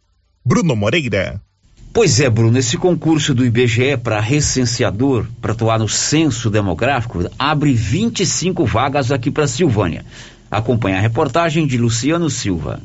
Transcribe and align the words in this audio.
Bruno 0.46 0.76
Moreira. 0.76 1.42
Pois 1.94 2.20
é, 2.20 2.28
Bruno, 2.28 2.58
esse 2.58 2.76
concurso 2.76 3.36
do 3.36 3.46
IBGE 3.46 3.98
para 3.98 4.20
recenseador, 4.20 5.28
para 5.40 5.52
atuar 5.52 5.78
no 5.78 5.88
censo 5.88 6.50
demográfico, 6.50 7.30
abre 7.38 7.72
25 7.74 8.66
vagas 8.66 9.12
aqui 9.12 9.30
para 9.30 9.46
Silvânia. 9.46 10.04
Acompanhe 10.50 10.98
a 10.98 11.02
reportagem 11.02 11.68
de 11.68 11.78
Luciano 11.78 12.32
Silva. 12.32 12.82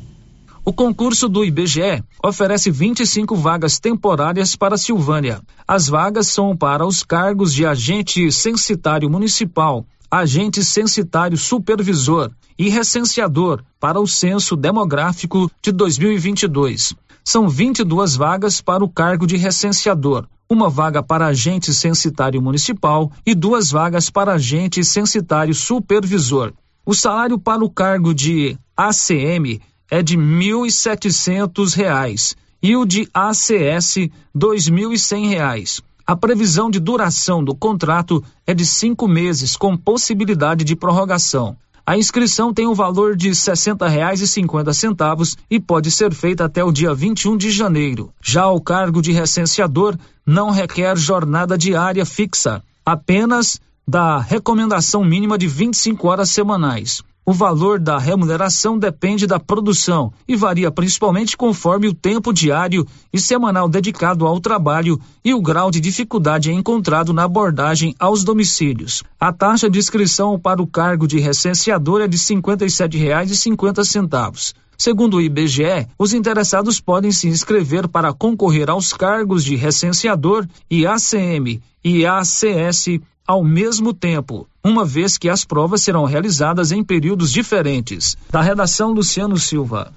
O 0.69 0.71
concurso 0.71 1.27
do 1.27 1.43
IBGE 1.43 2.03
oferece 2.23 2.69
25 2.69 3.35
vagas 3.35 3.79
temporárias 3.79 4.55
para 4.55 4.77
Silvânia. 4.77 5.41
As 5.67 5.87
vagas 5.87 6.27
são 6.27 6.55
para 6.55 6.85
os 6.85 7.01
cargos 7.01 7.55
de 7.55 7.65
agente 7.65 8.31
censitário 8.31 9.09
municipal, 9.09 9.83
agente 10.11 10.63
censitário 10.63 11.39
supervisor 11.39 12.29
e 12.55 12.69
recenseador 12.69 13.63
para 13.79 13.99
o 13.99 14.05
censo 14.05 14.55
demográfico 14.55 15.49
de 15.59 15.71
2022. 15.71 16.93
São 17.23 17.49
22 17.49 18.15
vagas 18.15 18.61
para 18.61 18.83
o 18.83 18.89
cargo 18.89 19.25
de 19.25 19.37
recenseador, 19.37 20.27
uma 20.47 20.69
vaga 20.69 21.01
para 21.01 21.25
agente 21.25 21.73
censitário 21.73 22.39
municipal 22.39 23.11
e 23.25 23.33
duas 23.33 23.71
vagas 23.71 24.11
para 24.11 24.33
agente 24.33 24.83
censitário 24.83 25.55
supervisor. 25.55 26.53
O 26.85 26.93
salário 26.93 27.39
para 27.39 27.65
o 27.65 27.71
cargo 27.71 28.13
de 28.13 28.55
ACM 28.77 29.59
é 29.89 30.03
de 30.03 30.15
R$ 30.15 30.23
1.700 30.23 32.35
e 32.61 32.75
o 32.75 32.83
de 32.85 33.07
ACS 33.13 33.95
R$ 33.95 34.11
2.100. 34.37 35.81
A 36.05 36.15
previsão 36.15 36.69
de 36.71 36.79
duração 36.79 37.43
do 37.43 37.55
contrato 37.55 38.23
é 38.45 38.53
de 38.53 38.63
cinco 38.65 39.07
meses, 39.07 39.55
com 39.55 39.77
possibilidade 39.77 40.63
de 40.63 40.75
prorrogação. 40.75 41.57
A 41.85 41.97
inscrição 41.97 42.53
tem 42.53 42.67
o 42.67 42.71
um 42.71 42.75
valor 42.75 43.15
de 43.15 43.29
R$ 43.29 43.33
60,50 43.33 45.35
e 45.49 45.59
pode 45.59 45.89
ser 45.89 46.13
feita 46.13 46.45
até 46.45 46.63
o 46.63 46.71
dia 46.71 46.93
21 46.93 47.35
de 47.35 47.49
janeiro. 47.49 48.13
Já 48.23 48.47
o 48.47 48.61
cargo 48.61 49.01
de 49.01 49.11
recenseador 49.11 49.97
não 50.25 50.51
requer 50.51 50.95
jornada 50.95 51.57
diária 51.57 52.05
fixa, 52.05 52.61
apenas 52.85 53.59
da 53.87 54.19
recomendação 54.19 55.03
mínima 55.03 55.35
de 55.35 55.47
25 55.47 56.07
horas 56.07 56.29
semanais. 56.29 57.01
O 57.29 57.31
valor 57.31 57.79
da 57.79 57.99
remuneração 57.99 58.75
depende 58.75 59.27
da 59.27 59.39
produção 59.39 60.11
e 60.27 60.35
varia 60.35 60.71
principalmente 60.71 61.37
conforme 61.37 61.87
o 61.87 61.93
tempo 61.93 62.33
diário 62.33 62.87
e 63.13 63.19
semanal 63.19 63.69
dedicado 63.69 64.25
ao 64.25 64.39
trabalho 64.39 64.99
e 65.23 65.31
o 65.31 65.39
grau 65.39 65.69
de 65.69 65.79
dificuldade 65.79 66.51
encontrado 66.51 67.13
na 67.13 67.25
abordagem 67.25 67.93
aos 67.99 68.23
domicílios. 68.23 69.03
A 69.19 69.31
taxa 69.31 69.69
de 69.69 69.77
inscrição 69.77 70.39
para 70.39 70.59
o 70.59 70.65
cargo 70.65 71.07
de 71.07 71.19
recenseador 71.19 72.01
é 72.01 72.07
de 72.07 72.17
R$ 72.17 72.23
57,50. 72.23 74.55
Segundo 74.75 75.17
o 75.17 75.21
IBGE, 75.21 75.87
os 75.99 76.15
interessados 76.15 76.79
podem 76.79 77.11
se 77.11 77.27
inscrever 77.27 77.87
para 77.87 78.11
concorrer 78.11 78.71
aos 78.71 78.91
cargos 78.91 79.45
de 79.45 79.55
recenseador 79.55 80.47
e 80.67 80.87
ACM 80.87 81.61
e 81.83 82.07
ACS 82.07 82.87
ao 83.29 83.43
mesmo 83.43 83.93
tempo, 83.93 84.47
uma 84.63 84.85
vez 84.85 85.17
que 85.17 85.29
as 85.29 85.45
provas 85.45 85.81
serão 85.81 86.05
realizadas 86.05 86.71
em 86.71 86.83
períodos 86.83 87.31
diferentes. 87.31 88.17
Da 88.29 88.41
redação 88.41 88.91
Luciano 88.91 89.37
Silva. 89.37 89.93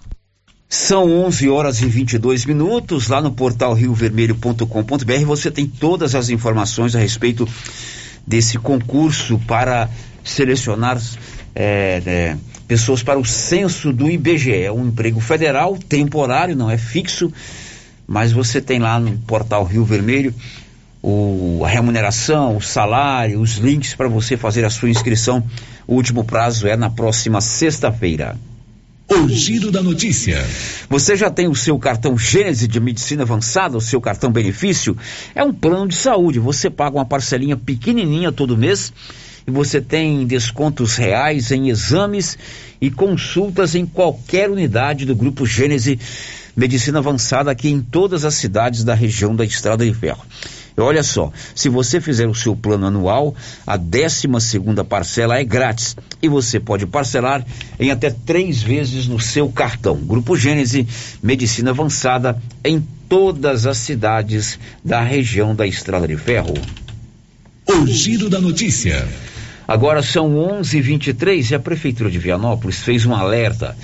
São 0.68 1.10
11 1.26 1.50
horas 1.50 1.82
e 1.82 1.86
22 1.86 2.46
minutos. 2.46 3.08
Lá 3.08 3.20
no 3.20 3.32
portal 3.32 3.74
riovermelho.com.br 3.74 5.24
você 5.26 5.50
tem 5.50 5.66
todas 5.66 6.14
as 6.14 6.30
informações 6.30 6.96
a 6.96 6.98
respeito 6.98 7.46
desse 8.26 8.58
concurso 8.58 9.38
para 9.46 9.90
selecionar 10.24 10.98
é, 11.54 12.02
é, 12.06 12.36
pessoas 12.66 13.02
para 13.02 13.18
o 13.18 13.24
censo 13.24 13.92
do 13.92 14.10
IBGE. 14.10 14.62
É 14.62 14.72
um 14.72 14.86
emprego 14.86 15.20
federal, 15.20 15.76
temporário, 15.76 16.56
não 16.56 16.70
é 16.70 16.78
fixo, 16.78 17.30
mas 18.06 18.32
você 18.32 18.60
tem 18.60 18.78
lá 18.78 18.98
no 18.98 19.18
portal 19.18 19.64
Rio 19.64 19.84
Vermelho 19.84 20.34
o, 21.02 21.62
a 21.64 21.68
remuneração, 21.68 22.56
o 22.56 22.60
salário, 22.60 23.40
os 23.40 23.56
links 23.56 23.94
para 23.94 24.08
você 24.08 24.36
fazer 24.36 24.64
a 24.64 24.70
sua 24.70 24.88
inscrição. 24.88 25.42
O 25.86 25.94
último 25.94 26.22
prazo 26.22 26.68
é 26.68 26.76
na 26.76 26.88
próxima 26.88 27.40
sexta-feira. 27.40 28.38
O 29.08 29.28
giro 29.28 29.70
da 29.70 29.82
notícia. 29.82 30.42
Você 30.88 31.16
já 31.16 31.28
tem 31.28 31.48
o 31.48 31.54
seu 31.54 31.78
cartão 31.78 32.16
Gênese 32.16 32.68
de 32.68 32.80
medicina 32.80 33.24
avançada, 33.24 33.76
o 33.76 33.80
seu 33.80 34.00
cartão 34.00 34.30
benefício? 34.30 34.96
É 35.34 35.42
um 35.42 35.52
plano 35.52 35.88
de 35.88 35.96
saúde. 35.96 36.38
Você 36.38 36.70
paga 36.70 36.96
uma 36.96 37.04
parcelinha 37.04 37.56
pequenininha 37.56 38.32
todo 38.32 38.56
mês 38.56 38.92
e 39.46 39.50
você 39.50 39.80
tem 39.80 40.24
descontos 40.24 40.96
reais 40.96 41.50
em 41.50 41.68
exames 41.68 42.38
e 42.80 42.90
consultas 42.90 43.74
em 43.74 43.84
qualquer 43.84 44.48
unidade 44.48 45.04
do 45.04 45.14
grupo 45.14 45.44
Gênese 45.44 45.98
Medicina 46.56 46.98
Avançada 46.98 47.50
aqui 47.50 47.68
em 47.68 47.80
todas 47.80 48.24
as 48.24 48.34
cidades 48.34 48.84
da 48.84 48.94
região 48.94 49.34
da 49.34 49.44
Estrada 49.44 49.84
de 49.84 49.94
Ferro. 49.94 50.24
Olha 50.76 51.02
só, 51.02 51.30
se 51.54 51.68
você 51.68 52.00
fizer 52.00 52.26
o 52.26 52.34
seu 52.34 52.56
plano 52.56 52.86
anual, 52.86 53.34
a 53.66 53.76
12 53.76 54.28
segunda 54.40 54.82
parcela 54.82 55.38
é 55.38 55.44
grátis 55.44 55.96
e 56.20 56.28
você 56.28 56.58
pode 56.58 56.86
parcelar 56.86 57.44
em 57.78 57.90
até 57.90 58.10
três 58.10 58.62
vezes 58.62 59.06
no 59.06 59.20
seu 59.20 59.50
cartão. 59.50 59.96
Grupo 59.96 60.36
Gênese, 60.36 60.86
Medicina 61.22 61.70
Avançada 61.70 62.40
em 62.64 62.82
todas 63.08 63.66
as 63.66 63.76
cidades 63.76 64.58
da 64.82 65.02
região 65.02 65.54
da 65.54 65.66
Estrada 65.66 66.08
de 66.08 66.16
Ferro. 66.16 66.54
O 67.66 67.86
giro 67.86 68.30
da 68.30 68.40
notícia. 68.40 69.06
Agora 69.68 70.02
são 70.02 70.34
11:23 70.34 71.50
e 71.50 71.54
a 71.54 71.60
prefeitura 71.60 72.10
de 72.10 72.18
Vianópolis 72.18 72.80
fez 72.80 73.06
um 73.06 73.14
alerta 73.14 73.76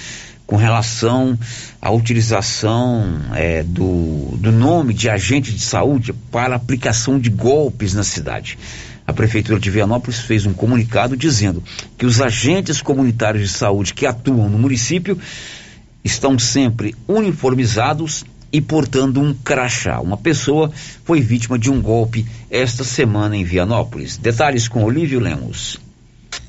com 0.48 0.56
relação 0.56 1.38
à 1.80 1.90
utilização 1.90 3.20
é, 3.34 3.62
do, 3.62 4.34
do 4.38 4.50
nome 4.50 4.94
de 4.94 5.10
agente 5.10 5.52
de 5.52 5.60
saúde 5.60 6.14
para 6.32 6.54
aplicação 6.54 7.20
de 7.20 7.28
golpes 7.28 7.92
na 7.92 8.02
cidade. 8.02 8.58
A 9.06 9.12
Prefeitura 9.12 9.60
de 9.60 9.70
Vianópolis 9.70 10.20
fez 10.20 10.46
um 10.46 10.54
comunicado 10.54 11.18
dizendo 11.18 11.62
que 11.98 12.06
os 12.06 12.22
agentes 12.22 12.80
comunitários 12.80 13.42
de 13.42 13.54
saúde 13.58 13.92
que 13.92 14.06
atuam 14.06 14.48
no 14.48 14.58
município 14.58 15.18
estão 16.02 16.38
sempre 16.38 16.94
uniformizados 17.06 18.24
e 18.50 18.58
portando 18.62 19.20
um 19.20 19.34
crachá. 19.34 20.00
Uma 20.00 20.16
pessoa 20.16 20.72
foi 21.04 21.20
vítima 21.20 21.58
de 21.58 21.70
um 21.70 21.78
golpe 21.82 22.24
esta 22.50 22.84
semana 22.84 23.36
em 23.36 23.44
Vianópolis. 23.44 24.16
Detalhes 24.16 24.66
com 24.66 24.82
Olívio 24.82 25.20
Lemos. 25.20 25.78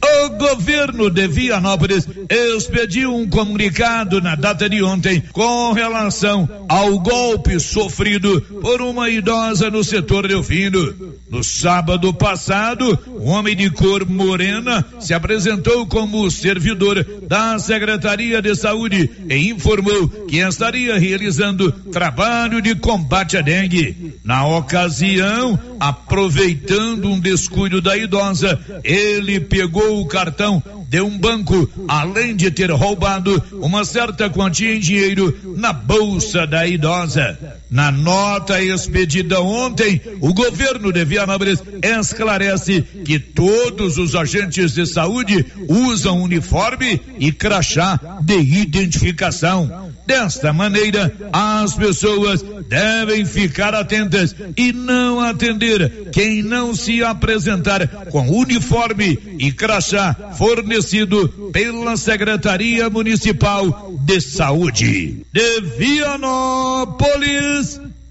O 0.10 0.30
governo 0.30 1.10
de 1.10 1.28
Vianópolis 1.28 2.08
expediu 2.30 3.16
um 3.16 3.30
comunicado 3.30 4.22
na 4.22 4.36
data 4.36 4.70
de 4.70 4.82
ontem 4.82 5.22
com 5.32 5.72
relação 5.74 6.50
ao 6.68 7.00
golpe 7.00 7.60
sofrido 7.60 8.42
por 8.62 8.82
uma 8.82 9.10
idosa 9.10 9.70
no 9.70 9.84
setor 9.84 10.28
Delfino. 10.28 11.20
No 11.30 11.44
sábado 11.44 12.12
passado, 12.12 12.98
um 13.08 13.30
homem 13.30 13.56
de 13.56 13.70
cor 13.70 14.04
morena 14.10 14.84
se 15.00 15.14
apresentou 15.14 15.86
como 15.86 16.30
servidor 16.32 17.06
da 17.28 17.60
Secretaria 17.60 18.42
de 18.42 18.56
Saúde 18.56 19.10
e 19.30 19.50
informou 19.50 20.10
que 20.28 20.38
estaria 20.38 20.98
realizando 20.98 21.72
trabalho 21.72 22.62
de 22.62 22.74
combate 22.74 23.38
à 23.38 23.42
dengue. 23.42 24.16
Na 24.24 24.48
ocasião, 24.48 25.60
aproveitando 25.80 27.10
um 27.10 27.20
descuido 27.20 27.80
da 27.80 27.96
idosa, 27.96 28.60
ele 28.84 29.40
pegou 29.40 29.99
o 30.00 30.06
cartão 30.06 30.62
de 30.88 31.02
um 31.02 31.18
banco, 31.18 31.70
além 31.88 32.36
de 32.36 32.50
ter 32.50 32.72
roubado 32.72 33.42
uma 33.54 33.86
certa 33.86 34.30
quantia 34.30 34.76
em 34.76 34.80
dinheiro 34.80 35.38
na 35.56 35.72
bolsa 35.72 36.48
da 36.48 36.66
idosa. 36.66 37.38
Na 37.70 37.92
nota 37.92 38.62
expedida 38.62 39.40
ontem, 39.40 40.02
o 40.20 40.34
governo 40.34 40.92
de 40.92 41.06
Vianópolis 41.06 41.62
esclarece 41.84 42.82
que 42.82 43.20
todos 43.20 43.98
os 43.98 44.16
agentes 44.16 44.74
de 44.74 44.86
saúde 44.88 45.46
usam 45.68 46.22
uniforme 46.22 47.00
e 47.20 47.32
crachá 47.32 48.00
de 48.22 48.40
identificação. 48.40 49.92
Desta 50.10 50.52
maneira, 50.52 51.14
as 51.32 51.76
pessoas 51.76 52.44
devem 52.68 53.24
ficar 53.26 53.76
atentas 53.76 54.36
e 54.58 54.74
não 54.74 55.20
atender 55.20 56.10
quem 56.12 56.42
não 56.42 56.74
se 56.74 57.04
apresentar 57.04 57.88
com 58.10 58.28
uniforme 58.28 59.20
e 59.38 59.52
crachá 59.52 60.16
fornecido 60.36 61.30
pela 61.54 61.96
Secretaria 61.96 62.90
Municipal 62.90 63.94
de 64.04 64.20
Saúde. 64.20 65.28
De 65.32 65.62
Vianópolis, 65.78 66.20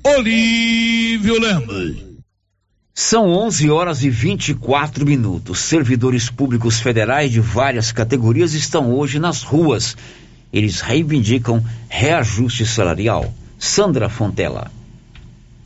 Olívio 0.04 1.40
Lemos. 1.40 1.96
São 2.94 3.28
11 3.28 3.70
horas 3.70 4.04
e 4.04 4.10
24 4.10 5.04
minutos. 5.04 5.58
Servidores 5.58 6.30
públicos 6.30 6.78
federais 6.78 7.32
de 7.32 7.40
várias 7.40 7.90
categorias 7.90 8.54
estão 8.54 8.94
hoje 8.94 9.18
nas 9.18 9.42
ruas 9.42 9.96
eles 10.52 10.80
reivindicam 10.80 11.62
reajuste 11.88 12.66
salarial. 12.66 13.32
Sandra 13.58 14.08
Fontela. 14.08 14.70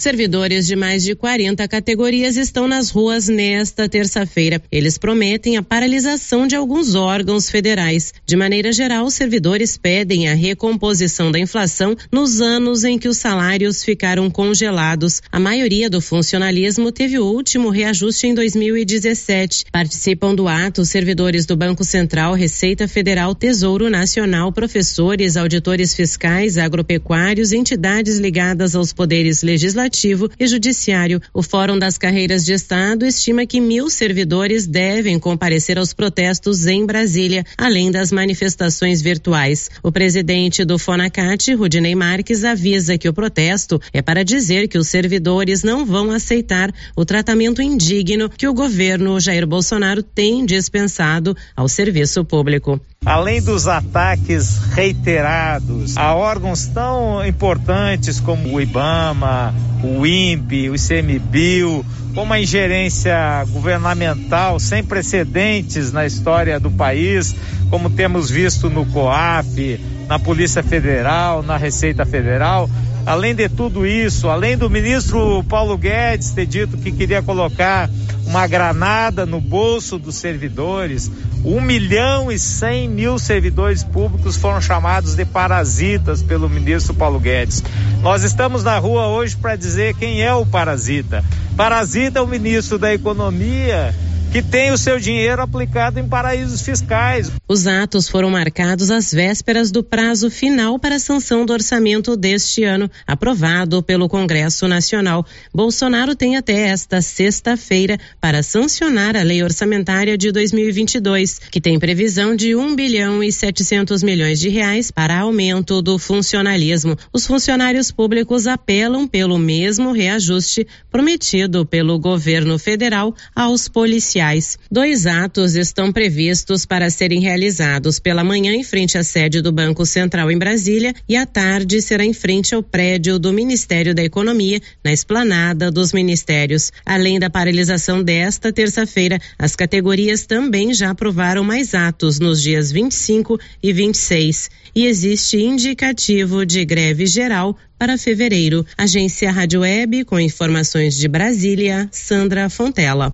Servidores 0.02 0.66
de 0.66 0.75
mais 0.75 1.04
de 1.04 1.14
40 1.14 1.69
categorias 1.69 2.37
estão 2.37 2.66
nas 2.66 2.90
ruas 2.90 3.28
nesta 3.28 3.88
terça-feira. 3.88 4.60
Eles 4.69 4.99
prometem 4.99 5.56
a 5.56 5.62
paralisação 5.62 6.44
de 6.44 6.56
alguns 6.56 6.96
órgãos 6.96 7.49
federais. 7.49 8.12
De 8.26 8.34
maneira 8.34 8.72
geral, 8.72 9.04
os 9.04 9.14
servidores 9.14 9.76
pedem 9.76 10.28
a 10.28 10.34
recomposição 10.34 11.31
da 11.31 11.38
inflação 11.38 11.96
nos 12.10 12.40
anos 12.40 12.82
em 12.82 12.99
que 12.99 13.06
os 13.06 13.16
salários 13.16 13.84
ficaram 13.84 14.28
congelados. 14.28 15.22
A 15.31 15.38
maioria 15.38 15.88
do 15.88 16.00
funcionalismo 16.00 16.90
teve 16.90 17.20
o 17.20 17.25
último 17.25 17.70
reajuste 17.70 18.26
em 18.26 18.34
2017. 18.34 19.66
Participam 19.70 20.34
do 20.34 20.49
ato 20.49 20.84
servidores 20.84 21.46
do 21.46 21.56
Banco 21.56 21.84
Central, 21.84 22.34
Receita 22.34 22.88
Federal, 22.88 23.37
Tesouro 23.37 23.88
Nacional, 23.88 24.50
professores, 24.50 25.37
auditores 25.37 25.94
fiscais, 25.94 26.58
agropecuários, 26.58 27.52
entidades 27.52 28.19
ligadas 28.19 28.75
aos 28.75 28.93
poderes 28.93 29.44
legislativos 29.44 29.91
Legislativo 29.92 30.30
e 30.40 30.46
Judiciário. 30.46 31.20
O 31.34 31.42
Fórum 31.42 31.78
das 31.78 31.98
Carreiras 31.98 32.44
de 32.44 32.54
Estado 32.54 33.04
estima 33.04 33.44
que 33.44 33.60
mil 33.60 33.90
servidores 33.90 34.66
devem 34.66 35.18
comparecer 35.18 35.78
aos 35.78 35.92
protestos 35.92 36.66
em 36.66 36.86
Brasília, 36.86 37.44
além 37.58 37.90
das 37.90 38.10
manifestações 38.10 39.02
virtuais. 39.02 39.68
O 39.82 39.92
presidente 39.92 40.64
do 40.64 40.78
Fonacat, 40.78 41.54
Rudinei 41.54 41.94
Marques, 41.94 42.42
avisa 42.42 42.96
que 42.96 43.08
o 43.08 43.12
protesto 43.12 43.80
é 43.92 44.00
para 44.00 44.24
dizer 44.24 44.66
que 44.66 44.78
os 44.78 44.88
servidores 44.88 45.62
não 45.62 45.84
vão 45.84 46.10
aceitar 46.10 46.72
o 46.96 47.04
tratamento 47.04 47.60
indigno 47.60 48.30
que 48.30 48.48
o 48.48 48.54
governo 48.54 49.20
Jair 49.20 49.46
Bolsonaro 49.46 50.02
tem 50.02 50.46
dispensado 50.46 51.36
ao 51.54 51.68
serviço 51.68 52.24
público. 52.24 52.80
Além 53.04 53.43
dos 53.43 53.66
ataques 53.66 54.58
reiterados 54.75 55.96
a 55.96 56.14
órgãos 56.14 56.66
tão 56.66 57.25
importantes 57.26 58.20
como 58.20 58.54
o 58.54 58.60
IBAMA, 58.60 59.52
o 59.82 60.06
INPE, 60.06 60.70
o 60.70 60.76
ICMBio, 60.76 61.84
uma 62.14 62.38
ingerência 62.38 63.44
governamental 63.50 64.60
sem 64.60 64.84
precedentes 64.84 65.93
na 65.93 66.06
história 66.06 66.60
do 66.60 66.70
país, 66.70 67.34
como 67.70 67.90
temos 67.90 68.31
visto 68.31 68.70
no 68.70 68.87
COAF, 68.87 69.81
na 70.06 70.19
Polícia 70.19 70.62
Federal, 70.62 71.43
na 71.43 71.56
Receita 71.56 72.04
Federal, 72.06 72.70
Além 73.04 73.34
de 73.34 73.49
tudo 73.49 73.84
isso, 73.84 74.28
além 74.28 74.56
do 74.56 74.70
ministro 74.70 75.43
Paulo 75.44 75.76
Guedes 75.76 76.31
ter 76.31 76.46
dito 76.46 76.76
que 76.76 76.93
queria 76.93 77.20
colocar 77.20 77.90
uma 78.25 78.46
granada 78.46 79.26
no 79.26 79.40
bolso 79.40 79.99
dos 79.99 80.14
servidores, 80.14 81.10
um 81.44 81.60
milhão 81.60 82.31
e 82.31 82.38
cem 82.38 82.88
mil 82.88 83.19
servidores 83.19 83.82
públicos 83.82 84.37
foram 84.37 84.60
chamados 84.60 85.16
de 85.16 85.25
parasitas 85.25 86.22
pelo 86.22 86.49
ministro 86.49 86.94
Paulo 86.94 87.19
Guedes. 87.19 87.62
Nós 88.00 88.22
estamos 88.22 88.62
na 88.62 88.78
rua 88.78 89.08
hoje 89.08 89.37
para 89.37 89.56
dizer 89.56 89.94
quem 89.96 90.22
é 90.22 90.32
o 90.32 90.46
parasita. 90.46 91.25
Parasita 91.56 92.20
é 92.20 92.22
o 92.22 92.26
ministro 92.26 92.78
da 92.78 92.94
Economia 92.94 93.93
que 94.32 94.43
tem 94.43 94.73
o 94.73 94.79
seu 94.79 94.99
dinheiro 94.99 95.43
aplicado 95.43 96.00
em 96.00 96.08
paraísos 96.08 96.62
fiscais. 96.62 97.31
Os 97.46 97.67
atos 97.67 98.08
foram 98.08 98.31
marcados 98.31 98.90
às 98.90 99.12
vésperas 99.12 99.70
do 99.70 99.84
prazo 99.84 100.31
final 100.31 100.79
para 100.79 100.94
a 100.94 100.99
sanção 100.99 101.44
do 101.44 101.52
orçamento 101.52 102.17
deste 102.17 102.64
ano, 102.64 102.90
aprovado 103.06 103.82
pelo 103.82 104.08
Congresso 104.08 104.67
Nacional. 104.67 105.26
Bolsonaro 105.52 106.17
tem 106.17 106.38
até 106.38 106.69
esta 106.69 107.02
sexta-feira 107.02 107.99
para 108.23 108.43
sancionar 108.43 109.19
a 109.19 109.23
lei 109.23 109.43
orçamentária 109.43 110.17
de 110.17 110.32
2022, 110.32 111.38
que 111.50 111.61
tem 111.61 111.78
previsão 111.78 112.35
de 112.35 112.56
1 112.56 112.75
bilhão 112.75 113.23
e 113.23 113.31
700 113.31 114.02
milhões 114.02 114.40
de 114.40 114.49
reais 114.49 114.90
para 114.90 115.20
aumento 115.20 115.82
do 115.82 115.99
funcionalismo. 115.99 116.96
Os 117.12 117.26
funcionários 117.26 117.93
públicos 117.93 118.46
apelam 118.46 119.06
pelo 119.06 119.38
mesmo 119.38 119.93
reajuste 119.93 120.67
prometido 120.90 121.67
pelo 121.67 121.99
governo 121.99 122.58
federal 122.58 123.14
aos 123.37 123.69
policiais 123.69 124.21
Dois 124.70 125.04
atos 125.04 125.56
estão 125.56 125.92
previstos 125.92 126.64
para 126.64 126.88
serem 126.90 127.20
realizados 127.20 127.98
pela 127.98 128.22
manhã 128.22 128.54
em 128.54 128.62
frente 128.62 128.96
à 128.96 129.02
sede 129.02 129.42
do 129.42 129.50
Banco 129.50 129.84
Central 129.84 130.30
em 130.30 130.38
Brasília 130.38 130.94
e 131.08 131.16
à 131.16 131.26
tarde 131.26 131.82
será 131.82 132.04
em 132.04 132.12
frente 132.12 132.54
ao 132.54 132.62
prédio 132.62 133.19
do 133.19 133.32
Ministério 133.32 133.92
da 133.92 134.02
Economia, 134.02 134.60
na 134.84 134.92
esplanada 134.92 135.72
dos 135.72 135.92
ministérios. 135.92 136.70
Além 136.86 137.19
da 137.19 137.28
paralisação 137.28 138.00
desta 138.00 138.52
terça-feira, 138.52 139.19
as 139.36 139.56
categorias 139.56 140.25
também 140.25 140.72
já 140.72 140.90
aprovaram 140.90 141.42
mais 141.42 141.75
atos 141.75 142.20
nos 142.20 142.40
dias 142.40 142.70
25 142.70 143.40
e 143.60 143.72
26 143.72 144.50
e 144.75 144.86
existe 144.86 145.36
indicativo 145.38 146.46
de 146.46 146.64
greve 146.64 147.06
geral 147.06 147.56
para 147.76 147.98
fevereiro. 147.98 148.64
Agência 148.78 149.32
Rádio 149.32 149.60
Web 149.60 150.04
com 150.04 150.20
informações 150.20 150.96
de 150.96 151.08
Brasília, 151.08 151.88
Sandra 151.90 152.48
Fontela. 152.48 153.12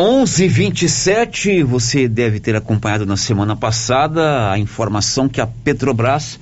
11:27 0.00 1.62
você 1.62 2.08
deve 2.08 2.40
ter 2.40 2.56
acompanhado 2.56 3.04
na 3.04 3.18
semana 3.18 3.54
passada 3.54 4.50
a 4.50 4.58
informação 4.58 5.28
que 5.28 5.42
a 5.42 5.46
Petrobras 5.46 6.40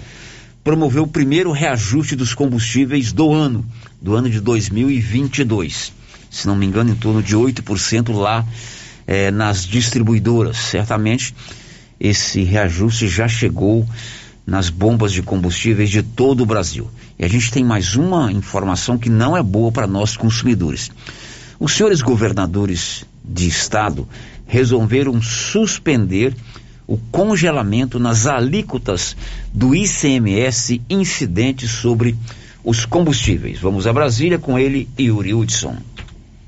promoveu 0.63 1.03
o 1.03 1.09
primeiro 1.09 1.51
reajuste 1.51 2.15
dos 2.15 2.35
combustíveis 2.35 3.13
do 3.13 3.33
ano, 3.33 3.67
do 4.01 4.15
ano 4.15 4.31
de 4.31 4.41
2022. 4.41 5.93
Se 6.31 6.47
não 6.47 6.55
me 6.55 6.67
engano, 6.67 6.91
em 6.91 6.95
torno 6.95 7.21
de 7.21 7.37
8% 7.37 8.13
lá 8.15 8.47
eh, 9.09 9.33
nas 9.33 9.67
distribuidoras. 9.67 10.57
Certamente 10.57 11.35
esse 11.99 12.45
reajuste 12.45 13.09
já 13.09 13.27
chegou 13.27 13.85
nas 14.47 14.71
bombas 14.71 15.11
de 15.11 15.21
combustíveis 15.21 15.91
de 15.91 16.05
todo 16.05 16.45
o 16.45 16.47
Brasil. 16.47 16.89
E 17.19 17.25
a 17.25 17.29
gente 17.29 17.51
tem 17.51 17.65
mais 17.65 17.97
uma 17.97 18.31
informação 18.31 18.97
que 18.97 19.11
não 19.11 19.37
é 19.37 19.43
boa 19.43 19.73
para 19.73 19.89
nós 19.89 20.17
consumidores. 20.17 20.93
Os 21.59 21.73
senhores 21.73 22.01
governadores 22.01 23.05
de 23.29 23.47
Estado 23.47 24.09
resolveram 24.47 25.21
suspender 25.21 26.35
o 26.87 26.97
congelamento 26.97 27.99
nas 27.99 28.27
alíquotas 28.27 29.15
do 29.53 29.75
ICMS 29.75 30.81
incidente 30.89 31.69
sobre 31.69 32.17
os 32.65 32.87
combustíveis. 32.87 33.61
Vamos 33.61 33.87
a 33.87 33.93
Brasília 33.93 34.39
com 34.39 34.59
ele, 34.59 34.89
Yuri 34.99 35.35
Hudson. 35.35 35.77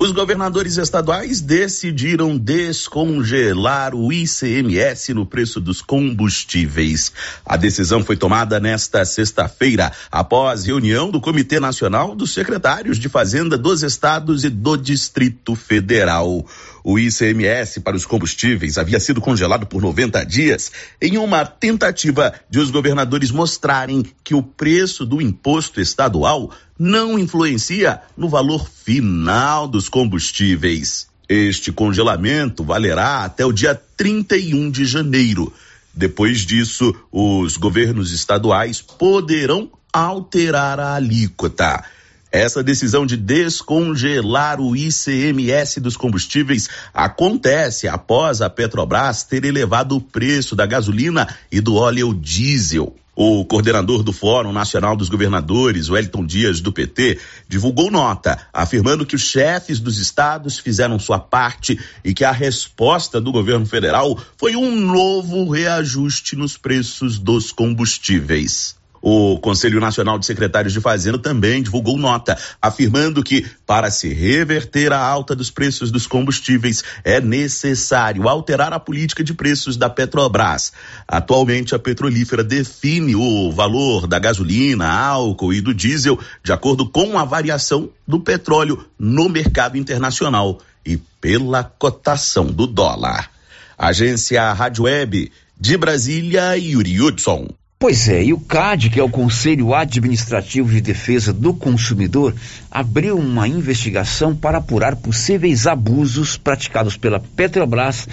Os 0.03 0.13
governadores 0.13 0.79
estaduais 0.79 1.43
decidiram 1.43 2.39
descongelar 2.39 3.95
o 3.95 4.11
ICMS 4.11 5.13
no 5.13 5.27
preço 5.27 5.61
dos 5.61 5.83
combustíveis. 5.83 7.13
A 7.45 7.55
decisão 7.55 8.03
foi 8.03 8.17
tomada 8.17 8.59
nesta 8.59 9.05
sexta-feira, 9.05 9.93
após 10.11 10.65
reunião 10.65 11.11
do 11.11 11.21
Comitê 11.21 11.61
Nacional 11.61 12.15
dos 12.15 12.33
Secretários 12.33 12.99
de 12.99 13.11
Fazenda 13.11 13.59
dos 13.59 13.83
Estados 13.83 14.43
e 14.43 14.49
do 14.49 14.75
Distrito 14.75 15.55
Federal. 15.55 16.47
O 16.83 16.99
ICMS 16.99 17.81
para 17.81 17.95
os 17.95 18.07
combustíveis 18.07 18.79
havia 18.79 18.99
sido 18.99 19.21
congelado 19.21 19.67
por 19.67 19.83
90 19.83 20.25
dias 20.25 20.73
em 20.99 21.19
uma 21.19 21.45
tentativa 21.45 22.33
de 22.49 22.59
os 22.59 22.71
governadores 22.71 23.31
mostrarem 23.31 24.03
que 24.25 24.35
o 24.35 24.43
preço 24.43 25.05
do 25.05 25.21
imposto 25.21 25.79
estadual 25.79 26.51
não 26.81 27.19
influencia 27.19 28.01
no 28.17 28.27
valor 28.27 28.67
final 28.67 29.69
dos 29.69 29.87
combustíveis. 29.87 31.09
Este 31.29 31.71
congelamento 31.71 32.65
valerá 32.65 33.23
até 33.23 33.45
o 33.45 33.53
dia 33.53 33.79
31 33.99 34.71
de 34.71 34.87
janeiro. 34.87 35.53
Depois 35.93 36.41
disso, 36.41 36.95
os 37.13 37.59
governos 37.59 38.13
estaduais 38.13 38.81
poderão 38.81 39.71
alterar 39.93 40.81
a 40.81 40.95
alíquota. 40.95 41.85
Essa 42.33 42.63
decisão 42.63 43.05
de 43.05 43.19
descongelar 43.19 44.59
o 44.59 44.75
ICMS 44.75 45.81
dos 45.81 45.99
combustíveis 45.99 46.67
acontece 46.95 47.89
após 47.89 48.41
a 48.41 48.49
Petrobras 48.49 49.23
ter 49.23 49.45
elevado 49.45 49.97
o 49.97 50.01
preço 50.01 50.57
da 50.57 50.65
gasolina 50.65 51.29
e 51.53 51.61
do 51.61 51.75
óleo 51.75 52.15
diesel. 52.15 52.97
O 53.23 53.45
coordenador 53.45 54.03
do 54.03 54.15
Fórum 54.15 54.51
Nacional 54.51 54.97
dos 54.97 55.11
Governadores, 55.11 55.91
Wellington 55.91 56.25
Dias, 56.25 56.63
do 56.63 56.73
PT, 56.73 57.21
divulgou 57.47 57.91
nota 57.91 58.49
afirmando 58.51 59.05
que 59.05 59.15
os 59.15 59.21
chefes 59.21 59.79
dos 59.79 59.99
estados 59.99 60.59
fizeram 60.59 60.99
sua 60.99 61.19
parte 61.19 61.79
e 62.03 62.15
que 62.15 62.25
a 62.25 62.33
resposta 62.33 63.21
do 63.21 63.31
governo 63.31 63.67
federal 63.67 64.19
foi 64.39 64.57
um 64.57 64.75
novo 64.75 65.51
reajuste 65.51 66.35
nos 66.35 66.57
preços 66.57 67.19
dos 67.19 67.53
combustíveis. 67.53 68.80
O 69.03 69.39
Conselho 69.39 69.81
Nacional 69.81 70.19
de 70.19 70.27
Secretários 70.27 70.73
de 70.73 70.81
Fazenda 70.81 71.19
também 71.19 71.63
divulgou 71.63 71.97
nota, 71.97 72.39
afirmando 72.61 73.23
que, 73.23 73.47
para 73.67 73.91
se 73.91 74.13
reverter 74.13 74.93
a 74.93 74.99
alta 74.99 75.35
dos 75.35 75.51
preços 75.51 75.91
dos 75.91 76.07
combustíveis, 76.07 76.85
é 77.03 77.21
necessário 77.21 78.29
alterar 78.29 78.73
a 78.73 78.79
política 78.79 79.25
de 79.25 79.33
preços 79.33 79.77
da 79.77 79.89
Petrobras. 79.89 80.73
Atualmente, 81.09 81.75
a 81.75 81.79
petrolífera 81.79 82.45
define 82.45 83.17
o 83.17 83.51
valor 83.51 84.07
da 84.07 84.19
gasolina, 84.19 84.91
álcool 84.91 85.55
e 85.55 85.61
do 85.61 85.73
diesel 85.73 86.19
de 86.43 86.53
acordo 86.53 86.87
com 86.89 87.19
a 87.19 87.25
variação 87.25 87.91
do 88.07 88.21
petróleo 88.21 88.85
no 88.99 89.29
mercado 89.29 89.79
internacional 89.79 90.59
e 90.85 90.99
pela 91.21 91.65
cotação 91.65 92.47
do 92.47 92.67
dólar. 92.67 93.31
Agência 93.79 94.53
Rádio 94.53 94.85
Web 94.85 95.33
De 95.59 95.77
Brasília, 95.77 96.57
Yuri 96.57 97.01
Hudson. 97.01 97.60
Pois 97.83 98.11
é, 98.11 98.23
e 98.23 98.35
o 98.35 98.39
CAD, 98.39 98.91
que 98.91 99.01
é 99.01 99.03
o 99.03 99.09
Conselho 99.09 99.75
Administrativo 99.75 100.71
de 100.71 100.83
Defesa 100.83 101.33
do 101.33 101.55
Consumidor, 101.55 102.35
abriu 102.71 103.17
uma 103.17 103.49
investigação 103.49 104.37
para 104.37 104.59
apurar 104.59 104.97
possíveis 104.97 105.67
abusos 105.67 106.37
praticados 106.37 106.99
pela 106.99 107.19
Petrobras 107.19 108.07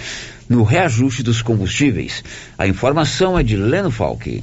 no 0.48 0.62
reajuste 0.62 1.22
dos 1.22 1.42
combustíveis. 1.42 2.24
A 2.56 2.66
informação 2.66 3.38
é 3.38 3.42
de 3.42 3.58
Leno 3.58 3.90
Falque. 3.90 4.42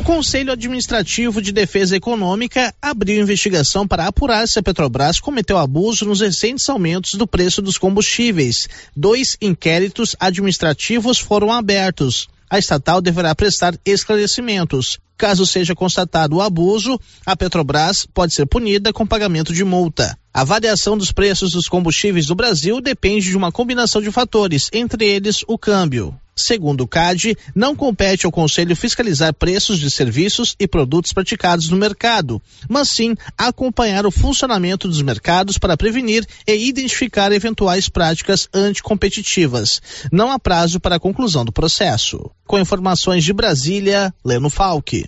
O 0.00 0.04
Conselho 0.04 0.50
Administrativo 0.50 1.42
de 1.42 1.52
Defesa 1.52 1.94
Econômica 1.94 2.72
abriu 2.80 3.20
investigação 3.20 3.86
para 3.86 4.06
apurar 4.06 4.48
se 4.48 4.58
a 4.58 4.62
Petrobras 4.62 5.20
cometeu 5.20 5.58
abuso 5.58 6.06
nos 6.06 6.22
recentes 6.22 6.66
aumentos 6.70 7.16
do 7.16 7.26
preço 7.26 7.60
dos 7.60 7.76
combustíveis. 7.76 8.66
Dois 8.96 9.36
inquéritos 9.42 10.16
administrativos 10.18 11.18
foram 11.18 11.52
abertos 11.52 12.30
a 12.50 12.58
estatal 12.58 13.00
deverá 13.00 13.34
prestar 13.34 13.74
esclarecimentos. 13.84 14.98
Caso 15.16 15.44
seja 15.44 15.74
constatado 15.74 16.36
o 16.36 16.42
abuso, 16.42 16.98
a 17.26 17.36
Petrobras 17.36 18.06
pode 18.06 18.32
ser 18.32 18.46
punida 18.46 18.92
com 18.92 19.06
pagamento 19.06 19.52
de 19.52 19.64
multa. 19.64 20.16
A 20.32 20.44
variação 20.44 20.96
dos 20.96 21.10
preços 21.10 21.50
dos 21.50 21.68
combustíveis 21.68 22.26
do 22.26 22.36
Brasil 22.36 22.80
depende 22.80 23.28
de 23.28 23.36
uma 23.36 23.50
combinação 23.50 24.00
de 24.00 24.12
fatores, 24.12 24.70
entre 24.72 25.04
eles 25.04 25.44
o 25.48 25.58
câmbio. 25.58 26.14
Segundo 26.38 26.82
o 26.82 26.88
CAD, 26.88 27.36
não 27.52 27.74
compete 27.74 28.24
ao 28.24 28.32
Conselho 28.32 28.76
fiscalizar 28.76 29.34
preços 29.34 29.78
de 29.80 29.90
serviços 29.90 30.54
e 30.58 30.68
produtos 30.68 31.12
praticados 31.12 31.68
no 31.68 31.76
mercado, 31.76 32.40
mas 32.68 32.90
sim 32.90 33.14
acompanhar 33.36 34.06
o 34.06 34.10
funcionamento 34.10 34.86
dos 34.86 35.02
mercados 35.02 35.58
para 35.58 35.76
prevenir 35.76 36.24
e 36.46 36.68
identificar 36.68 37.32
eventuais 37.32 37.88
práticas 37.88 38.48
anticompetitivas. 38.54 39.82
Não 40.12 40.30
há 40.30 40.38
prazo 40.38 40.78
para 40.78 40.96
a 40.96 41.00
conclusão 41.00 41.44
do 41.44 41.52
processo. 41.52 42.30
Com 42.46 42.58
informações 42.58 43.24
de 43.24 43.32
Brasília, 43.32 44.14
Leno 44.24 44.48
Falque. 44.48 45.06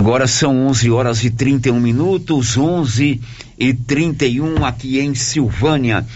Agora 0.00 0.26
são 0.26 0.66
11 0.66 0.90
horas 0.90 1.24
e 1.24 1.30
31 1.30 1.80
minutos, 1.80 2.58
11 2.58 3.20
e 3.58 3.72
31 3.72 4.64
aqui 4.64 4.98
em 4.98 5.14
Silvânia. 5.14 6.06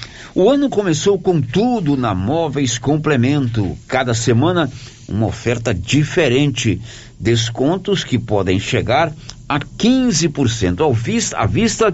O 0.40 0.52
ano 0.52 0.70
começou 0.70 1.18
com 1.18 1.40
tudo 1.40 1.96
na 1.96 2.14
Móveis 2.14 2.78
Complemento. 2.78 3.76
Cada 3.88 4.14
semana 4.14 4.70
uma 5.08 5.26
oferta 5.26 5.74
diferente. 5.74 6.80
Descontos 7.18 8.04
que 8.04 8.20
podem 8.20 8.60
chegar 8.60 9.12
a 9.48 9.58
15% 9.58 10.80
ao 10.80 10.94
vista, 10.94 11.38
à 11.38 11.44
vista 11.44 11.92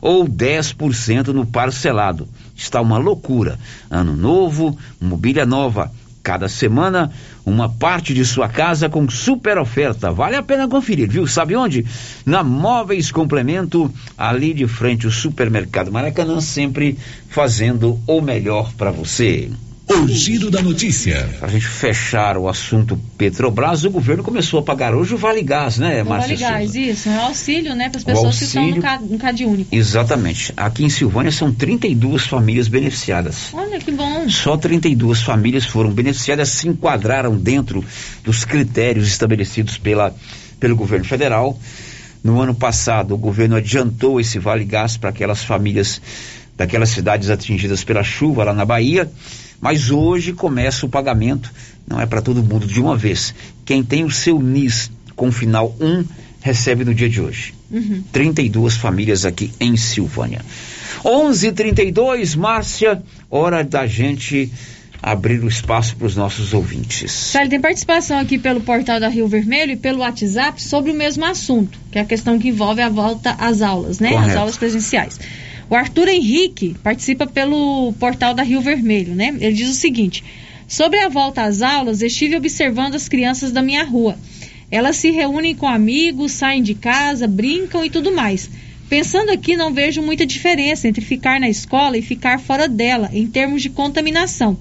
ou 0.00 0.28
10% 0.28 1.30
no 1.30 1.44
parcelado. 1.44 2.28
Está 2.54 2.80
uma 2.80 2.98
loucura. 2.98 3.58
Ano 3.90 4.14
novo, 4.14 4.78
mobília 5.00 5.44
nova. 5.44 5.90
Cada 6.22 6.48
semana, 6.48 7.10
uma 7.44 7.68
parte 7.68 8.14
de 8.14 8.24
sua 8.24 8.48
casa 8.48 8.88
com 8.88 9.08
super 9.08 9.58
oferta. 9.58 10.12
Vale 10.12 10.36
a 10.36 10.42
pena 10.42 10.68
conferir, 10.68 11.08
viu? 11.08 11.26
Sabe 11.26 11.56
onde? 11.56 11.84
Na 12.24 12.44
Móveis 12.44 13.10
Complemento, 13.10 13.92
ali 14.16 14.54
de 14.54 14.66
frente 14.68 15.06
o 15.06 15.10
supermercado 15.10 15.90
Maracanã, 15.90 16.40
sempre 16.40 16.96
fazendo 17.28 17.98
o 18.06 18.20
melhor 18.20 18.72
para 18.74 18.92
você. 18.92 19.50
O 19.88 20.08
giro 20.08 20.50
da 20.50 20.62
notícia. 20.62 21.28
Para 21.38 21.48
a 21.48 21.50
gente 21.50 21.66
fechar 21.66 22.36
o 22.36 22.48
assunto 22.48 22.98
Petrobras, 23.18 23.84
o 23.84 23.90
governo 23.90 24.22
começou 24.22 24.60
a 24.60 24.62
pagar 24.62 24.94
hoje 24.94 25.14
o 25.14 25.18
Vale 25.18 25.42
Gás, 25.42 25.76
né, 25.78 26.02
Márcia? 26.02 26.34
O 26.34 26.38
Vale 26.38 26.52
Gás, 26.54 26.74
isso, 26.74 27.08
é 27.08 27.12
um 27.12 27.20
auxílio, 27.22 27.74
né, 27.74 27.88
para 27.88 27.98
as 27.98 28.04
pessoas 28.04 28.26
auxílio, 28.26 28.80
que 28.80 28.86
estão 28.86 29.06
no 29.06 29.18
CAD 29.18 29.44
único. 29.44 29.74
Exatamente. 29.74 30.52
Aqui 30.56 30.84
em 30.84 30.88
Silvânia 30.88 31.32
são 31.32 31.52
32 31.52 32.24
famílias 32.24 32.68
beneficiadas. 32.68 33.52
Olha 33.52 33.78
que 33.78 33.90
bom. 33.90 34.28
Só 34.28 34.56
32 34.56 35.22
famílias 35.22 35.66
foram 35.66 35.90
beneficiadas, 35.90 36.48
se 36.48 36.68
enquadraram 36.68 37.36
dentro 37.36 37.84
dos 38.22 38.44
critérios 38.44 39.08
estabelecidos 39.08 39.78
pela, 39.78 40.14
pelo 40.60 40.76
governo 40.76 41.04
federal. 41.04 41.58
No 42.22 42.40
ano 42.40 42.54
passado, 42.54 43.14
o 43.14 43.18
governo 43.18 43.56
adiantou 43.56 44.20
esse 44.20 44.38
Vale 44.38 44.64
Gás 44.64 44.96
para 44.96 45.10
aquelas 45.10 45.42
famílias 45.42 46.00
daquelas 46.56 46.90
cidades 46.90 47.30
atingidas 47.30 47.82
pela 47.82 48.04
chuva 48.04 48.44
lá 48.44 48.52
na 48.52 48.64
Bahia. 48.64 49.10
Mas 49.62 49.92
hoje 49.92 50.32
começa 50.32 50.84
o 50.84 50.88
pagamento, 50.88 51.48
não 51.86 52.00
é 52.00 52.04
para 52.04 52.20
todo 52.20 52.42
mundo 52.42 52.66
de 52.66 52.80
uma 52.80 52.96
vez. 52.96 53.32
Quem 53.64 53.84
tem 53.84 54.02
o 54.02 54.10
seu 54.10 54.42
NIS 54.42 54.90
com 55.14 55.30
final 55.30 55.74
1 55.80 56.04
recebe 56.40 56.84
no 56.84 56.92
dia 56.92 57.08
de 57.08 57.20
hoje. 57.20 57.54
Uhum. 57.70 58.02
32 58.12 58.76
famílias 58.76 59.24
aqui 59.24 59.52
em 59.60 59.76
Silvânia. 59.76 60.40
11:32, 61.04 62.34
Márcia, 62.34 63.00
hora 63.30 63.62
da 63.62 63.86
gente 63.86 64.50
abrir 65.00 65.42
o 65.42 65.48
espaço 65.48 65.96
para 65.96 66.06
os 66.06 66.16
nossos 66.16 66.52
ouvintes. 66.52 67.12
Sally, 67.12 67.48
tem 67.48 67.60
participação 67.60 68.18
aqui 68.18 68.38
pelo 68.38 68.60
portal 68.60 68.98
da 68.98 69.08
Rio 69.08 69.28
Vermelho 69.28 69.72
e 69.72 69.76
pelo 69.76 70.00
WhatsApp 70.00 70.60
sobre 70.60 70.90
o 70.90 70.94
mesmo 70.94 71.24
assunto, 71.24 71.78
que 71.90 71.98
é 71.98 72.02
a 72.02 72.04
questão 72.04 72.38
que 72.38 72.48
envolve 72.48 72.80
a 72.80 72.88
volta 72.88 73.36
às 73.38 73.62
aulas, 73.62 74.00
né? 74.00 74.10
Correto. 74.10 74.30
As 74.30 74.36
aulas 74.36 74.56
presenciais. 74.56 75.18
O 75.72 75.74
Arthur 75.74 76.08
Henrique 76.08 76.76
participa 76.82 77.26
pelo 77.26 77.94
portal 77.94 78.34
da 78.34 78.42
Rio 78.42 78.60
Vermelho, 78.60 79.14
né? 79.14 79.34
Ele 79.40 79.54
diz 79.54 79.70
o 79.70 79.72
seguinte: 79.72 80.22
Sobre 80.68 80.98
a 80.98 81.08
volta 81.08 81.44
às 81.44 81.62
aulas, 81.62 82.02
estive 82.02 82.36
observando 82.36 82.94
as 82.94 83.08
crianças 83.08 83.52
da 83.52 83.62
minha 83.62 83.82
rua. 83.82 84.18
Elas 84.70 84.96
se 84.96 85.10
reúnem 85.10 85.54
com 85.54 85.66
amigos, 85.66 86.32
saem 86.32 86.62
de 86.62 86.74
casa, 86.74 87.26
brincam 87.26 87.82
e 87.86 87.88
tudo 87.88 88.12
mais. 88.12 88.50
Pensando 88.86 89.30
aqui, 89.30 89.56
não 89.56 89.72
vejo 89.72 90.02
muita 90.02 90.26
diferença 90.26 90.86
entre 90.86 91.02
ficar 91.02 91.40
na 91.40 91.48
escola 91.48 91.96
e 91.96 92.02
ficar 92.02 92.38
fora 92.38 92.68
dela, 92.68 93.08
em 93.10 93.26
termos 93.26 93.62
de 93.62 93.70
contaminação. 93.70 94.58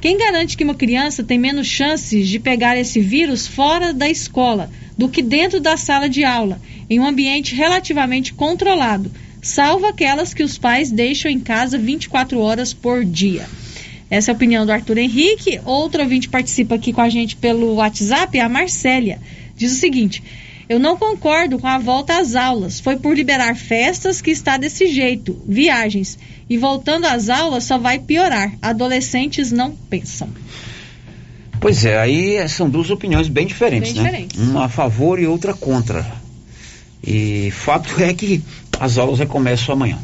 Quem 0.00 0.16
garante 0.16 0.56
que 0.56 0.62
uma 0.62 0.76
criança 0.76 1.24
tem 1.24 1.40
menos 1.40 1.66
chances 1.66 2.28
de 2.28 2.38
pegar 2.38 2.76
esse 2.76 3.00
vírus 3.00 3.48
fora 3.48 3.92
da 3.92 4.08
escola 4.08 4.70
do 4.96 5.08
que 5.08 5.22
dentro 5.22 5.58
da 5.58 5.76
sala 5.76 6.08
de 6.08 6.22
aula, 6.22 6.62
em 6.88 7.00
um 7.00 7.06
ambiente 7.06 7.52
relativamente 7.52 8.32
controlado? 8.32 9.10
Salvo 9.42 9.86
aquelas 9.86 10.32
que 10.32 10.44
os 10.44 10.56
pais 10.56 10.92
deixam 10.92 11.30
em 11.30 11.40
casa 11.40 11.76
24 11.76 12.38
horas 12.38 12.72
por 12.72 13.04
dia. 13.04 13.44
Essa 14.08 14.30
é 14.30 14.32
a 14.32 14.36
opinião 14.36 14.64
do 14.64 14.72
Arthur 14.72 14.98
Henrique. 14.98 15.60
Outro 15.64 16.02
ouvinte 16.02 16.28
participa 16.28 16.76
aqui 16.76 16.92
com 16.92 17.00
a 17.00 17.08
gente 17.08 17.34
pelo 17.34 17.74
WhatsApp, 17.74 18.38
a 18.38 18.48
Marcélia. 18.48 19.18
Diz 19.56 19.72
o 19.72 19.76
seguinte: 19.76 20.22
Eu 20.68 20.78
não 20.78 20.96
concordo 20.96 21.58
com 21.58 21.66
a 21.66 21.78
volta 21.78 22.18
às 22.18 22.34
aulas. 22.34 22.78
Foi 22.78 22.96
por 22.96 23.16
liberar 23.16 23.56
festas 23.56 24.20
que 24.20 24.30
está 24.30 24.56
desse 24.56 24.86
jeito, 24.86 25.40
viagens. 25.48 26.18
E 26.48 26.58
voltando 26.58 27.06
às 27.06 27.30
aulas 27.30 27.64
só 27.64 27.78
vai 27.78 27.98
piorar. 27.98 28.52
Adolescentes 28.60 29.50
não 29.50 29.72
pensam. 29.72 30.28
Pois 31.58 31.84
é, 31.84 31.98
aí 31.98 32.48
são 32.50 32.68
duas 32.68 32.90
opiniões 32.90 33.28
bem 33.28 33.46
diferentes, 33.46 33.92
bem 33.92 34.02
né? 34.02 34.10
Diferentes. 34.10 34.40
Uma 34.40 34.66
a 34.66 34.68
favor 34.68 35.18
e 35.18 35.26
outra 35.26 35.54
contra. 35.54 36.04
E 37.02 37.50
fato 37.52 38.02
é 38.02 38.12
que 38.12 38.42
as 38.82 38.98
aulas 38.98 39.20
recomeçam 39.20 39.74
amanhã. 39.74 39.96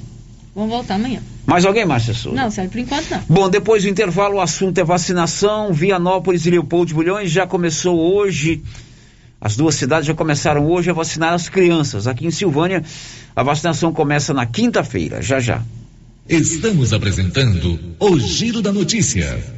Vamos 0.55 0.71
voltar 0.71 0.95
amanhã. 0.95 1.21
Mais 1.45 1.65
alguém, 1.65 1.85
Márcia 1.85 2.15
Souza? 2.15 2.37
Não, 2.37 2.49
sério, 2.49 2.71
por 2.71 2.79
enquanto 2.79 3.11
não. 3.11 3.23
Bom, 3.29 3.51
depois 3.51 3.83
do 3.83 3.89
intervalo, 3.89 4.37
o 4.37 4.41
assunto 4.41 4.79
é 4.79 4.85
vacinação. 4.85 5.73
Vianópolis 5.73 6.47
e 6.47 6.51
Leopoldo 6.51 6.87
de 6.87 6.95
Bulhões 6.95 7.29
já 7.29 7.45
começou 7.45 7.99
hoje. 7.99 8.63
As 9.41 9.57
duas 9.57 9.75
cidades 9.75 10.07
já 10.07 10.15
começaram 10.15 10.65
hoje 10.65 10.91
a 10.91 10.93
vacinar 10.93 11.33
as 11.33 11.49
crianças. 11.49 12.07
Aqui 12.07 12.25
em 12.25 12.31
Silvânia, 12.31 12.85
a 13.35 13.43
vacinação 13.43 13.93
começa 13.93 14.33
na 14.33 14.47
quinta-feira, 14.47 15.21
já 15.21 15.41
já. 15.41 15.61
Estamos 16.29 16.93
apresentando 16.93 17.81
o 17.99 18.17
Giro 18.21 18.63
da 18.63 18.73
Notícia. 18.73 19.58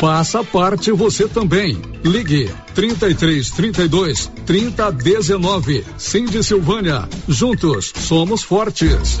Faça 0.00 0.42
parte 0.44 0.90
você 0.90 1.28
também. 1.28 1.80
Ligue 2.04 2.50
33 2.74 3.50
32 3.50 4.30
30 4.44 4.92
19. 4.92 5.84
Cindy 5.96 6.42
Silvânia. 6.42 7.08
Juntos 7.28 7.92
somos 7.96 8.42
fortes. 8.42 9.18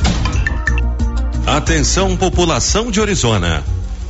Atenção, 1.46 2.16
população 2.16 2.90
de 2.90 3.00
Orizona. 3.00 3.62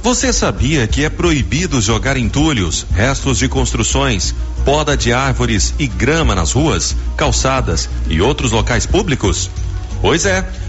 Você 0.03 0.33
sabia 0.33 0.87
que 0.87 1.05
é 1.05 1.09
proibido 1.09 1.81
jogar 1.81 2.17
entulhos, 2.17 2.87
restos 2.95 3.39
de 3.39 3.49
construções, 3.49 4.35
poda 4.65 4.97
de 4.97 5.13
árvores 5.13 5.75
e 5.79 5.87
grama 5.87 6.35
nas 6.35 6.53
ruas, 6.53 6.95
calçadas 7.17 7.89
e 8.09 8.21
outros 8.21 8.53
locais 8.53 8.85
públicos? 8.85 9.51
Pois 10.01 10.27
é. 10.27 10.47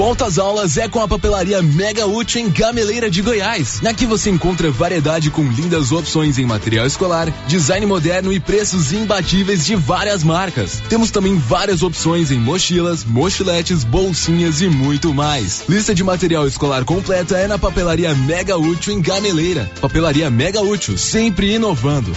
Volta 0.00 0.24
às 0.24 0.38
aulas 0.38 0.78
é 0.78 0.88
com 0.88 0.98
a 0.98 1.06
papelaria 1.06 1.60
Mega 1.60 2.06
Útil 2.06 2.40
em 2.40 2.48
Gameleira 2.48 3.10
de 3.10 3.20
Goiás. 3.20 3.84
Aqui 3.84 4.06
você 4.06 4.30
encontra 4.30 4.70
variedade 4.70 5.30
com 5.30 5.42
lindas 5.42 5.92
opções 5.92 6.38
em 6.38 6.46
material 6.46 6.86
escolar, 6.86 7.30
design 7.46 7.84
moderno 7.84 8.32
e 8.32 8.40
preços 8.40 8.94
imbatíveis 8.94 9.66
de 9.66 9.76
várias 9.76 10.24
marcas. 10.24 10.80
Temos 10.88 11.10
também 11.10 11.36
várias 11.36 11.82
opções 11.82 12.30
em 12.30 12.38
mochilas, 12.38 13.04
mochiletes, 13.04 13.84
bolsinhas 13.84 14.62
e 14.62 14.70
muito 14.70 15.12
mais. 15.12 15.64
Lista 15.68 15.94
de 15.94 16.02
material 16.02 16.48
escolar 16.48 16.82
completa 16.86 17.36
é 17.36 17.46
na 17.46 17.58
papelaria 17.58 18.14
Mega 18.14 18.56
Útil 18.56 18.94
em 18.94 19.02
Gameleira. 19.02 19.70
Papelaria 19.82 20.30
Mega 20.30 20.62
Útil, 20.62 20.96
sempre 20.96 21.52
inovando. 21.52 22.16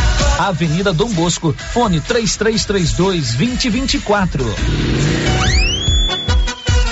Avenida 0.39 0.93
Dom 0.93 1.09
Bosco, 1.09 1.55
fone 1.73 1.99
3332 2.01 3.33
2024. 3.33 4.45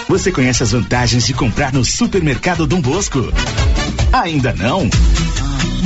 Você 0.07 0.31
conhece 0.31 0.63
as 0.63 0.71
vantagens 0.71 1.25
de 1.25 1.33
comprar 1.33 1.71
no 1.71 1.85
Supermercado 1.85 2.65
Dom 2.65 2.81
Bosco? 2.81 3.31
Ainda 4.11 4.53
não? 4.53 4.89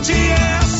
Eucatrate 0.00 0.12
é 0.12 0.79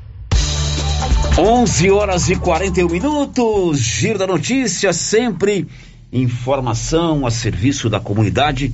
11 1.37 1.89
horas 1.91 2.29
e 2.29 2.35
41 2.35 2.89
minutos. 2.89 3.79
Giro 3.79 4.19
da 4.19 4.27
Notícia, 4.27 4.91
sempre 4.91 5.65
informação 6.11 7.25
a 7.25 7.31
serviço 7.31 7.89
da 7.89 7.99
comunidade. 7.99 8.73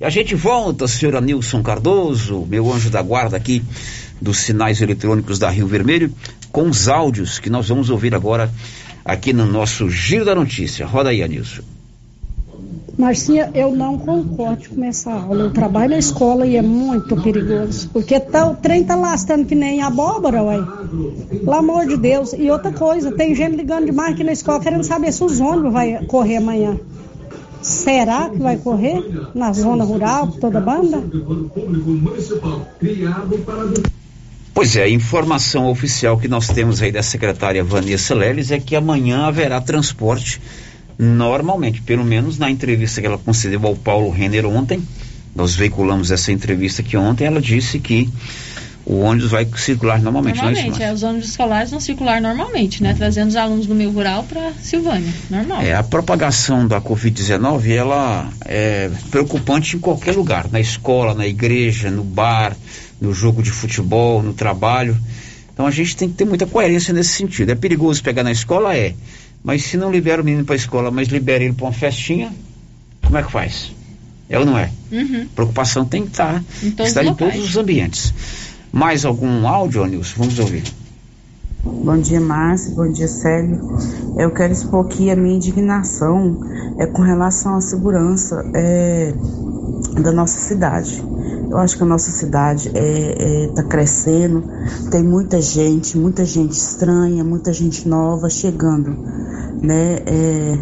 E 0.00 0.04
a 0.04 0.10
gente 0.10 0.34
volta, 0.34 0.86
senhor 0.86 1.16
Anilson 1.16 1.62
Cardoso, 1.62 2.46
meu 2.48 2.72
anjo 2.72 2.90
da 2.90 3.02
guarda 3.02 3.36
aqui 3.36 3.62
dos 4.20 4.38
sinais 4.38 4.80
eletrônicos 4.80 5.38
da 5.38 5.50
Rio 5.50 5.66
Vermelho, 5.66 6.14
com 6.52 6.68
os 6.68 6.88
áudios 6.88 7.38
que 7.38 7.50
nós 7.50 7.68
vamos 7.68 7.90
ouvir 7.90 8.14
agora 8.14 8.50
aqui 9.04 9.32
no 9.32 9.44
nosso 9.44 9.90
Giro 9.90 10.24
da 10.24 10.34
Notícia. 10.34 10.86
Roda 10.86 11.10
aí, 11.10 11.22
Anilson. 11.22 11.79
Marcinha, 13.00 13.50
eu 13.54 13.74
não 13.74 13.98
concordo 13.98 14.62
de 14.62 14.68
começar 14.68 15.14
a 15.14 15.22
aula. 15.22 15.44
Eu 15.44 15.50
trabalho 15.52 15.92
na 15.92 15.98
escola 15.98 16.46
e 16.46 16.56
é 16.56 16.62
muito 16.62 17.16
perigoso. 17.22 17.88
Porque 17.92 18.20
tá, 18.20 18.46
o 18.46 18.54
trem 18.54 18.84
tá 18.84 18.94
lastando 18.94 19.46
que 19.46 19.54
nem 19.54 19.80
abóbora, 19.80 20.42
ué. 20.42 20.58
Pelo 21.30 21.54
amor 21.54 21.86
de 21.86 21.96
Deus. 21.96 22.34
E 22.34 22.50
outra 22.50 22.70
coisa, 22.70 23.10
tem 23.10 23.34
gente 23.34 23.56
ligando 23.56 23.86
demais 23.86 24.12
aqui 24.12 24.22
na 24.22 24.32
escola 24.32 24.60
querendo 24.60 24.84
saber 24.84 25.12
se 25.12 25.24
os 25.24 25.40
ônibus 25.40 25.72
vai 25.72 26.04
correr 26.06 26.36
amanhã. 26.36 26.78
Será 27.62 28.28
que 28.28 28.38
vai 28.38 28.58
correr 28.58 29.02
na 29.34 29.52
zona 29.52 29.82
rural, 29.82 30.28
toda 30.32 30.60
banda? 30.60 31.02
Pois 34.52 34.76
é, 34.76 34.82
a 34.82 34.88
informação 34.88 35.70
oficial 35.70 36.18
que 36.18 36.28
nós 36.28 36.48
temos 36.48 36.82
aí 36.82 36.92
da 36.92 37.02
secretária 37.02 37.64
Vanessa 37.64 38.14
Leles 38.14 38.50
é 38.50 38.60
que 38.60 38.76
amanhã 38.76 39.26
haverá 39.26 39.58
transporte 39.60 40.40
normalmente, 41.00 41.80
pelo 41.80 42.04
menos 42.04 42.36
na 42.36 42.50
entrevista 42.50 43.00
que 43.00 43.06
ela 43.06 43.16
concedeu 43.16 43.66
ao 43.66 43.74
Paulo 43.74 44.10
Renner 44.10 44.44
ontem, 44.46 44.82
nós 45.34 45.54
veiculamos 45.54 46.10
essa 46.10 46.30
entrevista 46.30 46.82
aqui 46.82 46.96
ontem, 46.96 47.24
ela 47.24 47.40
disse 47.40 47.78
que 47.78 48.08
o 48.84 49.00
ônibus 49.00 49.30
vai 49.30 49.48
circular 49.56 50.00
normalmente, 50.00 50.36
Normalmente, 50.36 50.78
não 50.78 50.86
é 50.86 50.90
é, 50.90 50.92
os 50.92 51.02
ônibus 51.02 51.30
escolares 51.30 51.70
vão 51.70 51.80
circular 51.80 52.20
normalmente, 52.20 52.82
né? 52.82 52.92
Trazendo 52.92 53.28
os 53.28 53.36
alunos 53.36 53.66
do 53.66 53.74
meio 53.74 53.90
rural 53.90 54.24
para 54.24 54.52
Silvânia, 54.60 55.12
normal. 55.30 55.62
É, 55.62 55.74
a 55.74 55.82
propagação 55.82 56.66
da 56.66 56.80
Covid-19, 56.80 57.70
ela 57.70 58.28
é 58.44 58.90
preocupante 59.10 59.76
em 59.76 59.80
qualquer 59.80 60.14
lugar, 60.14 60.48
na 60.50 60.60
escola, 60.60 61.14
na 61.14 61.26
igreja, 61.26 61.90
no 61.90 62.04
bar, 62.04 62.54
no 63.00 63.14
jogo 63.14 63.42
de 63.42 63.50
futebol, 63.50 64.22
no 64.22 64.34
trabalho. 64.34 64.98
Então 65.52 65.66
a 65.66 65.70
gente 65.70 65.96
tem 65.96 66.08
que 66.08 66.14
ter 66.16 66.24
muita 66.24 66.46
coerência 66.46 66.92
nesse 66.92 67.10
sentido. 67.10 67.50
É 67.50 67.54
perigoso 67.54 68.02
pegar 68.02 68.22
na 68.22 68.32
escola? 68.32 68.76
É. 68.76 68.94
Mas 69.42 69.64
se 69.64 69.76
não 69.76 69.90
libera 69.90 70.20
o 70.20 70.24
menino 70.24 70.44
para 70.44 70.54
a 70.54 70.56
escola, 70.56 70.90
mas 70.90 71.08
libera 71.08 71.42
ele 71.42 71.54
para 71.54 71.66
uma 71.66 71.72
festinha, 71.72 72.32
como 73.02 73.16
é 73.16 73.22
que 73.22 73.32
faz? 73.32 73.72
É 74.28 74.38
ou 74.38 74.44
não 74.44 74.56
é? 74.56 74.70
Uhum. 74.92 75.26
Preocupação 75.34 75.84
tem 75.84 76.02
que 76.02 76.10
estar, 76.10 76.42
Em 76.62 76.70
todos 76.70 76.88
estar 76.88 77.02
os 77.02 77.10
em 77.10 77.14
todos 77.14 77.44
os 77.44 77.56
ambientes. 77.56 78.14
Mais 78.72 79.04
algum 79.04 79.48
áudio, 79.48 79.84
Nilson? 79.86 80.14
Vamos 80.18 80.38
ouvir. 80.38 80.62
Bom 81.64 81.98
dia, 81.98 82.20
Márcio. 82.20 82.74
Bom 82.74 82.90
dia, 82.90 83.08
Célio. 83.08 83.60
Eu 84.16 84.30
quero 84.30 84.52
expor 84.52 84.86
aqui 84.86 85.10
a 85.10 85.16
minha 85.16 85.36
indignação 85.36 86.40
é, 86.78 86.86
com 86.86 87.02
relação 87.02 87.56
à 87.56 87.60
segurança 87.60 88.42
é, 88.54 89.12
da 90.00 90.12
nossa 90.12 90.38
cidade. 90.38 91.02
Eu 91.50 91.58
acho 91.58 91.76
que 91.76 91.82
a 91.82 91.86
nossa 91.86 92.12
cidade 92.12 92.68
está 92.68 92.80
é, 92.80 93.48
tá 93.56 93.64
crescendo, 93.64 94.44
tem 94.88 95.02
muita 95.02 95.40
gente, 95.40 95.98
muita 95.98 96.24
gente 96.24 96.52
estranha, 96.52 97.24
muita 97.24 97.52
gente 97.52 97.88
nova 97.88 98.30
chegando. 98.30 98.96
Né? 99.60 99.98
É, 100.06 100.58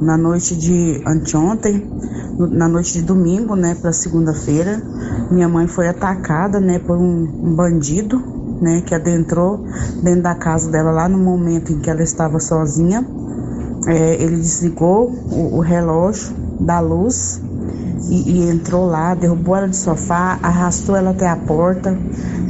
na 0.00 0.16
noite 0.16 0.56
de 0.56 1.02
anteontem, 1.06 1.86
na 2.38 2.66
noite 2.66 2.94
de 2.94 3.02
domingo, 3.02 3.54
né, 3.54 3.74
para 3.74 3.92
segunda-feira, 3.92 4.82
minha 5.30 5.48
mãe 5.48 5.68
foi 5.68 5.86
atacada, 5.86 6.58
né, 6.58 6.78
por 6.78 6.96
um, 6.96 7.22
um 7.22 7.54
bandido, 7.54 8.18
né, 8.60 8.80
que 8.80 8.94
adentrou 8.94 9.64
dentro 10.02 10.22
da 10.22 10.34
casa 10.34 10.70
dela 10.70 10.90
lá 10.90 11.08
no 11.08 11.18
momento 11.18 11.72
em 11.72 11.78
que 11.78 11.90
ela 11.90 12.02
estava 12.02 12.40
sozinha. 12.40 13.06
É, 13.86 14.14
ele 14.14 14.36
desligou 14.36 15.10
o, 15.10 15.56
o 15.56 15.60
relógio 15.60 16.34
da 16.58 16.80
luz 16.80 17.40
e, 18.08 18.32
e 18.32 18.50
entrou 18.50 18.86
lá, 18.86 19.14
derrubou 19.14 19.56
ela 19.56 19.68
de 19.68 19.76
sofá, 19.76 20.38
arrastou 20.42 20.96
ela 20.96 21.10
até 21.10 21.28
a 21.28 21.36
porta, 21.36 21.92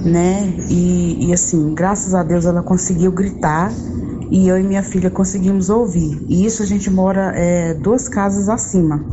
né? 0.05 0.55
E, 0.71 1.29
e 1.29 1.33
assim, 1.33 1.75
graças 1.75 2.15
a 2.15 2.23
Deus 2.23 2.47
ela 2.47 2.63
conseguiu 2.63 3.13
gritar 3.13 3.73
e 4.31 4.49
eu 4.49 4.59
e 4.59 4.63
minha 4.63 4.83
filha 4.83 5.11
conseguimos 5.11 5.69
ouvir. 5.69 6.25
E 6.29 6.45
isso 6.47 6.63
a 6.63 6.67
gente 6.67 6.91
mora 6.91 7.33
é, 7.37 7.75
duas 7.75 8.09
casas 8.09 8.49
acima, 8.49 9.05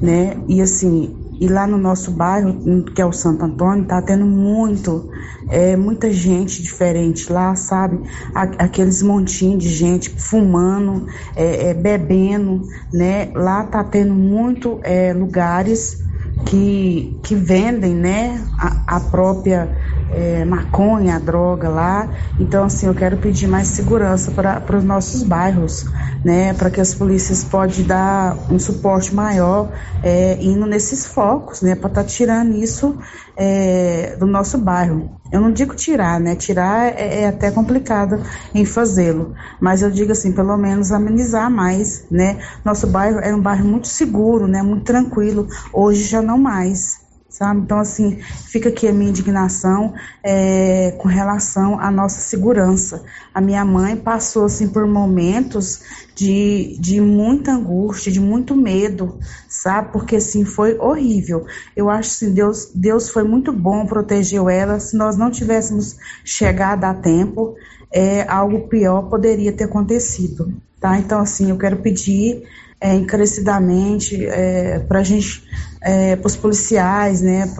né? 0.00 0.36
E 0.48 0.62
assim, 0.62 1.14
e 1.40 1.46
lá 1.48 1.66
no 1.66 1.78
nosso 1.78 2.10
bairro, 2.10 2.84
que 2.94 3.00
é 3.00 3.06
o 3.06 3.12
Santo 3.12 3.44
Antônio, 3.44 3.84
tá 3.86 4.02
tendo 4.02 4.26
muito, 4.26 5.08
é, 5.48 5.76
muita 5.76 6.12
gente 6.12 6.62
diferente 6.62 7.32
lá, 7.32 7.54
sabe? 7.54 8.00
Aqueles 8.34 9.02
montinhos 9.02 9.62
de 9.62 9.70
gente 9.70 10.10
fumando, 10.10 11.06
é, 11.36 11.70
é, 11.70 11.74
bebendo, 11.74 12.62
né? 12.92 13.30
Lá 13.34 13.64
tá 13.64 13.84
tendo 13.84 14.14
muito 14.14 14.80
é, 14.82 15.12
lugares 15.12 16.07
que, 16.46 17.18
que 17.22 17.34
vendem, 17.34 17.94
né? 17.94 18.42
A, 18.58 18.96
a 18.96 19.00
própria 19.00 19.76
é, 20.10 20.44
maconha, 20.44 21.18
droga 21.20 21.68
lá. 21.68 22.08
Então, 22.38 22.64
assim, 22.64 22.86
eu 22.86 22.94
quero 22.94 23.16
pedir 23.16 23.46
mais 23.46 23.68
segurança 23.68 24.30
para 24.30 24.76
os 24.76 24.84
nossos 24.84 25.22
bairros, 25.22 25.86
né? 26.24 26.52
Para 26.54 26.70
que 26.70 26.80
as 26.80 26.94
polícias 26.94 27.44
possam 27.44 27.84
dar 27.84 28.36
um 28.50 28.58
suporte 28.58 29.14
maior 29.14 29.70
é, 30.02 30.38
indo 30.40 30.66
nesses 30.66 31.06
focos, 31.06 31.62
né? 31.62 31.74
Para 31.74 31.88
estar 31.88 32.02
tá 32.02 32.08
tirando 32.08 32.54
isso 32.54 32.96
é, 33.38 34.16
do 34.18 34.26
nosso 34.26 34.58
bairro. 34.58 35.16
Eu 35.30 35.40
não 35.40 35.52
digo 35.52 35.74
tirar, 35.74 36.18
né? 36.18 36.34
Tirar 36.34 36.86
é, 36.98 37.22
é 37.22 37.28
até 37.28 37.50
complicado 37.50 38.20
em 38.52 38.64
fazê-lo, 38.64 39.34
mas 39.60 39.80
eu 39.80 39.90
digo 39.90 40.10
assim, 40.10 40.32
pelo 40.32 40.56
menos 40.56 40.90
amenizar 40.90 41.48
mais, 41.48 42.04
né? 42.10 42.38
Nosso 42.64 42.86
bairro 42.88 43.20
é 43.20 43.32
um 43.32 43.40
bairro 43.40 43.64
muito 43.64 43.86
seguro, 43.86 44.48
né? 44.48 44.60
Muito 44.60 44.84
tranquilo. 44.84 45.46
Hoje 45.72 46.02
já 46.02 46.20
não 46.20 46.36
mais 46.36 47.07
sabe? 47.38 47.60
Então, 47.60 47.78
assim, 47.78 48.18
fica 48.20 48.68
aqui 48.68 48.88
a 48.88 48.92
minha 48.92 49.10
indignação 49.10 49.94
é, 50.24 50.92
com 50.98 51.06
relação 51.06 51.78
à 51.78 51.88
nossa 51.88 52.18
segurança. 52.18 53.04
A 53.32 53.40
minha 53.40 53.64
mãe 53.64 53.96
passou, 53.96 54.46
assim, 54.46 54.68
por 54.68 54.84
momentos 54.88 55.80
de, 56.16 56.76
de 56.80 57.00
muita 57.00 57.52
angústia, 57.52 58.10
de 58.10 58.18
muito 58.18 58.56
medo, 58.56 59.20
sabe? 59.48 59.92
Porque, 59.92 60.16
assim, 60.16 60.44
foi 60.44 60.76
horrível. 60.78 61.46
Eu 61.76 61.88
acho, 61.88 62.10
assim, 62.10 62.34
Deus, 62.34 62.72
Deus 62.74 63.08
foi 63.08 63.22
muito 63.22 63.52
bom, 63.52 63.86
protegeu 63.86 64.50
ela. 64.50 64.80
Se 64.80 64.96
nós 64.96 65.16
não 65.16 65.30
tivéssemos 65.30 65.96
chegado 66.24 66.82
a 66.84 66.92
tempo, 66.92 67.54
é, 67.92 68.28
algo 68.28 68.66
pior 68.66 69.02
poderia 69.02 69.52
ter 69.52 69.64
acontecido, 69.64 70.52
tá? 70.80 70.98
Então, 70.98 71.20
assim, 71.20 71.50
eu 71.50 71.56
quero 71.56 71.76
pedir 71.76 72.42
é, 72.80 72.94
encarecidamente 72.94 74.24
é, 74.26 74.78
para 74.80 75.00
a 75.00 75.02
gente, 75.02 75.42
é, 75.80 76.16
para 76.16 76.26
os 76.26 76.36
policiais, 76.36 77.20
né, 77.20 77.52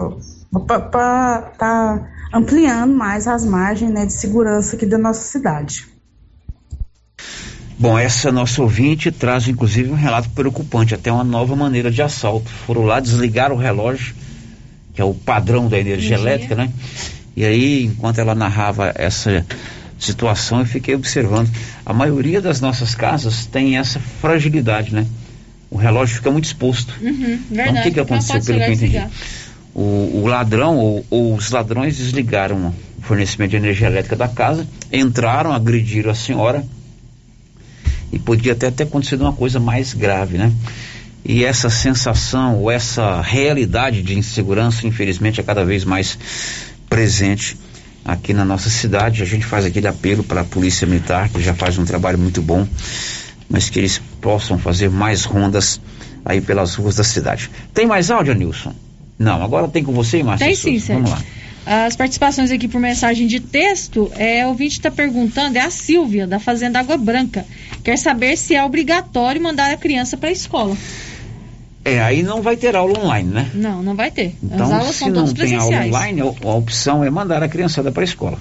para 0.65 0.85
estar 0.85 1.41
tá 1.57 2.09
ampliando 2.33 2.93
mais 2.93 3.27
as 3.27 3.43
margens 3.43 3.91
né, 3.91 4.05
de 4.05 4.13
segurança 4.13 4.75
aqui 4.75 4.85
da 4.85 4.97
nossa 4.97 5.21
cidade. 5.21 5.87
Bom, 7.77 7.97
essa 7.97 8.29
nossa 8.29 8.61
ouvinte 8.61 9.09
traz 9.09 9.47
inclusive 9.47 9.89
um 9.89 9.95
relato 9.95 10.29
preocupante, 10.31 10.93
até 10.93 11.11
uma 11.11 11.23
nova 11.23 11.55
maneira 11.55 11.89
de 11.89 12.01
assalto. 12.01 12.49
Foram 12.49 12.83
lá 12.83 12.99
desligar 12.99 13.53
o 13.53 13.55
relógio, 13.55 14.13
que 14.93 14.99
é 14.99 15.03
o 15.05 15.13
padrão 15.13 15.69
da 15.69 15.79
energia 15.79 16.17
elétrica, 16.17 16.55
né? 16.55 16.69
E 17.37 17.45
aí, 17.45 17.85
enquanto 17.85 18.19
ela 18.19 18.35
narrava 18.35 18.91
essa 18.95 19.45
situação, 19.99 20.59
eu 20.59 20.65
fiquei 20.65 20.95
observando. 20.95 21.49
A 21.85 21.93
maioria 21.93 22.41
das 22.41 22.61
nossas 22.61 22.95
casas 22.95 23.45
tem 23.45 23.77
essa 23.77 23.99
fragilidade, 23.99 24.93
né? 24.93 25.05
O 25.69 25.77
relógio 25.77 26.15
fica 26.15 26.31
muito 26.31 26.45
exposto. 26.45 26.93
Uhum, 27.01 27.39
então, 27.51 27.73
o 27.73 27.83
que, 27.83 27.91
que 27.91 27.99
aconteceu, 27.99 28.41
pelo 28.43 28.59
que 28.59 28.65
eu 28.65 28.73
entendi? 28.73 29.07
O, 29.75 30.21
o, 30.23 30.27
ladrão 30.27 30.77
ou, 30.77 31.05
ou, 31.09 31.35
os 31.35 31.51
ladrões 31.51 31.97
desligaram 31.97 32.73
o 32.97 33.01
fornecimento 33.01 33.51
de 33.51 33.57
energia 33.57 33.87
elétrica 33.87 34.15
da 34.15 34.27
casa, 34.27 34.67
entraram, 34.91 35.53
agrediram 35.53 36.09
a 36.09 36.15
senhora 36.15 36.65
e 38.11 38.17
podia 38.17 38.53
até 38.53 38.71
ter 38.71 38.83
acontecido 38.83 39.21
uma 39.21 39.33
coisa 39.33 39.59
mais 39.59 39.93
grave, 39.93 40.37
né? 40.37 40.51
E 41.23 41.43
essa 41.43 41.69
sensação 41.69 42.57
ou 42.57 42.71
essa 42.71 43.21
realidade 43.21 44.01
de 44.01 44.17
insegurança, 44.17 44.87
infelizmente, 44.87 45.39
é 45.39 45.43
cada 45.43 45.63
vez 45.63 45.83
mais 45.83 46.17
presente 46.89 47.55
aqui 48.03 48.33
na 48.33 48.45
nossa 48.45 48.69
cidade. 48.69 49.21
A 49.21 49.25
gente 49.25 49.45
faz 49.45 49.65
aquele 49.65 49.87
apelo 49.87 50.23
para 50.23 50.41
a 50.41 50.45
Polícia 50.45 50.87
Militar, 50.87 51.29
que 51.29 51.41
já 51.41 51.53
faz 51.53 51.77
um 51.77 51.85
trabalho 51.85 52.17
muito 52.17 52.41
bom, 52.41 52.67
mas 53.49 53.69
que 53.69 53.79
eles 53.79 54.01
possam 54.21 54.57
fazer 54.57 54.89
mais 54.89 55.23
rondas 55.23 55.79
aí 56.25 56.41
pelas 56.41 56.75
ruas 56.75 56.95
da 56.95 57.03
cidade. 57.03 57.49
Tem 57.73 57.85
mais 57.85 58.11
áudio, 58.11 58.33
Nilson? 58.33 58.73
Não, 59.17 59.43
agora 59.43 59.67
tem 59.67 59.83
com 59.83 59.91
você, 59.91 60.23
Márcia. 60.23 60.47
Tem 60.47 60.55
sim, 60.55 60.79
Sérgio. 60.79 61.03
Vamos 61.03 61.11
lá. 61.11 61.25
As 61.65 61.95
participações 61.95 62.51
aqui 62.51 62.67
por 62.67 62.79
mensagem 62.81 63.27
de 63.27 63.39
texto, 63.39 64.11
é, 64.15 64.45
o 64.45 64.49
ouvinte 64.49 64.77
está 64.77 64.89
perguntando, 64.89 65.57
é 65.57 65.61
a 65.61 65.69
Silvia, 65.69 66.25
da 66.25 66.39
Fazenda 66.39 66.79
Água 66.79 66.97
Branca. 66.97 67.45
Quer 67.83 67.97
saber 67.97 68.37
se 68.37 68.55
é 68.55 68.63
obrigatório 68.63 69.41
mandar 69.41 69.71
a 69.71 69.77
criança 69.77 70.17
para 70.17 70.29
a 70.29 70.31
escola. 70.31 70.75
É, 71.89 71.99
aí 72.01 72.21
não 72.21 72.41
vai 72.41 72.55
ter 72.55 72.75
aula 72.75 72.99
online, 72.99 73.29
né? 73.29 73.49
Não, 73.53 73.81
não 73.81 73.95
vai 73.95 74.11
ter. 74.11 74.35
Então, 74.43 74.65
As 74.67 74.71
aulas 74.71 74.95
se 74.95 74.99
são 74.99 75.09
não 75.09 75.33
tem 75.33 75.55
aula 75.55 75.85
online, 75.85 76.21
a 76.21 76.25
opção 76.25 77.03
é 77.03 77.09
mandar 77.09 77.41
a 77.41 77.47
criançada 77.47 77.91
para 77.91 78.03
a 78.03 78.05
escola. 78.05 78.37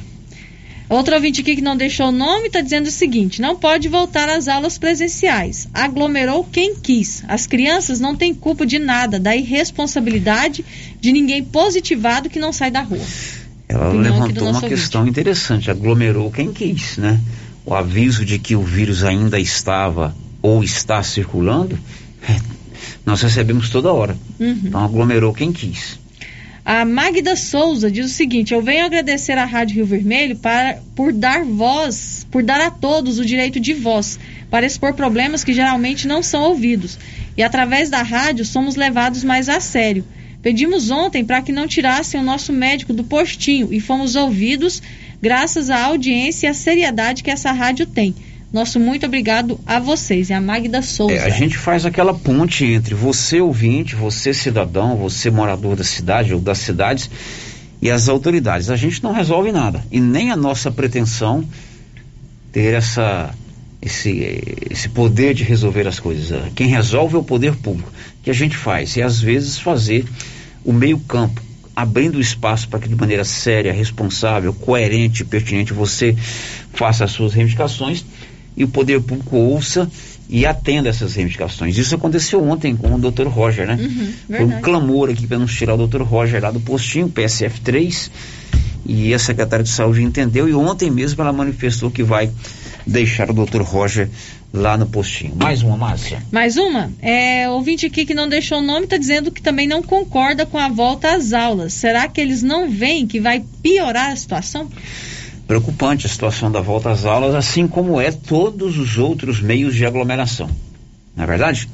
Outro 0.89 1.15
ouvinte 1.15 1.43
aqui 1.43 1.57
que 1.57 1.63
não 1.63 1.77
deixou 1.77 2.09
o 2.09 2.13
nome 2.13 2.47
está 2.47 2.61
dizendo 2.61 2.87
o 2.87 2.91
seguinte: 2.91 3.41
não 3.41 3.57
pode 3.57 3.89
voltar 3.89 4.29
às 4.29 4.49
aulas 4.49 4.79
presenciais. 4.79 5.69
Aglomerou 5.73 6.45
quem 6.45 6.75
quis. 6.75 7.23
As 7.29 7.47
crianças 7.47 8.01
não 8.01 8.17
têm 8.17 8.35
culpa 8.35 8.65
de 8.65 8.79
nada, 8.79 9.19
da 9.19 9.37
irresponsabilidade 9.37 10.65
de 11.01 11.13
ninguém 11.13 11.45
positivado 11.45 12.31
que 12.31 12.39
não 12.39 12.53
sai 12.53 12.71
da 12.71 12.81
rua. 12.81 13.05
Ela 13.69 13.93
levantou 13.93 14.49
uma 14.49 14.63
questão 14.63 15.03
ouvinte. 15.03 15.21
interessante: 15.21 15.71
aglomerou 15.71 16.31
quem 16.31 16.53
quis, 16.53 16.97
né? 16.97 17.21
O 17.67 17.75
aviso 17.75 18.25
de 18.25 18.39
que 18.39 18.57
o 18.57 18.63
vírus 18.63 19.05
ainda 19.05 19.39
estava 19.39 20.15
ou 20.41 20.65
está 20.65 21.03
circulando 21.03 21.79
nós 23.05 23.23
recebemos 23.23 23.71
toda 23.71 23.93
hora. 23.93 24.17
Uhum. 24.39 24.61
Então 24.65 24.85
aglomerou 24.85 25.33
quem 25.33 25.53
quis. 25.53 25.99
A 26.65 26.85
Magda 26.85 27.35
Souza 27.35 27.91
diz 27.91 28.05
o 28.05 28.15
seguinte: 28.15 28.53
Eu 28.53 28.61
venho 28.61 28.85
agradecer 28.85 29.39
à 29.39 29.47
Rádio 29.47 29.77
Rio 29.77 29.87
Vermelho 29.87 30.37
para, 30.37 30.79
por 30.95 31.15
dar 31.15 31.43
voz, 31.43 32.27
por 32.31 32.43
dar 32.43 32.61
a 32.61 32.71
todos 32.71 33.19
o 33.19 33.25
direito 33.25 33.59
de 33.59 33.73
voz, 33.73 34.19
para 34.51 34.67
expor 34.67 34.93
problemas 34.93 35.43
que 35.43 35.55
geralmente 35.55 36.07
não 36.07 36.23
são 36.23 36.43
ouvidos. 36.43 36.99
E 37.39 37.43
através 37.43 37.89
da 37.89 38.03
rádio 38.03 38.45
somos 38.45 38.77
levados 38.77 39.25
mais 39.25 39.49
a 39.49 39.61
sério. 39.61 40.05
Pedimos 40.43 40.91
ontem 40.91 41.25
para 41.25 41.41
que 41.41 41.53
não 41.53 41.67
tirassem 41.67 42.21
o 42.21 42.25
nosso 42.25 42.53
médico 42.53 42.93
do 42.93 43.03
postinho 43.03 43.73
e 43.73 43.81
fomos 43.81 44.15
ouvidos 44.15 44.83
graças 45.23 45.71
à 45.71 45.85
audiência 45.85 46.47
e 46.47 46.51
à 46.51 46.55
seriedade 46.55 47.23
que 47.23 47.31
essa 47.31 47.51
rádio 47.51 47.87
tem. 47.87 48.15
Nosso 48.53 48.81
muito 48.81 49.05
obrigado 49.05 49.61
a 49.67 49.79
vocês. 49.79 50.31
É 50.31 50.35
a 50.35 50.41
Magda 50.41 50.81
Souza. 50.81 51.15
É, 51.15 51.25
a 51.25 51.29
gente 51.29 51.59
faz 51.59 51.85
aquela 51.85 52.15
ponte 52.15 52.65
entre 52.65 52.95
você 52.95 53.41
ouvinte, 53.41 53.95
você 53.95 54.33
cidadão, 54.33 54.97
você 54.97 55.31
morador 55.31 55.77
da 55.77 55.85
cidade 55.85 56.33
ou 56.33 56.41
das 56.41 56.59
cidades 56.59 57.11
e 57.83 57.91
as 57.91 58.09
autoridades. 58.09 58.71
A 58.71 58.77
gente 58.77 59.03
não 59.03 59.13
resolve 59.13 59.53
nada. 59.53 59.85
E 59.93 60.01
nem 60.01 60.31
a 60.31 60.37
nossa 60.37 60.71
pretensão 60.71 61.45
ter 62.51 62.75
essa 62.75 63.35
esse, 63.81 64.43
esse 64.71 64.89
poder 64.89 65.35
de 65.35 65.45
resolver 65.45 65.87
as 65.87 66.01
coisas. 66.01 66.53
Quem 66.55 66.69
resolve 66.69 67.17
é 67.17 67.19
o 67.19 67.23
poder 67.23 67.55
público. 67.55 67.93
Que 68.23 68.31
a 68.31 68.35
gente 68.35 68.57
faz 68.57 68.97
e 68.97 69.03
às 69.03 69.21
vezes 69.21 69.59
fazer 69.59 70.07
o 70.65 70.73
meio 70.73 70.99
campo, 71.01 71.41
abrindo 71.77 72.21
espaço 72.21 72.69
para 72.69 72.81
que 72.81 72.89
de 72.89 72.97
maneira 72.97 73.25
séria, 73.25 73.73
responsável, 73.73 74.53
coerente, 74.53 75.25
pertinente 75.25 75.73
você 75.73 76.17
faça 76.73 77.05
as 77.05 77.13
suas 77.13 77.35
reivindicações 77.35 78.05
e 78.59 78.65
o 78.65 78.69
poder 78.69 79.01
público 79.01 79.37
ouça 79.37 79.89
e 80.29 80.45
atenda 80.45 80.89
essas 80.89 81.15
reivindicações. 81.15 81.79
Isso 81.79 81.95
aconteceu 81.95 82.45
ontem 82.45 82.77
com 82.77 82.93
o 82.93 82.99
Dr. 82.99 83.29
Roger, 83.29 83.67
né? 83.67 83.79
Uhum, 83.81 84.13
Foi 84.37 84.45
um 84.45 84.61
clamor 84.61 85.09
aqui 85.09 85.27
para 85.27 85.39
nos 85.39 85.55
tirar 85.55 85.75
o 85.75 85.87
Dr. 85.87 86.03
Roger 86.03 86.43
lá 86.43 86.51
do 86.51 86.61
postinho, 86.61 87.09
PSF 87.09 87.61
3, 87.61 88.11
e 88.85 89.15
a 89.15 89.19
secretária 89.19 89.63
de 89.63 89.71
saúde 89.71 90.03
entendeu 90.03 90.49
e 90.49 90.55
ontem 90.55 90.91
mesmo 90.91 91.23
ela 91.23 91.33
manifestou 91.33 91.91
que 91.91 92.03
vai 92.03 92.31
deixar 92.85 93.31
o 93.31 93.33
Dr. 93.33 93.63
Roger 93.63 94.11
lá 94.53 94.77
no 94.77 94.87
postinho. 94.87 95.37
Mais 95.37 95.63
uma, 95.63 95.77
Márcia. 95.77 96.23
Mais 96.33 96.57
uma? 96.57 96.91
É, 97.01 97.49
ouvinte 97.49 97.87
aqui 97.87 98.05
que 98.05 98.15
não 98.15 98.29
deixou 98.29 98.59
o 98.59 98.63
nome 98.63 98.85
está 98.85 98.97
dizendo 98.97 99.31
que 99.31 99.41
também 99.41 99.69
não 99.69 99.83
concorda 99.83 100.45
com 100.45 100.59
a 100.59 100.69
volta 100.69 101.15
às 101.15 101.33
aulas. 101.33 101.75
Será 101.75 102.09
que 102.09 102.21
eles 102.21 102.43
não 102.43 102.69
veem 102.69 103.07
que 103.07 103.21
vai 103.21 103.45
piorar 103.63 104.11
a 104.11 104.17
situação? 104.17 104.69
Preocupante 105.49 106.05
a 106.05 106.11
situação 106.11 106.53
da 106.53 106.61
volta 106.61 106.91
às 106.91 107.07
aulas, 107.07 107.35
assim 107.35 107.67
como 107.67 107.99
é 107.99 108.13
todos 108.13 108.79
os 108.79 108.99
outros 108.99 109.41
meios 109.41 109.75
de 109.75 109.87
aglomeração. 109.87 110.51
Não 111.17 111.25
é 111.25 111.27
verdade? 111.27 111.69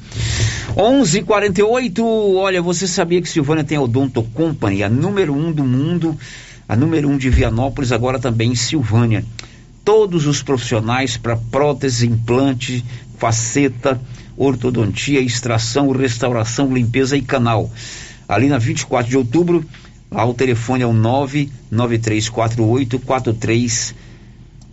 11:48. 0.77 2.35
Olha, 2.37 2.61
você 2.61 2.87
sabia 2.87 3.21
que 3.21 3.29
Silvânia 3.29 3.65
tem 3.65 3.77
a 3.77 3.81
Odonto 3.81 4.23
Company, 4.23 4.81
a 4.81 4.89
número 4.89 5.35
um 5.35 5.51
do 5.51 5.63
mundo, 5.65 6.17
a 6.67 6.75
número 6.75 7.09
um 7.09 7.17
de 7.17 7.29
Vianópolis, 7.29 7.91
agora 7.91 8.17
também 8.17 8.53
em 8.53 8.55
Silvânia. 8.55 9.25
Todos 9.83 10.25
os 10.25 10.41
profissionais 10.41 11.17
para 11.17 11.35
prótese, 11.35 12.07
implante, 12.07 12.83
faceta, 13.17 14.01
ortodontia, 14.37 15.19
extração, 15.19 15.91
restauração, 15.91 16.73
limpeza 16.73 17.17
e 17.17 17.21
canal. 17.21 17.69
Ali 18.27 18.47
na 18.47 18.57
24 18.57 19.09
de 19.09 19.17
outubro, 19.17 19.63
Lá 20.11 20.25
o 20.25 20.33
telefone 20.33 20.83
é 20.83 20.87
o 20.87 20.93
99348 20.93 22.99
43 22.99 23.95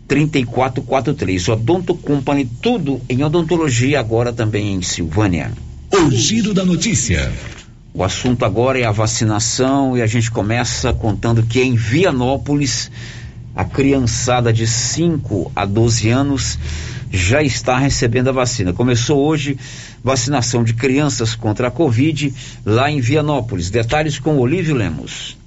3443. 0.06 1.48
Odonto 1.48 1.94
Company, 1.94 2.44
tudo 2.60 3.00
em 3.08 3.22
odontologia, 3.22 3.98
agora 3.98 4.32
também 4.32 4.74
em 4.74 4.82
Silvânia. 4.82 5.52
O 5.90 6.10
giro 6.10 6.52
da 6.52 6.64
notícia. 6.64 7.32
O 7.94 8.02
assunto 8.02 8.44
agora 8.44 8.78
é 8.78 8.84
a 8.84 8.92
vacinação 8.92 9.96
e 9.96 10.02
a 10.02 10.06
gente 10.06 10.30
começa 10.30 10.92
contando 10.92 11.42
que 11.42 11.62
em 11.62 11.74
Vianópolis, 11.74 12.90
a 13.54 13.64
criançada 13.64 14.52
de 14.52 14.66
5 14.66 15.52
a 15.54 15.66
12 15.66 16.08
anos 16.08 16.58
já 17.12 17.42
está 17.42 17.76
recebendo 17.76 18.28
a 18.28 18.32
vacina. 18.32 18.72
Começou 18.72 19.22
hoje 19.22 19.58
vacinação 20.02 20.64
de 20.64 20.72
crianças 20.72 21.34
contra 21.34 21.68
a 21.68 21.70
Covid 21.70 22.32
lá 22.64 22.90
em 22.90 23.00
Vianópolis. 23.00 23.68
Detalhes 23.68 24.18
com 24.18 24.38
Olívio 24.38 24.74
Lemos. 24.74 25.41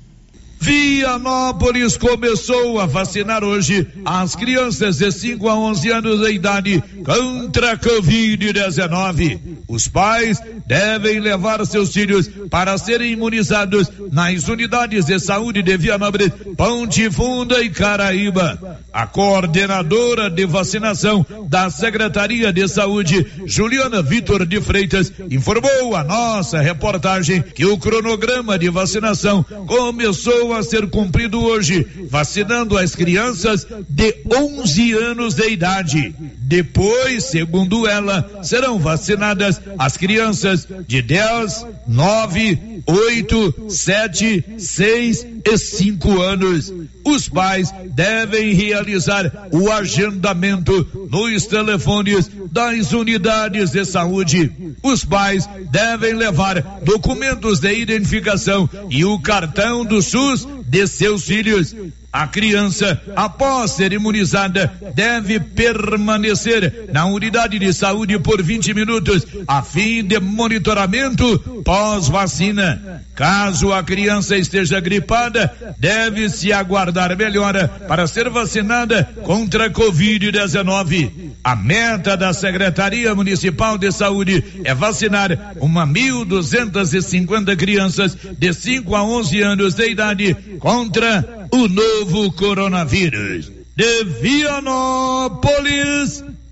Vianópolis 0.60 1.98
começou 1.98 2.80
a 2.80 2.86
vacinar 2.86 3.44
hoje 3.44 3.88
as 4.04 4.36
crianças 4.36 4.98
de 4.98 5.12
5 5.12 5.48
a 5.48 5.56
11 5.56 5.92
anos 5.92 6.20
de 6.22 6.32
idade 6.34 6.84
contra 7.04 7.74
a 7.74 7.78
Covid-19. 7.78 9.40
Os 9.68 9.88
pais 9.88 10.40
devem 10.66 11.20
levar 11.20 11.64
seus 11.66 11.92
filhos 11.94 12.30
para 12.50 12.78
serem 12.78 13.14
imunizados 13.14 13.92
nas 14.12 14.48
unidades 14.48 15.06
de 15.06 15.20
saúde 15.20 15.62
de 15.62 15.78
Vianópolis, 15.78 16.32
Ponte 16.58 17.10
Funda 17.12 17.62
e 17.62 17.70
Caraíba. 17.70 18.80
A 18.92 19.06
coordenadora 19.06 20.30
de 20.30 20.46
vacinação 20.46 21.26
da 21.50 21.70
Secretaria 21.70 22.52
de 22.52 22.68
Saúde, 22.68 23.26
Juliana 23.46 24.02
Vitor 24.02 24.46
de 24.46 24.62
Freitas, 24.62 25.12
informou 25.30 25.96
a 25.96 26.04
nossa 26.04 26.60
reportagem 26.62 27.42
que 27.42 27.66
o 27.66 27.78
cronograma 27.78 28.58
de 28.58 28.70
vacinação 28.70 29.44
começou 29.68 30.45
a 30.54 30.64
ser 30.64 30.88
cumprido 30.88 31.42
hoje, 31.44 31.86
vacinando 32.10 32.78
as 32.78 32.96
crianças 32.96 33.66
de 33.88 34.16
11 34.26 34.94
anos 34.94 35.34
de 35.36 35.50
idade. 35.50 36.16
Depois, 36.42 37.26
segundo 37.26 37.88
ela, 37.88 38.42
serão 38.44 38.78
vacinadas 38.80 39.60
as 39.78 39.98
crianças 39.98 40.68
de 40.88 41.02
10, 41.02 41.66
9, 41.88 42.82
8, 42.86 43.70
7, 43.70 44.46
6 44.58 45.28
e 45.46 45.58
5 45.58 46.22
anos. 46.22 46.74
Os 47.04 47.30
pais 47.30 47.74
devem 47.94 48.54
realizar 48.54 49.50
o 49.52 49.72
agendamento 49.72 51.08
nos 51.12 51.46
telefones 51.46 52.30
das 52.52 52.94
unidades 52.94 53.72
de 53.72 53.86
saúde. 53.86 54.52
Os 54.82 55.06
pais 55.06 55.48
devem 55.72 56.14
levar 56.14 56.62
documentos 56.84 57.60
de 57.60 57.74
identificação 57.74 58.70
e 58.90 59.06
o 59.06 59.20
cartão 59.20 59.86
do 59.86 60.02
SUS 60.02 60.35
de 60.68 60.88
seus 60.88 61.24
filhos. 61.24 61.76
A 62.16 62.28
criança, 62.28 63.02
após 63.14 63.72
ser 63.72 63.92
imunizada, 63.92 64.72
deve 64.96 65.38
permanecer 65.38 66.86
na 66.94 67.06
unidade 67.08 67.60
de 67.60 67.74
saúde 67.74 68.18
por 68.20 68.42
20 68.42 68.74
minutos, 68.74 69.28
a 69.46 69.62
fim 69.62 70.02
de 70.02 70.18
monitoramento 70.18 71.38
pós-vacina. 71.66 73.04
Caso 73.14 73.74
a 73.74 73.84
criança 73.84 74.38
esteja 74.38 74.80
gripada, 74.80 75.54
deve-se 75.78 76.54
aguardar 76.54 77.18
melhora 77.18 77.68
para 77.68 78.08
ser 78.08 78.30
vacinada 78.30 79.04
contra 79.24 79.66
a 79.66 79.70
Covid-19. 79.70 81.34
A 81.44 81.54
meta 81.54 82.16
da 82.16 82.34
Secretaria 82.34 83.14
Municipal 83.14 83.78
de 83.78 83.92
Saúde 83.92 84.42
é 84.64 84.74
vacinar 84.74 85.54
uma 85.58 85.86
1.250 85.86 87.58
crianças 87.58 88.18
de 88.38 88.54
5 88.54 88.96
a 88.96 89.04
11 89.04 89.42
anos 89.42 89.74
de 89.74 89.90
idade 89.90 90.34
contra 90.60 91.35
o 91.56 91.68
novo 91.70 92.32
coronavírus. 92.34 93.50
De 93.78 94.04
Vianópolis, 94.22 95.42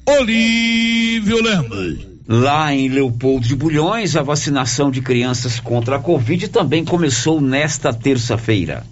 Olívio 0.06 1.44
Lemos. 1.44 2.08
Lá 2.26 2.74
em 2.74 2.88
Leopoldo 2.88 3.46
de 3.46 3.54
Bulhões, 3.54 4.16
a 4.16 4.22
vacinação 4.22 4.89
de 4.89 5.02
crianças 5.02 5.60
contra 5.60 5.98
a 5.98 6.00
Covid 6.00 6.48
também 6.48 6.86
começou 6.86 7.42
nesta 7.42 7.94
terça-feira. 7.94 8.86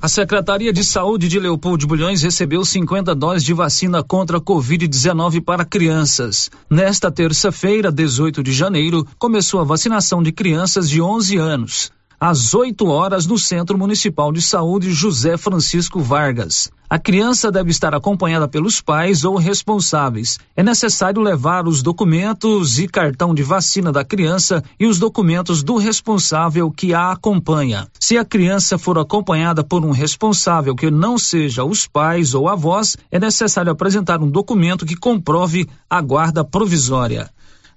A 0.00 0.06
Secretaria 0.06 0.72
de 0.72 0.84
Saúde 0.84 1.26
de 1.26 1.40
Leopoldo 1.40 1.78
de 1.78 1.86
Bulhões 1.88 2.22
recebeu 2.22 2.64
50 2.64 3.12
doses 3.16 3.42
de 3.42 3.52
vacina 3.52 4.00
contra 4.00 4.38
a 4.38 4.40
Covid-19 4.40 5.42
para 5.42 5.64
crianças. 5.64 6.52
Nesta 6.70 7.10
terça-feira, 7.10 7.90
18 7.90 8.44
de 8.44 8.52
janeiro, 8.52 9.04
começou 9.18 9.60
a 9.60 9.64
vacinação 9.64 10.22
de 10.22 10.30
crianças 10.30 10.88
de 10.88 11.02
11 11.02 11.36
anos 11.36 11.97
às 12.20 12.52
8 12.52 12.86
horas 12.88 13.26
no 13.26 13.38
Centro 13.38 13.78
Municipal 13.78 14.32
de 14.32 14.42
Saúde 14.42 14.90
José 14.92 15.36
Francisco 15.36 16.00
Vargas. 16.00 16.70
A 16.90 16.98
criança 16.98 17.52
deve 17.52 17.70
estar 17.70 17.94
acompanhada 17.94 18.48
pelos 18.48 18.80
pais 18.80 19.22
ou 19.22 19.36
responsáveis. 19.36 20.38
É 20.56 20.62
necessário 20.62 21.20
levar 21.20 21.68
os 21.68 21.82
documentos 21.82 22.78
e 22.78 22.88
cartão 22.88 23.34
de 23.34 23.42
vacina 23.42 23.92
da 23.92 24.02
criança 24.02 24.64
e 24.80 24.86
os 24.86 24.98
documentos 24.98 25.62
do 25.62 25.76
responsável 25.76 26.70
que 26.70 26.94
a 26.94 27.12
acompanha. 27.12 27.86
Se 28.00 28.16
a 28.16 28.24
criança 28.24 28.78
for 28.78 28.98
acompanhada 28.98 29.62
por 29.62 29.84
um 29.84 29.90
responsável 29.90 30.74
que 30.74 30.90
não 30.90 31.18
seja 31.18 31.62
os 31.62 31.86
pais 31.86 32.34
ou 32.34 32.48
avós, 32.48 32.96
é 33.10 33.20
necessário 33.20 33.70
apresentar 33.70 34.22
um 34.22 34.30
documento 34.30 34.86
que 34.86 34.96
comprove 34.96 35.68
a 35.90 36.00
guarda 36.00 36.42
provisória. 36.42 37.30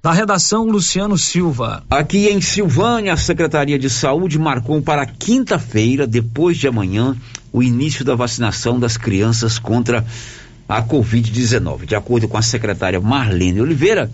Da 0.03 0.11
redação, 0.11 0.65
Luciano 0.65 1.15
Silva. 1.15 1.83
Aqui 1.87 2.27
em 2.27 2.41
Silvânia, 2.41 3.13
a 3.13 3.17
Secretaria 3.17 3.77
de 3.77 3.87
Saúde 3.87 4.39
marcou 4.39 4.81
para 4.81 5.05
quinta-feira, 5.05 6.07
depois 6.07 6.57
de 6.57 6.67
amanhã, 6.67 7.15
o 7.53 7.61
início 7.61 8.03
da 8.03 8.15
vacinação 8.15 8.79
das 8.79 8.97
crianças 8.97 9.59
contra 9.59 10.03
a 10.67 10.81
Covid-19. 10.81 11.85
De 11.85 11.95
acordo 11.95 12.27
com 12.27 12.35
a 12.35 12.41
secretária 12.41 12.99
Marlene 12.99 13.61
Oliveira, 13.61 14.09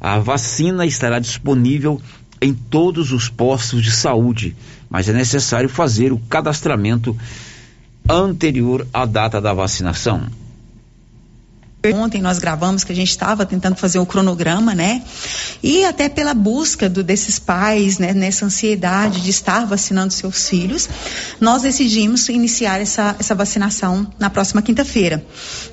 a 0.00 0.20
vacina 0.20 0.86
estará 0.86 1.18
disponível 1.18 2.00
em 2.40 2.54
todos 2.54 3.10
os 3.10 3.28
postos 3.28 3.82
de 3.82 3.90
saúde, 3.90 4.54
mas 4.88 5.08
é 5.08 5.12
necessário 5.12 5.68
fazer 5.68 6.12
o 6.12 6.20
cadastramento 6.20 7.16
anterior 8.08 8.86
à 8.94 9.04
data 9.06 9.40
da 9.40 9.52
vacinação. 9.52 10.28
Ontem 11.82 12.20
nós 12.20 12.38
gravamos 12.38 12.84
que 12.84 12.92
a 12.92 12.94
gente 12.94 13.08
estava 13.08 13.46
tentando 13.46 13.74
fazer 13.74 13.98
um 13.98 14.04
cronograma, 14.04 14.74
né? 14.74 15.02
E 15.62 15.82
até 15.86 16.10
pela 16.10 16.34
busca 16.34 16.90
do, 16.90 17.02
desses 17.02 17.38
pais, 17.38 17.98
né, 17.98 18.12
nessa 18.12 18.44
ansiedade 18.44 19.22
de 19.22 19.30
estar 19.30 19.64
vacinando 19.64 20.12
seus 20.12 20.46
filhos, 20.46 20.86
nós 21.40 21.62
decidimos 21.62 22.28
iniciar 22.28 22.82
essa, 22.82 23.16
essa 23.18 23.34
vacinação 23.34 24.06
na 24.18 24.28
próxima 24.28 24.60
quinta-feira. 24.60 25.24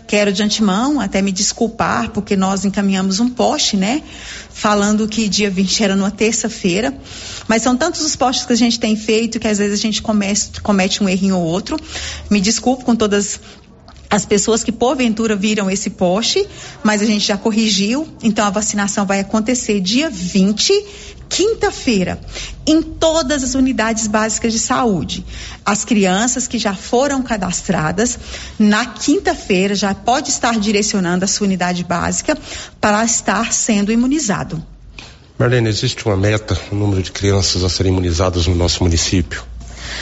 Quero 0.07 0.31
de 0.31 0.41
antemão 0.41 1.01
até 1.01 1.21
me 1.21 1.29
desculpar, 1.29 2.11
porque 2.11 2.37
nós 2.37 2.63
encaminhamos 2.63 3.19
um 3.19 3.27
post, 3.27 3.75
né? 3.75 4.01
Falando 4.49 5.09
que 5.09 5.27
dia 5.27 5.49
20 5.49 5.83
era 5.83 5.93
numa 5.93 6.09
terça-feira. 6.09 6.97
Mas 7.49 7.63
são 7.63 7.75
tantos 7.75 7.99
os 7.99 8.15
postes 8.15 8.45
que 8.45 8.53
a 8.53 8.57
gente 8.57 8.79
tem 8.79 8.95
feito 8.95 9.41
que 9.41 9.47
às 9.47 9.57
vezes 9.57 9.77
a 9.77 9.81
gente 9.81 10.01
comete, 10.01 10.61
comete 10.61 11.03
um 11.03 11.09
errinho 11.09 11.35
ou 11.35 11.43
outro. 11.43 11.77
Me 12.29 12.39
desculpo 12.39 12.85
com 12.85 12.95
todas 12.95 13.41
as 14.09 14.25
pessoas 14.25 14.63
que 14.63 14.71
porventura 14.71 15.35
viram 15.35 15.69
esse 15.69 15.89
poste, 15.89 16.47
mas 16.83 17.01
a 17.01 17.05
gente 17.05 17.25
já 17.25 17.37
corrigiu, 17.37 18.07
então 18.23 18.45
a 18.45 18.49
vacinação 18.49 19.05
vai 19.05 19.19
acontecer 19.19 19.81
dia 19.81 20.09
20, 20.09 20.85
quinta-feira, 21.27 22.19
em 22.65 22.81
todas 22.81 23.43
as 23.43 23.53
unidades 23.53 24.07
básicas 24.07 24.53
de 24.53 24.59
saúde. 24.59 25.25
As 25.65 25.83
crianças 25.83 26.47
que 26.47 26.57
já 26.57 26.73
foram 26.73 27.21
cadastradas, 27.21 28.17
na 28.57 28.85
quinta-feira 28.85 29.75
já 29.75 29.93
pode 29.93 30.29
estar 30.29 30.57
direcionando 30.57 31.25
a 31.25 31.27
sua 31.27 31.45
unidade 31.45 31.83
básica 31.83 32.37
para 32.79 33.03
estar 33.03 33.51
sendo 33.51 33.91
imunizado. 33.91 34.63
Marlene, 35.37 35.69
existe 35.69 36.03
uma 36.05 36.17
meta, 36.17 36.59
o 36.71 36.75
um 36.75 36.79
número 36.79 37.03
de 37.03 37.11
crianças 37.11 37.63
a 37.63 37.69
serem 37.69 37.91
imunizadas 37.91 38.47
no 38.47 38.55
nosso 38.55 38.83
município? 38.83 39.43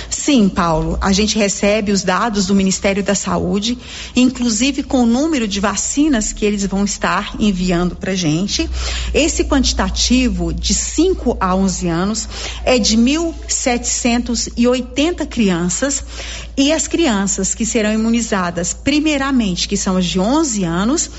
Sim, 0.10 0.50
Paulo, 0.50 0.98
a 1.02 1.12
gente 1.12 1.38
recebe 1.38 1.92
os 1.92 2.02
dados 2.04 2.48
do 2.48 2.56
Ministério 2.56 3.04
da 3.04 3.14
Saúde, 3.16 3.78
inclusive 4.16 4.82
com 4.84 5.04
o 5.04 5.06
número 5.06 5.46
de 5.48 5.60
vacinas 5.60 6.34
que 6.34 6.46
eles 6.46 6.66
vão 6.66 6.86
estar 6.86 7.36
enviando 7.40 7.96
para 7.96 8.16
gente. 8.16 8.68
Esse 9.14 9.44
quantitativo 9.44 10.52
de 10.54 10.74
5 10.74 11.38
a 11.40 11.54
11 11.56 11.88
anos 11.88 12.28
é 12.64 12.80
de 12.80 12.98
1.780 12.98 15.28
crianças 15.28 16.04
e 16.58 16.72
as 16.72 16.88
crianças 16.88 17.54
que 17.54 17.66
serão 17.66 17.94
imunizadas 17.94 18.74
primeiramente, 18.74 19.68
que 19.68 19.76
são 19.78 19.98
as 19.98 20.06
de 20.06 20.20
11 20.20 20.64
anos, 20.64 21.12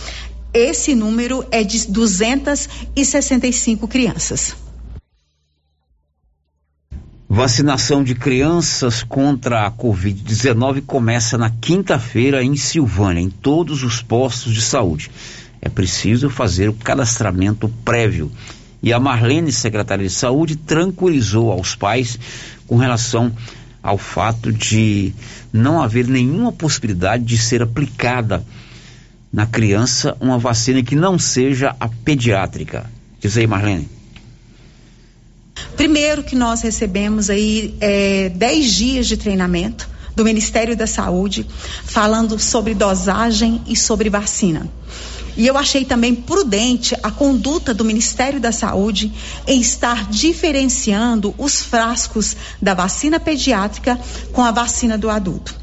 esse 0.52 0.92
número 0.94 1.44
é 1.50 1.62
de 1.62 1.86
265 1.88 3.86
crianças. 3.86 4.65
Vacinação 7.28 8.04
de 8.04 8.14
crianças 8.14 9.02
contra 9.02 9.66
a 9.66 9.70
Covid-19 9.72 10.82
começa 10.86 11.36
na 11.36 11.50
quinta-feira 11.50 12.40
em 12.40 12.54
Silvânia, 12.54 13.20
em 13.20 13.28
todos 13.28 13.82
os 13.82 14.00
postos 14.00 14.54
de 14.54 14.62
saúde. 14.62 15.10
É 15.60 15.68
preciso 15.68 16.30
fazer 16.30 16.68
o 16.68 16.72
cadastramento 16.72 17.68
prévio. 17.84 18.30
E 18.80 18.92
a 18.92 19.00
Marlene, 19.00 19.50
secretária 19.50 20.06
de 20.06 20.12
Saúde, 20.12 20.54
tranquilizou 20.54 21.50
aos 21.50 21.74
pais 21.74 22.16
com 22.64 22.76
relação 22.76 23.32
ao 23.82 23.98
fato 23.98 24.52
de 24.52 25.12
não 25.52 25.82
haver 25.82 26.06
nenhuma 26.06 26.52
possibilidade 26.52 27.24
de 27.24 27.38
ser 27.38 27.60
aplicada 27.60 28.44
na 29.32 29.46
criança 29.46 30.16
uma 30.20 30.38
vacina 30.38 30.80
que 30.80 30.94
não 30.94 31.18
seja 31.18 31.74
a 31.80 31.88
pediátrica. 31.88 32.88
Diz 33.20 33.36
aí, 33.36 33.48
Marlene. 33.48 33.95
Primeiro 35.76 36.22
que 36.22 36.34
nós 36.34 36.62
recebemos 36.62 37.30
aí 37.30 37.74
é, 37.80 38.28
10 38.30 38.72
dias 38.72 39.06
de 39.06 39.16
treinamento 39.16 39.88
do 40.14 40.24
Ministério 40.24 40.76
da 40.76 40.86
Saúde 40.86 41.46
falando 41.84 42.38
sobre 42.38 42.74
dosagem 42.74 43.62
e 43.66 43.76
sobre 43.76 44.08
vacina. 44.08 44.68
E 45.36 45.46
eu 45.46 45.58
achei 45.58 45.84
também 45.84 46.14
prudente 46.14 46.96
a 47.02 47.10
conduta 47.10 47.74
do 47.74 47.84
Ministério 47.84 48.40
da 48.40 48.50
Saúde 48.50 49.12
em 49.46 49.60
estar 49.60 50.08
diferenciando 50.08 51.34
os 51.36 51.62
frascos 51.62 52.34
da 52.60 52.72
vacina 52.72 53.20
pediátrica 53.20 54.00
com 54.32 54.42
a 54.42 54.50
vacina 54.50 54.96
do 54.96 55.10
adulto. 55.10 55.54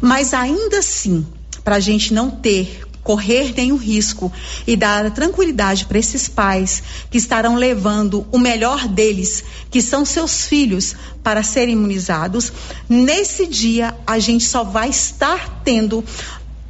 Mas 0.00 0.32
ainda 0.32 0.78
assim, 0.78 1.26
para 1.62 1.76
a 1.76 1.80
gente 1.80 2.14
não 2.14 2.30
ter 2.30 2.87
correr 3.08 3.54
nenhum 3.56 3.78
risco 3.78 4.30
e 4.66 4.76
dar 4.76 5.10
tranquilidade 5.12 5.86
para 5.86 5.98
esses 5.98 6.28
pais 6.28 6.82
que 7.10 7.16
estarão 7.16 7.54
levando 7.54 8.26
o 8.30 8.38
melhor 8.38 8.86
deles, 8.86 9.42
que 9.70 9.80
são 9.80 10.04
seus 10.04 10.44
filhos, 10.44 10.94
para 11.22 11.42
serem 11.42 11.72
imunizados, 11.72 12.52
nesse 12.86 13.46
dia 13.46 13.96
a 14.06 14.18
gente 14.18 14.44
só 14.44 14.62
vai 14.62 14.90
estar 14.90 15.62
tendo 15.64 16.04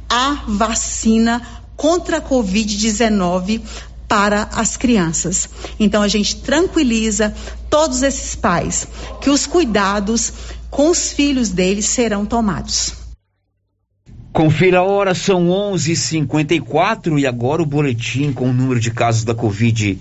a 0.07 0.45
vacina 0.47 1.45
contra 1.75 2.19
a 2.19 2.21
Covid-19 2.21 3.61
para 4.07 4.43
as 4.53 4.77
crianças. 4.77 5.49
Então 5.77 6.01
a 6.01 6.07
gente 6.07 6.37
tranquiliza 6.37 7.35
todos 7.69 8.01
esses 8.01 8.33
pais 8.33 8.87
que 9.19 9.29
os 9.29 9.45
cuidados 9.45 10.31
com 10.71 10.89
os 10.89 11.11
filhos 11.11 11.49
deles 11.49 11.85
serão 11.85 12.25
tomados. 12.25 13.08
Confira 14.31 14.79
a 14.79 14.83
hora, 14.83 15.15
são 15.15 15.47
11:54 15.47 17.17
e 17.17 17.25
agora 17.25 17.63
o 17.63 17.65
boletim 17.65 18.31
com 18.31 18.49
o 18.49 18.53
número 18.53 18.79
de 18.79 18.91
casos 18.91 19.23
da 19.23 19.33
Covid 19.33 19.97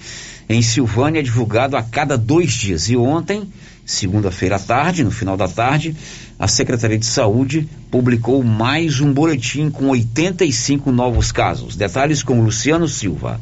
em 0.49 0.63
Silvânia 0.63 1.21
é 1.21 1.23
divulgado 1.23 1.77
a 1.77 1.83
cada 1.83 2.17
dois 2.17 2.53
dias. 2.53 2.89
E 2.89 2.97
ontem, 2.97 3.43
segunda-feira 3.85 4.57
à 4.57 4.59
tarde, 4.59 5.05
no 5.05 5.11
final 5.11 5.37
da 5.37 5.47
tarde, 5.47 5.95
a 6.39 6.49
Secretaria 6.49 6.99
de 6.99 7.05
Saúde 7.05 7.69
publicou 7.91 8.43
mais 8.43 9.01
um 9.01 9.13
boletim 9.13 9.71
com 9.71 9.89
85 9.89 10.91
novos 10.91 11.31
casos. 11.31 11.77
Detalhes 11.77 12.23
com 12.23 12.43
Luciano 12.43 12.89
Silva. 12.89 13.39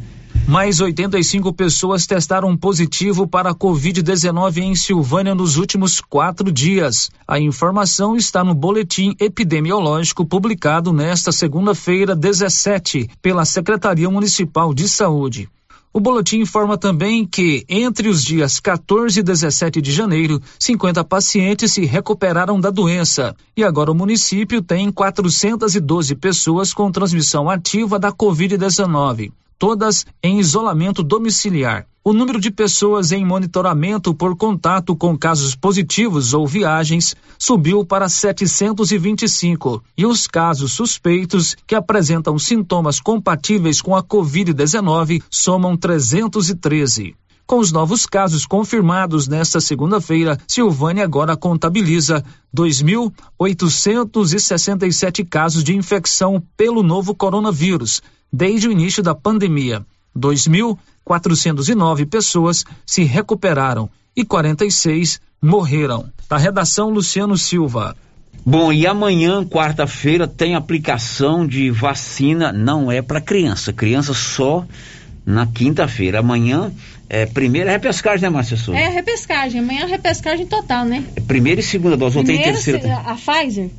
Mais 0.48 0.80
85 0.80 1.52
pessoas 1.52 2.06
testaram 2.06 2.56
positivo 2.56 3.26
para 3.26 3.50
a 3.50 3.54
Covid-19 3.54 4.58
em 4.58 4.76
Silvânia 4.76 5.34
nos 5.34 5.56
últimos 5.56 6.00
quatro 6.00 6.52
dias. 6.52 7.10
A 7.26 7.40
informação 7.40 8.14
está 8.14 8.44
no 8.44 8.54
boletim 8.54 9.16
epidemiológico 9.18 10.24
publicado 10.24 10.92
nesta 10.92 11.32
segunda-feira, 11.32 12.14
17, 12.14 13.10
pela 13.20 13.44
Secretaria 13.44 14.08
Municipal 14.08 14.72
de 14.72 14.88
Saúde. 14.88 15.48
O 15.92 15.98
boletim 15.98 16.38
informa 16.38 16.78
também 16.78 17.26
que, 17.26 17.64
entre 17.68 18.08
os 18.08 18.22
dias 18.22 18.60
14 18.60 19.18
e 19.18 19.22
17 19.24 19.82
de 19.82 19.90
janeiro, 19.90 20.40
50 20.60 21.02
pacientes 21.02 21.72
se 21.72 21.84
recuperaram 21.84 22.60
da 22.60 22.70
doença. 22.70 23.34
E 23.56 23.64
agora 23.64 23.90
o 23.90 23.96
município 23.96 24.62
tem 24.62 24.92
412 24.92 26.14
pessoas 26.14 26.72
com 26.72 26.92
transmissão 26.92 27.50
ativa 27.50 27.98
da 27.98 28.12
Covid-19 28.12 29.32
todas 29.58 30.06
em 30.22 30.38
isolamento 30.38 31.02
domiciliar. 31.02 31.88
O 32.04 32.12
número 32.12 32.40
de 32.40 32.52
pessoas 32.52 33.10
em 33.10 33.24
monitoramento 33.24 34.14
por 34.14 34.36
contato 34.36 34.94
com 34.94 35.18
casos 35.18 35.56
positivos 35.56 36.34
ou 36.34 36.46
viagens 36.46 37.16
subiu 37.36 37.84
para 37.84 38.08
725 38.08 39.82
e 39.98 40.06
os 40.06 40.28
casos 40.28 40.72
suspeitos 40.72 41.56
que 41.66 41.74
apresentam 41.74 42.38
sintomas 42.38 43.00
compatíveis 43.00 43.82
com 43.82 43.96
a 43.96 44.04
Covid-19 44.04 45.20
somam 45.28 45.76
313. 45.76 47.16
Com 47.46 47.60
os 47.60 47.70
novos 47.70 48.06
casos 48.06 48.44
confirmados 48.44 49.28
nesta 49.28 49.60
segunda-feira, 49.60 50.36
Silvânia 50.48 51.04
agora 51.04 51.36
contabiliza 51.36 52.24
2.867 52.52 55.24
casos 55.28 55.62
de 55.62 55.76
infecção 55.76 56.42
pelo 56.56 56.82
novo 56.82 57.14
coronavírus, 57.14 58.02
desde 58.32 58.68
o 58.68 58.72
início 58.72 59.02
da 59.02 59.14
pandemia. 59.14 59.84
2.409 60.16 62.06
pessoas 62.08 62.64
se 62.86 63.04
recuperaram 63.04 63.88
e 64.16 64.24
46 64.24 65.20
morreram. 65.42 66.10
Da 66.28 66.36
redação 66.36 66.88
Luciano 66.90 67.36
Silva. 67.36 67.96
Bom, 68.44 68.72
e 68.72 68.86
amanhã, 68.86 69.44
quarta-feira, 69.44 70.26
tem 70.26 70.54
aplicação 70.54 71.46
de 71.46 71.70
vacina, 71.70 72.52
não 72.52 72.90
é 72.90 73.02
para 73.02 73.20
criança, 73.20 73.72
criança 73.72 74.14
só 74.14 74.64
na 75.24 75.46
quinta-feira. 75.46 76.20
Amanhã 76.20 76.72
é 77.08 77.26
primeira 77.26 77.70
repescagem, 77.72 78.22
né, 78.22 78.28
Márcia 78.28 78.56
Souza? 78.56 78.78
É 78.78 78.88
repescagem, 78.88 79.60
amanhã 79.60 79.82
é 79.82 79.86
repescagem 79.86 80.46
total, 80.46 80.84
né? 80.84 81.04
É 81.16 81.20
primeira 81.20 81.60
e 81.60 81.64
segunda 81.64 81.96
dose, 81.96 82.16
Primeira, 82.16 82.40
ou 82.40 82.44
tem 82.44 82.54
terceira? 82.54 82.96
A 82.98 83.14
Pfizer? 83.14 83.70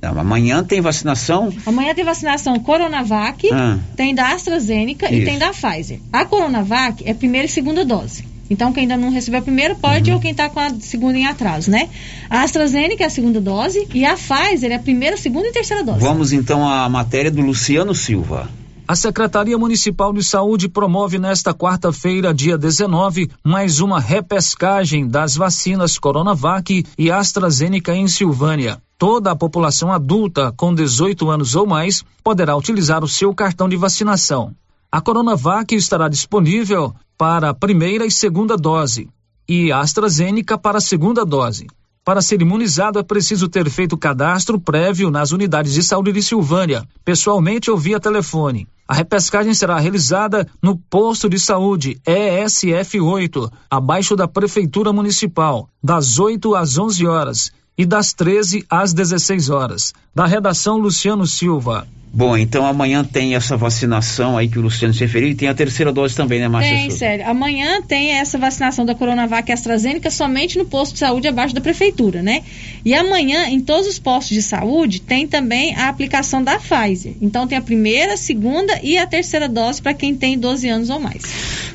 Não, 0.00 0.18
amanhã 0.18 0.62
tem 0.62 0.80
vacinação. 0.80 1.52
Amanhã 1.66 1.92
tem 1.94 2.04
vacinação 2.04 2.58
Coronavac, 2.60 3.48
Ah. 3.52 3.78
tem 3.96 4.14
da 4.14 4.32
AstraZeneca 4.32 5.10
e 5.10 5.16
Isso. 5.18 5.24
tem 5.24 5.38
da 5.38 5.50
Pfizer. 5.50 5.98
A 6.12 6.24
Coronavac 6.24 7.02
é 7.04 7.12
primeira 7.12 7.46
e 7.46 7.50
segunda 7.50 7.84
dose. 7.84 8.24
Então, 8.50 8.72
quem 8.72 8.82
ainda 8.82 8.96
não 8.96 9.10
recebeu 9.10 9.40
a 9.40 9.42
primeira 9.42 9.74
pode, 9.74 10.10
ou 10.10 10.18
quem 10.18 10.30
está 10.30 10.48
com 10.48 10.58
a 10.58 10.70
segunda 10.80 11.18
em 11.18 11.26
atraso, 11.26 11.70
né? 11.70 11.90
A 12.30 12.42
AstraZeneca 12.42 13.02
é 13.04 13.06
a 13.06 13.10
segunda 13.10 13.40
dose 13.42 13.86
e 13.92 14.06
a 14.06 14.14
Pfizer 14.14 14.72
é 14.72 14.76
a 14.76 14.78
primeira, 14.78 15.18
segunda 15.18 15.48
e 15.48 15.52
terceira 15.52 15.84
dose. 15.84 15.98
Vamos 16.00 16.32
então 16.32 16.66
à 16.66 16.88
matéria 16.88 17.30
do 17.30 17.42
Luciano 17.42 17.94
Silva. 17.94 18.48
A 18.90 18.96
Secretaria 18.96 19.58
Municipal 19.58 20.14
de 20.14 20.24
Saúde 20.24 20.66
promove 20.66 21.18
nesta 21.18 21.52
quarta-feira, 21.52 22.32
dia 22.32 22.56
19, 22.56 23.30
mais 23.44 23.80
uma 23.80 24.00
repescagem 24.00 25.06
das 25.06 25.36
vacinas 25.36 25.98
Coronavac 25.98 26.86
e 26.96 27.10
AstraZeneca 27.10 27.94
em 27.94 28.08
Silvânia. 28.08 28.80
Toda 28.96 29.30
a 29.30 29.36
população 29.36 29.92
adulta 29.92 30.54
com 30.56 30.74
18 30.74 31.28
anos 31.28 31.54
ou 31.54 31.66
mais 31.66 32.02
poderá 32.24 32.56
utilizar 32.56 33.04
o 33.04 33.08
seu 33.08 33.34
cartão 33.34 33.68
de 33.68 33.76
vacinação. 33.76 34.54
A 34.90 35.02
Coronavac 35.02 35.74
estará 35.74 36.08
disponível 36.08 36.94
para 37.18 37.50
a 37.50 37.54
primeira 37.54 38.06
e 38.06 38.10
segunda 38.10 38.56
dose 38.56 39.10
e 39.46 39.70
a 39.70 39.80
AstraZeneca 39.80 40.56
para 40.56 40.78
a 40.78 40.80
segunda 40.80 41.26
dose. 41.26 41.66
Para 42.08 42.22
ser 42.22 42.40
imunizado 42.40 42.98
é 42.98 43.02
preciso 43.02 43.50
ter 43.50 43.68
feito 43.68 43.94
cadastro 43.94 44.58
prévio 44.58 45.10
nas 45.10 45.30
unidades 45.30 45.74
de 45.74 45.82
saúde 45.82 46.10
de 46.10 46.22
Silvânia, 46.22 46.88
pessoalmente 47.04 47.70
ou 47.70 47.76
via 47.76 48.00
telefone. 48.00 48.66
A 48.88 48.94
repescagem 48.94 49.52
será 49.52 49.78
realizada 49.78 50.48
no 50.62 50.74
posto 50.74 51.28
de 51.28 51.38
saúde 51.38 52.00
ESF 52.06 52.98
8, 52.98 53.52
abaixo 53.70 54.16
da 54.16 54.26
Prefeitura 54.26 54.90
Municipal, 54.90 55.68
das 55.84 56.18
8 56.18 56.54
às 56.54 56.78
11 56.78 57.06
horas 57.06 57.52
e 57.76 57.84
das 57.84 58.14
13 58.14 58.64
às 58.70 58.94
16 58.94 59.50
horas. 59.50 59.92
Da 60.14 60.24
redação 60.24 60.78
Luciano 60.78 61.26
Silva. 61.26 61.86
Bom, 62.12 62.36
então 62.36 62.66
amanhã 62.66 63.04
tem 63.04 63.34
essa 63.34 63.56
vacinação 63.56 64.36
aí 64.36 64.48
que 64.48 64.58
o 64.58 64.62
Luciano 64.62 64.94
se 64.94 65.00
referiu 65.00 65.28
e 65.28 65.34
tem 65.34 65.48
a 65.48 65.54
terceira 65.54 65.92
dose 65.92 66.16
também, 66.16 66.40
né, 66.40 66.48
Márcia 66.48 66.74
Tem, 66.74 66.90
sério. 66.90 67.28
Amanhã 67.28 67.82
tem 67.82 68.12
essa 68.12 68.38
vacinação 68.38 68.86
da 68.86 68.94
Coronavac 68.94 69.50
e 69.50 69.52
AstraZeneca 69.52 70.10
somente 70.10 70.58
no 70.58 70.64
posto 70.64 70.94
de 70.94 71.00
saúde 71.00 71.28
abaixo 71.28 71.54
da 71.54 71.60
prefeitura, 71.60 72.22
né? 72.22 72.42
E 72.84 72.94
amanhã, 72.94 73.46
em 73.48 73.60
todos 73.60 73.86
os 73.86 73.98
postos 73.98 74.34
de 74.34 74.42
saúde, 74.42 75.00
tem 75.00 75.26
também 75.26 75.74
a 75.76 75.88
aplicação 75.88 76.42
da 76.42 76.58
Pfizer. 76.58 77.14
Então 77.20 77.46
tem 77.46 77.58
a 77.58 77.62
primeira, 77.62 78.14
a 78.14 78.16
segunda 78.16 78.80
e 78.82 78.96
a 78.96 79.06
terceira 79.06 79.48
dose 79.48 79.82
para 79.82 79.92
quem 79.92 80.14
tem 80.14 80.38
12 80.38 80.68
anos 80.68 80.90
ou 80.90 80.98
mais. 80.98 81.22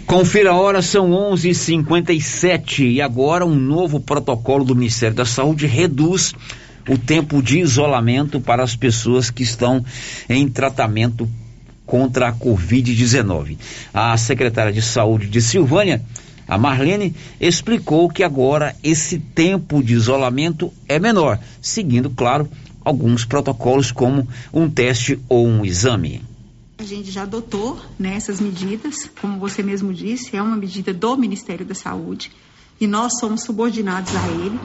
Confira 0.05 0.51
a 0.51 0.55
hora, 0.55 0.81
são 0.81 1.11
11:57 1.11 2.83
e 2.83 3.01
agora 3.01 3.45
um 3.45 3.55
novo 3.55 3.99
protocolo 3.99 4.65
do 4.65 4.75
Ministério 4.75 5.15
da 5.15 5.25
Saúde 5.25 5.67
reduz 5.67 6.33
o 6.87 6.97
tempo 6.97 7.41
de 7.41 7.59
isolamento 7.59 8.39
para 8.39 8.63
as 8.63 8.75
pessoas 8.75 9.29
que 9.29 9.43
estão 9.43 9.83
em 10.29 10.47
tratamento 10.49 11.29
contra 11.85 12.29
a 12.29 12.33
Covid-19. 12.33 13.57
A 13.93 14.15
secretária 14.17 14.71
de 14.71 14.81
Saúde 14.81 15.27
de 15.27 15.41
Silvânia, 15.41 16.03
a 16.47 16.57
Marlene, 16.57 17.15
explicou 17.39 18.09
que 18.09 18.23
agora 18.23 18.75
esse 18.83 19.19
tempo 19.19 19.83
de 19.83 19.93
isolamento 19.93 20.73
é 20.87 20.99
menor, 20.99 21.39
seguindo, 21.61 22.09
claro, 22.09 22.49
alguns 22.83 23.25
protocolos 23.25 23.91
como 23.91 24.27
um 24.53 24.69
teste 24.69 25.19
ou 25.29 25.47
um 25.47 25.65
exame. 25.65 26.21
A 26.77 26.83
gente 26.83 27.11
já 27.11 27.23
adotou 27.23 27.79
né, 27.97 28.15
essas 28.15 28.41
medidas, 28.41 29.09
como 29.21 29.39
você 29.39 29.63
mesmo 29.63 29.93
disse, 29.93 30.35
é 30.35 30.41
uma 30.41 30.57
medida 30.57 30.93
do 30.93 31.15
Ministério 31.15 31.65
da 31.65 31.75
Saúde 31.75 32.29
e 32.79 32.87
nós 32.87 33.19
somos 33.19 33.43
subordinados 33.43 34.13
a 34.15 34.27
ele. 34.29 34.59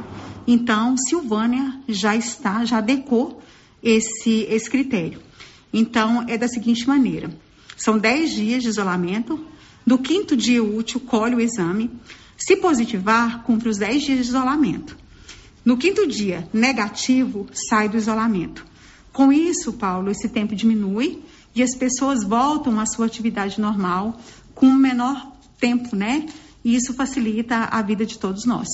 Então, 0.47 0.97
Silvânia 0.97 1.81
já 1.89 2.17
está, 2.17 2.65
já 2.65 2.79
adequou 2.79 3.43
esse, 3.83 4.47
esse 4.49 4.69
critério. 4.69 5.21
Então, 5.73 6.25
é 6.29 6.39
da 6.39 6.49
seguinte 6.49 6.87
maneira: 6.87 7.31
são 7.77 7.99
10 7.99 8.31
dias 8.31 8.63
de 8.63 8.69
isolamento, 8.69 9.39
do 9.87 9.99
quinto 9.99 10.37
dia 10.37 10.63
útil, 10.63 11.01
colhe 11.01 11.35
o 11.35 11.41
exame. 11.41 11.91
Se 12.37 12.57
positivar, 12.57 13.43
cumpre 13.43 13.69
os 13.69 13.79
10 13.79 14.03
dias 14.03 14.19
de 14.19 14.29
isolamento. 14.29 14.97
No 15.65 15.77
quinto 15.77 16.07
dia, 16.07 16.49
negativo, 16.53 17.47
sai 17.53 17.89
do 17.89 17.97
isolamento. 17.97 18.65
Com 19.13 19.33
isso, 19.33 19.73
Paulo, 19.73 20.11
esse 20.11 20.29
tempo 20.29 20.55
diminui 20.55 21.23
e 21.55 21.63
as 21.63 21.75
pessoas 21.75 22.23
voltam 22.25 22.79
à 22.79 22.87
sua 22.87 23.07
atividade 23.07 23.61
normal 23.61 24.19
com 24.55 24.73
menor 24.73 25.33
tempo, 25.59 25.95
né? 25.97 26.27
E 26.69 26.77
isso 26.77 26.93
facilita 26.93 27.64
a 27.73 27.81
vida 27.81 28.05
de 28.05 28.19
todos 28.19 28.45
nós. 28.45 28.69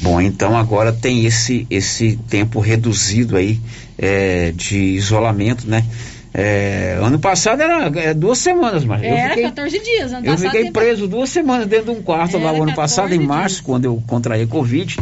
Bom, 0.00 0.20
então 0.20 0.56
agora 0.56 0.92
tem 0.92 1.26
esse, 1.26 1.66
esse 1.68 2.16
tempo 2.28 2.60
reduzido 2.60 3.36
aí 3.36 3.58
é, 3.98 4.52
de 4.52 4.78
isolamento, 4.78 5.68
né? 5.68 5.84
É, 6.32 6.96
ano 7.02 7.18
passado 7.18 7.60
era 7.60 7.86
é, 7.98 8.14
duas 8.14 8.38
semanas, 8.38 8.84
mas 8.84 9.02
era 9.02 9.22
eu 9.24 9.28
fiquei, 9.30 9.42
14 9.42 9.78
dias. 9.80 10.12
Ano 10.12 10.24
eu 10.24 10.38
fiquei 10.38 10.62
tem- 10.62 10.72
preso 10.72 11.08
duas 11.08 11.28
semanas 11.28 11.66
dentro 11.66 11.92
de 11.92 11.98
um 11.98 12.02
quarto 12.02 12.38
lá 12.38 12.52
o 12.52 12.62
ano 12.62 12.72
passado, 12.72 13.12
em 13.12 13.18
março, 13.18 13.64
quando 13.64 13.86
eu 13.86 14.00
contraí 14.06 14.42
a 14.42 14.46
Covid. 14.46 14.96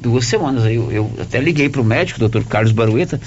Duas 0.00 0.24
semanas. 0.26 0.64
Aí 0.64 0.76
eu, 0.76 0.90
eu 0.90 1.10
até 1.20 1.38
liguei 1.40 1.68
para 1.68 1.82
o 1.82 1.84
médico, 1.84 2.18
doutor 2.18 2.42
Carlos 2.44 2.72
Barueta, 2.72 3.20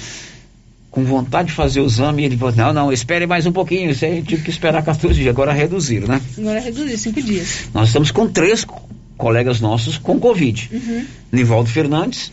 com 0.90 1.04
vontade 1.04 1.48
de 1.48 1.54
fazer 1.54 1.80
o 1.80 1.86
exame. 1.86 2.24
Ele 2.24 2.36
falou: 2.36 2.54
não, 2.54 2.72
não, 2.72 2.92
espere 2.92 3.26
mais 3.26 3.46
um 3.46 3.52
pouquinho. 3.52 3.90
Isso 3.90 4.04
aí 4.04 4.22
tive 4.22 4.42
que 4.42 4.50
esperar 4.50 4.82
14 4.82 5.14
dias. 5.14 5.28
Agora 5.28 5.52
reduziram, 5.52 6.08
né? 6.08 6.20
Agora 6.38 6.60
reduziu, 6.60 6.98
cinco 6.98 7.22
dias. 7.22 7.68
Nós 7.72 7.88
estamos 7.88 8.10
com 8.10 8.26
três 8.28 8.64
co- 8.64 8.88
colegas 9.16 9.60
nossos 9.60 9.98
com 9.98 10.18
Covid. 10.18 10.68
Uhum. 10.72 11.04
Nivaldo 11.30 11.68
Fernandes, 11.70 12.32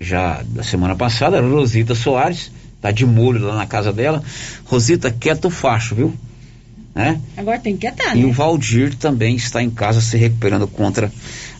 já 0.00 0.42
da 0.46 0.62
semana 0.62 0.94
passada, 0.96 1.40
Rosita 1.40 1.94
Soares, 1.94 2.50
tá 2.80 2.90
de 2.90 3.04
molho 3.04 3.44
lá 3.46 3.54
na 3.56 3.66
casa 3.66 3.92
dela. 3.92 4.22
Rosita, 4.64 5.10
quieta 5.10 5.48
o 5.48 5.50
facho, 5.50 5.94
viu? 5.94 6.14
Né? 6.94 7.20
Agora 7.36 7.58
tem 7.58 7.76
que 7.76 7.86
estar, 7.86 8.16
E 8.16 8.22
né? 8.22 8.26
o 8.26 8.32
Valdir 8.32 8.94
também 8.96 9.36
está 9.36 9.62
em 9.62 9.70
casa 9.70 10.00
se 10.00 10.16
recuperando 10.16 10.66
contra 10.66 11.10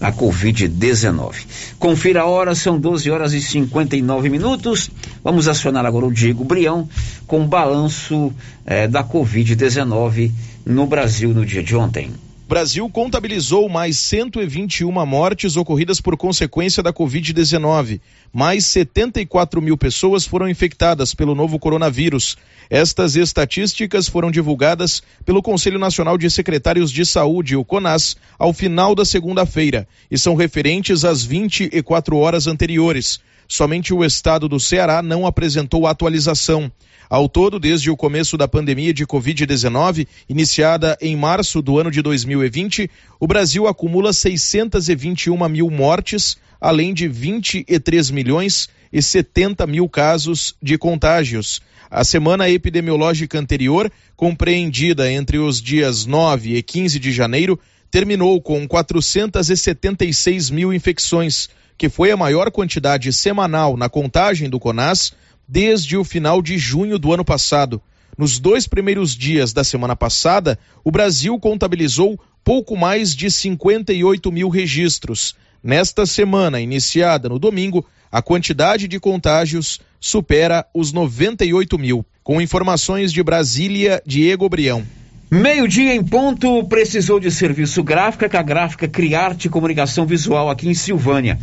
a 0.00 0.12
Covid-19. 0.12 1.34
Confira 1.78 2.22
a 2.22 2.26
hora, 2.26 2.54
são 2.54 2.80
12 2.80 3.10
horas 3.10 3.32
e 3.32 3.40
59 3.40 4.28
minutos. 4.28 4.90
Vamos 5.22 5.46
acionar 5.46 5.86
agora 5.86 6.06
o 6.06 6.12
Diego 6.12 6.44
Brião 6.44 6.88
com 7.26 7.42
o 7.42 7.46
balanço 7.46 8.32
eh, 8.66 8.88
da 8.88 9.04
Covid-19 9.04 10.32
no 10.66 10.86
Brasil 10.86 11.30
no 11.30 11.46
dia 11.46 11.62
de 11.62 11.76
ontem. 11.76 12.10
Brasil 12.50 12.90
contabilizou 12.90 13.68
mais 13.68 13.96
121 13.96 14.90
mortes 15.06 15.56
ocorridas 15.56 16.00
por 16.00 16.16
consequência 16.16 16.82
da 16.82 16.92
Covid-19. 16.92 18.00
Mais 18.32 18.66
74 18.66 19.62
mil 19.62 19.78
pessoas 19.78 20.26
foram 20.26 20.48
infectadas 20.48 21.14
pelo 21.14 21.36
novo 21.36 21.60
coronavírus. 21.60 22.36
Estas 22.68 23.14
estatísticas 23.14 24.08
foram 24.08 24.32
divulgadas 24.32 25.00
pelo 25.24 25.40
Conselho 25.40 25.78
Nacional 25.78 26.18
de 26.18 26.28
Secretários 26.28 26.90
de 26.90 27.06
Saúde, 27.06 27.54
o 27.54 27.64
CONAS, 27.64 28.16
ao 28.36 28.52
final 28.52 28.96
da 28.96 29.04
segunda-feira 29.04 29.86
e 30.10 30.18
são 30.18 30.34
referentes 30.34 31.04
às 31.04 31.24
24 31.24 32.16
horas 32.16 32.48
anteriores. 32.48 33.20
Somente 33.46 33.94
o 33.94 34.04
estado 34.04 34.48
do 34.48 34.58
Ceará 34.58 35.02
não 35.02 35.24
apresentou 35.24 35.86
atualização. 35.86 36.68
Ao 37.10 37.28
todo, 37.28 37.58
desde 37.58 37.90
o 37.90 37.96
começo 37.96 38.36
da 38.38 38.46
pandemia 38.46 38.94
de 38.94 39.04
Covid-19, 39.04 40.06
iniciada 40.28 40.96
em 41.00 41.16
março 41.16 41.60
do 41.60 41.76
ano 41.76 41.90
de 41.90 42.00
2020, 42.00 42.88
o 43.18 43.26
Brasil 43.26 43.66
acumula 43.66 44.12
621 44.12 45.48
mil 45.48 45.68
mortes, 45.68 46.38
além 46.60 46.94
de 46.94 47.08
23 47.08 48.12
milhões 48.12 48.68
e 48.92 49.02
70 49.02 49.66
mil 49.66 49.88
casos 49.88 50.54
de 50.62 50.78
contágios. 50.78 51.60
A 51.90 52.04
semana 52.04 52.48
epidemiológica 52.48 53.40
anterior, 53.40 53.90
compreendida 54.14 55.10
entre 55.10 55.36
os 55.36 55.60
dias 55.60 56.06
9 56.06 56.54
e 56.54 56.62
15 56.62 57.00
de 57.00 57.10
janeiro, 57.10 57.58
terminou 57.90 58.40
com 58.40 58.68
476 58.68 60.48
mil 60.48 60.72
infecções, 60.72 61.48
que 61.76 61.88
foi 61.88 62.12
a 62.12 62.16
maior 62.16 62.52
quantidade 62.52 63.12
semanal 63.12 63.76
na 63.76 63.88
contagem 63.88 64.48
do 64.48 64.60
CONAS 64.60 65.12
desde 65.50 65.96
o 65.96 66.04
final 66.04 66.40
de 66.40 66.56
junho 66.56 66.96
do 66.96 67.12
ano 67.12 67.24
passado. 67.24 67.82
Nos 68.16 68.38
dois 68.38 68.68
primeiros 68.68 69.16
dias 69.16 69.52
da 69.52 69.64
semana 69.64 69.96
passada, 69.96 70.56
o 70.84 70.92
Brasil 70.92 71.36
contabilizou 71.40 72.20
pouco 72.44 72.76
mais 72.76 73.16
de 73.16 73.28
58 73.28 74.30
mil 74.30 74.48
registros. 74.48 75.34
Nesta 75.62 76.06
semana, 76.06 76.60
iniciada 76.60 77.28
no 77.28 77.38
domingo, 77.38 77.84
a 78.12 78.22
quantidade 78.22 78.86
de 78.86 79.00
contágios 79.00 79.80
supera 79.98 80.64
os 80.72 80.92
98 80.92 81.76
mil. 81.76 82.06
Com 82.22 82.40
informações 82.40 83.12
de 83.12 83.20
Brasília, 83.20 84.00
Diego 84.06 84.48
Brião. 84.48 84.86
Meio-dia 85.32 85.94
em 85.94 86.02
ponto, 86.02 86.64
precisou 86.64 87.20
de 87.20 87.30
serviço 87.30 87.84
gráfico, 87.84 88.28
com 88.28 88.36
a 88.36 88.42
gráfica 88.42 88.88
Criarte 88.88 89.48
Comunicação 89.48 90.04
Visual 90.04 90.50
aqui 90.50 90.68
em 90.68 90.74
Silvânia. 90.74 91.38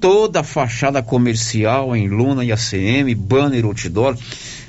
Toda 0.00 0.40
a 0.40 0.44
fachada 0.44 1.02
comercial 1.02 1.96
em 1.96 2.08
lona 2.08 2.44
e 2.44 2.52
ACM, 2.52 3.14
banner, 3.16 3.64
outdoor, 3.64 4.16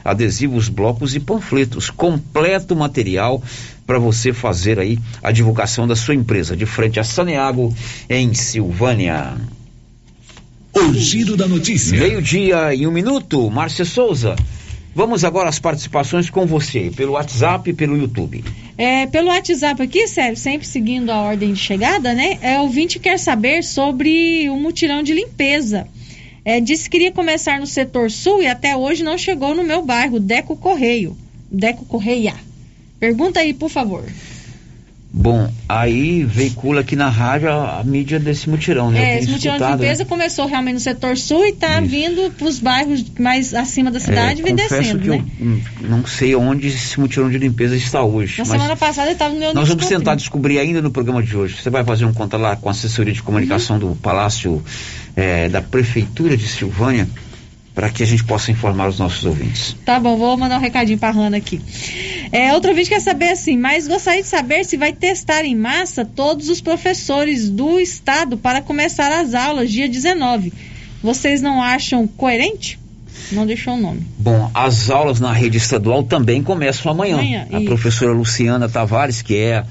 adesivos, 0.04 0.70
blocos 0.70 1.16
e 1.16 1.20
panfletos. 1.20 1.90
Completo 1.90 2.76
material 2.76 3.42
para 3.86 4.00
você 4.00 4.34
fazer 4.34 4.80
aí 4.80 4.98
a 5.22 5.32
divulgação 5.32 5.88
da 5.88 5.96
sua 5.96 6.16
empresa. 6.16 6.56
De 6.56 6.66
frente 6.66 7.00
a 7.00 7.04
Saneago, 7.04 7.76
em 8.10 8.34
Silvânia. 8.34 9.36
O 10.74 10.94
giro 10.94 11.36
da 11.36 11.48
notícia. 11.48 12.00
Meio-dia 12.00 12.74
e 12.74 12.86
um 12.88 12.92
minuto, 12.92 13.50
Márcia 13.50 13.86
Souza. 13.86 14.36
Vamos 15.00 15.24
agora 15.24 15.48
às 15.48 15.60
participações 15.60 16.30
com 16.30 16.46
você, 16.46 16.92
pelo 16.94 17.14
WhatsApp 17.14 17.70
e 17.70 17.74
pelo 17.74 17.96
YouTube. 17.96 18.44
É, 18.78 19.08
pelo 19.08 19.30
WhatsApp 19.30 19.82
aqui, 19.82 20.06
Sérgio, 20.10 20.36
sempre 20.36 20.68
seguindo 20.68 21.10
a 21.10 21.22
ordem 21.22 21.54
de 21.54 21.60
chegada, 21.62 22.14
né? 22.14 22.38
É, 22.42 22.60
ouvinte 22.60 23.00
quer 23.00 23.18
saber 23.18 23.64
sobre 23.64 24.50
o 24.50 24.58
mutirão 24.58 25.02
de 25.02 25.14
limpeza. 25.14 25.88
É, 26.44 26.60
disse 26.60 26.84
que 26.84 26.98
queria 26.98 27.14
começar 27.14 27.62
no 27.62 27.66
setor 27.66 28.12
sul 28.12 28.42
e 28.42 28.48
até 28.48 28.76
hoje 28.76 29.02
não 29.02 29.18
chegou 29.18 29.56
no 29.56 29.64
meu 29.64 29.82
bairro, 29.82 30.20
Deco 30.20 30.58
Correio. 30.58 31.16
Deco 31.50 31.86
Correia. 31.86 32.34
Pergunta 33.00 33.40
aí, 33.40 33.54
por 33.54 33.70
favor. 33.70 34.04
Bom, 35.12 35.52
aí 35.68 36.24
veicula 36.24 36.82
aqui 36.82 36.96
na 36.96 37.10
rádio 37.10 37.50
a, 37.50 37.80
a 37.80 37.84
mídia 37.84 38.20
desse 38.20 38.48
mutirão, 38.48 38.92
né? 38.92 39.16
É, 39.16 39.20
esse 39.20 39.32
mutirão 39.32 39.56
de 39.58 39.64
né? 39.64 39.72
limpeza 39.72 40.06
começou 40.06 40.46
realmente 40.46 40.76
no 40.76 40.80
setor 40.80 41.18
sul 41.18 41.44
e 41.46 41.50
está 41.50 41.80
vindo 41.80 42.32
para 42.38 42.48
os 42.48 42.60
bairros 42.60 43.04
mais 43.20 43.56
acima 43.56 43.90
da 43.90 44.00
cidade 44.00 44.42
e 44.42 44.44
vem 44.44 44.54
É, 44.54 44.56
confesso 44.62 44.82
descendo, 44.82 45.00
que 45.02 45.10
né? 45.10 45.24
eu 45.40 45.46
hum, 45.48 45.62
não 45.82 46.06
sei 46.06 46.36
onde 46.36 46.68
esse 46.68 47.00
mutirão 47.00 47.28
de 47.28 47.40
limpeza 47.40 47.76
está 47.76 48.04
hoje. 48.04 48.38
Na 48.38 48.46
semana 48.46 48.76
passada 48.76 49.08
ele 49.08 49.14
estava 49.14 49.34
no 49.34 49.40
meu 49.40 49.52
nós 49.52 49.68
vamos 49.68 49.88
tentar 49.88 50.14
descobrir 50.14 50.60
ainda 50.60 50.80
no 50.80 50.92
programa 50.92 51.24
de 51.24 51.36
hoje. 51.36 51.56
Você 51.60 51.72
vai 51.72 51.84
fazer 51.84 52.06
um 52.06 52.14
conta 52.14 52.38
lá 52.38 52.56
com 52.56 52.70
a 52.70 52.72
assessoria 52.72 53.12
de 53.14 53.24
comunicação 53.24 53.78
Uhum. 53.78 53.90
do 53.90 53.96
Palácio 53.96 54.64
eh, 55.16 55.50
da 55.50 55.62
Prefeitura 55.62 56.38
de 56.38 56.48
Silvânia 56.48 57.08
para 57.74 57.90
que 57.90 58.04
a 58.04 58.06
gente 58.06 58.24
possa 58.24 58.52
informar 58.52 58.88
os 58.90 59.00
nossos 59.00 59.24
ouvintes. 59.26 59.76
Tá 59.86 60.00
bom, 60.00 60.18
vou 60.18 60.36
mandar 60.38 60.58
um 60.58 60.62
recadinho 60.62 60.98
pra 60.98 61.12
Hanna 61.12 61.38
aqui. 61.38 61.62
É, 62.32 62.54
outro 62.54 62.74
vídeo 62.74 62.90
quer 62.90 63.02
saber 63.02 63.30
assim, 63.30 63.58
mas 63.58 63.88
gostaria 63.88 64.22
de 64.22 64.28
saber 64.28 64.64
se 64.66 64.78
vai 64.78 64.94
testar 64.94 65.44
em 65.44 65.56
massa 65.56 66.04
todos 66.04 66.50
os 66.50 66.62
professores 66.62 67.50
do 67.50 67.80
estado 67.80 68.38
para 68.38 68.62
começar 68.62 69.12
as 69.12 69.34
aulas 69.34 69.72
dia 69.72 69.88
19. 69.88 70.54
Vocês 71.02 71.42
não 71.42 71.62
acham 71.62 72.08
coerente? 72.08 72.79
Não 73.32 73.46
deixou 73.46 73.74
o 73.76 73.78
nome. 73.78 74.06
Bom, 74.18 74.50
as 74.54 74.90
aulas 74.90 75.20
na 75.20 75.32
rede 75.32 75.58
estadual 75.58 76.04
também 76.04 76.42
começam 76.44 76.92
amanhã. 76.92 77.16
Amanhã, 77.16 77.48
a 77.52 77.58
isso. 77.58 77.66
professora 77.66 78.12
Luciana 78.12 78.68
Tavares, 78.70 79.22
que 79.22 79.36
é 79.38 79.64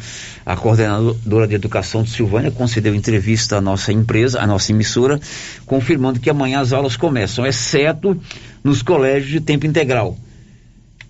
a 0.46 0.56
coordenadora 0.56 1.46
de 1.46 1.54
educação 1.54 2.02
de 2.02 2.10
Silvânia, 2.10 2.50
concedeu 2.50 2.94
entrevista 2.94 3.56
à 3.56 3.60
nossa 3.60 3.92
empresa, 3.92 4.40
à 4.40 4.46
nossa 4.46 4.72
emissora, 4.72 5.20
confirmando 5.66 6.20
que 6.20 6.30
amanhã 6.30 6.60
as 6.60 6.72
aulas 6.72 6.96
começam, 6.96 7.44
exceto 7.46 8.18
nos 8.64 8.80
colégios 8.82 9.30
de 9.30 9.40
tempo 9.40 9.66
integral, 9.66 10.16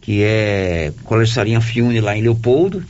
que 0.01 0.22
é 0.22 0.93
o 1.01 1.05
Colégio 1.05 1.34
Sarinha 1.34 1.61
Fiune 1.61 2.01
lá 2.01 2.16
em 2.16 2.22
Leopoldo. 2.22 2.82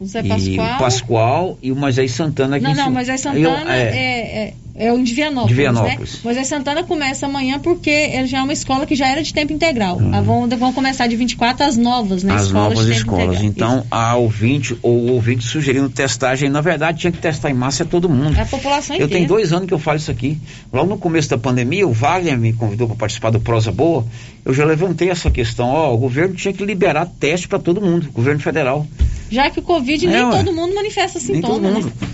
O 0.00 0.04
Zé 0.06 0.20
e 0.20 0.28
Pascoal. 0.28 0.74
o 0.74 0.78
Pascoal 0.78 1.58
e 1.62 1.70
o 1.72 1.76
Moisés 1.76 2.10
Santana 2.12 2.56
aqui 2.56 2.64
Não, 2.64 2.72
em 2.72 2.76
não, 2.76 2.90
mas 2.90 3.08
aí 3.08 3.14
Eu- 3.14 3.20
Santana 3.22 3.76
é, 3.76 3.80
é, 3.82 4.38
é, 4.48 4.54
é 4.74 4.92
o 4.92 5.02
de 5.02 5.12
Vianópolis, 5.14 5.48
De 5.48 5.54
Vianópolis. 5.62 6.12
né? 6.14 6.20
Mas 6.24 6.38
aí 6.38 6.44
Santana 6.44 6.82
começa 6.82 7.26
amanhã 7.26 7.58
porque 7.58 8.26
já 8.26 8.38
é 8.38 8.42
uma 8.42 8.52
escola 8.52 8.86
que 8.86 8.94
já 8.94 9.08
era 9.08 9.22
de 9.22 9.32
tempo 9.32 9.52
integral. 9.52 10.00
Ah, 10.12 10.20
vão, 10.20 10.48
vão 10.48 10.72
começar 10.72 11.06
de 11.06 11.16
24 11.16 11.64
as 11.66 11.76
novas, 11.76 12.22
né? 12.22 12.34
As 12.34 12.44
escolas 12.46 12.74
novas 12.78 12.88
escolas. 12.96 13.24
integral. 13.42 13.44
Então, 13.44 13.86
a 13.90 14.16
ouvinte 14.16 14.76
ou 14.82 15.10
ouvinte 15.10 15.44
sugerindo 15.44 15.88
testagem, 15.90 16.48
na 16.48 16.60
verdade, 16.60 16.98
tinha 17.00 17.12
que 17.12 17.18
testar 17.18 17.50
em 17.50 17.54
massa 17.54 17.84
todo 17.84 18.08
mundo. 18.08 18.36
É 18.38 18.42
a 18.42 18.46
população 18.46 18.96
Eu 18.96 19.04
inteira. 19.04 19.12
tenho 19.14 19.28
dois 19.28 19.52
anos 19.52 19.66
que 19.68 19.74
eu 19.74 19.78
falo 19.78 19.98
isso 19.98 20.10
aqui. 20.10 20.38
Logo 20.72 20.88
no 20.88 20.98
começo 20.98 21.28
da 21.30 21.38
pandemia, 21.38 21.86
o 21.86 21.92
Wagner 21.92 22.38
me 22.38 22.52
convidou 22.52 22.86
para 22.88 22.96
participar 22.96 23.30
do 23.30 23.40
Prosa 23.40 23.70
Boa. 23.70 24.04
Eu 24.44 24.52
já 24.54 24.64
levantei 24.64 25.10
essa 25.10 25.30
questão. 25.30 25.68
Ó, 25.68 25.92
o 25.94 25.98
governo 25.98 26.34
tinha 26.34 26.52
que 26.52 26.64
liberar 26.64 27.06
teste 27.20 27.46
para 27.46 27.58
todo 27.58 27.80
mundo, 27.80 28.08
o 28.08 28.12
governo 28.12 28.40
federal. 28.40 28.86
Já 29.30 29.48
que 29.50 29.58
o 29.60 29.62
Covid 29.62 30.06
É, 30.06 30.10
nem 30.10 30.24
ué. 30.24 30.30
todo 30.30 30.52
mundo 30.52 30.74
manifesta 30.74 31.18
Nem 31.18 31.26
sintoma, 31.36 31.54
todo 31.54 31.62
mundo. 31.62 31.86
né? 31.86 32.08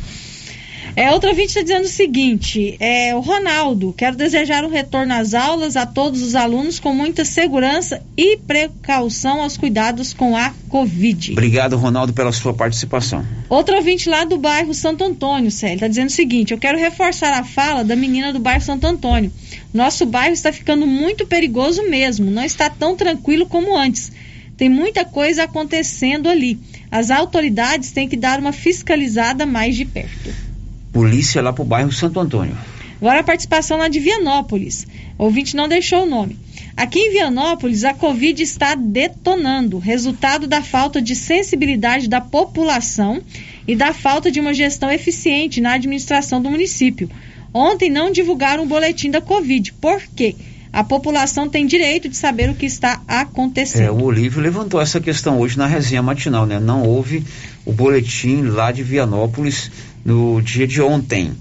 É, 0.99 1.13
outra 1.13 1.33
vídeo 1.33 1.47
está 1.47 1.63
dizendo 1.63 1.85
o 1.85 1.89
seguinte: 1.89 2.77
é, 2.81 3.15
o 3.15 3.21
Ronaldo, 3.21 3.95
quero 3.97 4.17
desejar 4.17 4.65
um 4.65 4.69
retorno 4.69 5.15
às 5.15 5.33
aulas 5.33 5.77
a 5.77 5.87
todos 5.87 6.21
os 6.21 6.35
alunos 6.35 6.81
com 6.81 6.93
muita 6.93 7.25
segurança 7.25 8.03
e 8.17 8.37
precaução 8.37 9.41
aos 9.41 9.57
cuidados 9.57 10.13
com 10.13 10.37
a 10.37 10.53
Covid. 10.69 11.35
Obrigado, 11.35 11.77
Ronaldo, 11.77 12.13
pela 12.13 12.33
sua 12.33 12.53
participação. 12.53 13.25
Outro 13.49 13.77
ouvinte 13.77 14.09
lá 14.09 14.25
do 14.25 14.37
bairro 14.39 14.75
Santo 14.75 15.05
Antônio, 15.05 15.53
Célio, 15.53 15.77
está 15.77 15.87
dizendo 15.87 16.09
o 16.09 16.13
seguinte: 16.13 16.53
eu 16.53 16.59
quero 16.59 16.77
reforçar 16.77 17.33
a 17.33 17.45
fala 17.45 17.85
da 17.85 17.95
menina 17.95 18.33
do 18.33 18.41
bairro 18.41 18.65
Santo 18.65 18.85
Antônio. 18.85 19.31
Nosso 19.73 20.05
bairro 20.05 20.35
está 20.35 20.53
ficando 20.53 20.85
muito 20.85 21.25
perigoso 21.29 21.89
mesmo, 21.89 22.29
não 22.29 22.43
está 22.43 22.69
tão 22.69 22.97
tranquilo 22.97 23.47
como 23.47 23.77
antes. 23.77 24.11
Tem 24.57 24.69
muita 24.69 25.05
coisa 25.05 25.45
acontecendo 25.45 26.29
ali. 26.29 26.59
As 26.91 27.13
autoridades 27.13 27.93
têm 27.93 28.09
que 28.09 28.17
dar 28.17 28.41
uma 28.41 28.53
fiscalizada 28.53 29.47
mais 29.47 29.77
de 29.77 29.85
perto. 29.85 30.48
Polícia 30.93 31.43
lá 31.43 31.53
pro 31.53 31.65
bairro 31.65 31.93
Santo 31.93 32.19
Antônio. 32.21 32.57
Agora 33.01 33.21
a 33.21 33.25
participação 33.25 33.79
lá 33.79 33.89
de 33.89 34.01
Vianópolis. 34.01 34.87
O 35.17 35.25
ouvinte 35.25 35.55
não 35.55 35.69
deixou 35.69 36.03
o 36.03 36.07
nome. 36.07 36.37
Aqui 36.77 36.99
em 36.99 37.13
Vianópolis, 37.13 37.85
a 37.85 37.95
Covid 37.95 38.43
está 38.43 38.75
detonando, 38.75 39.79
resultado 39.79 40.47
da 40.47 40.63
falta 40.63 41.01
de 41.01 41.15
sensibilidade 41.15 42.09
da 42.09 42.21
população 42.21 43.23
e 43.67 43.77
da 43.77 43.93
falta 43.93 44.31
de 44.31 44.41
uma 44.41 44.55
gestão 44.55 44.91
eficiente 44.91 45.61
na 45.61 45.75
administração 45.75 46.41
do 46.41 46.51
município. 46.51 47.11
Ontem 47.53 47.91
não 47.91 48.11
divulgaram 48.11 48.65
o 48.65 48.67
boletim 48.67 49.11
da 49.11 49.21
Covid. 49.21 49.73
Por 49.75 50.01
quê? 50.15 50.35
A 50.73 50.85
população 50.85 51.49
tem 51.49 51.67
direito 51.67 52.09
de 52.09 52.17
saber 52.17 52.51
o 52.51 52.55
que 52.55 52.67
está 52.67 53.01
acontecendo. 53.09 53.83
É, 53.83 53.91
o 53.91 54.03
Olívio 54.03 54.41
levantou 54.41 54.81
essa 54.81 55.01
questão 55.01 55.39
hoje 55.39 55.57
na 55.57 55.67
resenha 55.67 56.03
matinal, 56.03 56.47
né? 56.47 56.61
Não 56.61 56.83
houve 56.83 57.25
o 57.65 57.73
boletim 57.73 58.43
lá 58.43 58.71
de 58.71 58.83
Vianópolis 58.83 59.71
no 60.09 60.41
dia 60.41 60.67
de 60.67 60.81
ontem. 60.81 61.33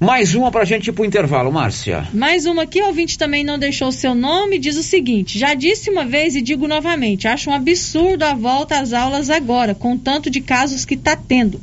Mais 0.00 0.34
uma 0.34 0.50
para 0.50 0.62
a 0.62 0.64
gente 0.64 0.88
ir 0.88 0.92
para 0.92 1.02
o 1.02 1.06
intervalo, 1.06 1.52
Márcia. 1.52 2.08
Mais 2.12 2.44
uma 2.44 2.62
aqui, 2.62 2.82
o 2.82 2.86
ouvinte 2.86 3.16
também 3.16 3.44
não 3.44 3.56
deixou 3.56 3.92
seu 3.92 4.16
nome, 4.16 4.58
diz 4.58 4.76
o 4.76 4.82
seguinte: 4.82 5.38
já 5.38 5.54
disse 5.54 5.90
uma 5.90 6.04
vez 6.04 6.34
e 6.34 6.42
digo 6.42 6.66
novamente, 6.66 7.28
acho 7.28 7.50
um 7.50 7.54
absurdo 7.54 8.24
a 8.24 8.34
volta 8.34 8.80
às 8.80 8.92
aulas 8.92 9.30
agora, 9.30 9.76
com 9.76 9.96
tanto 9.96 10.28
de 10.28 10.40
casos 10.40 10.84
que 10.84 10.94
está 10.94 11.14
tendo. 11.14 11.60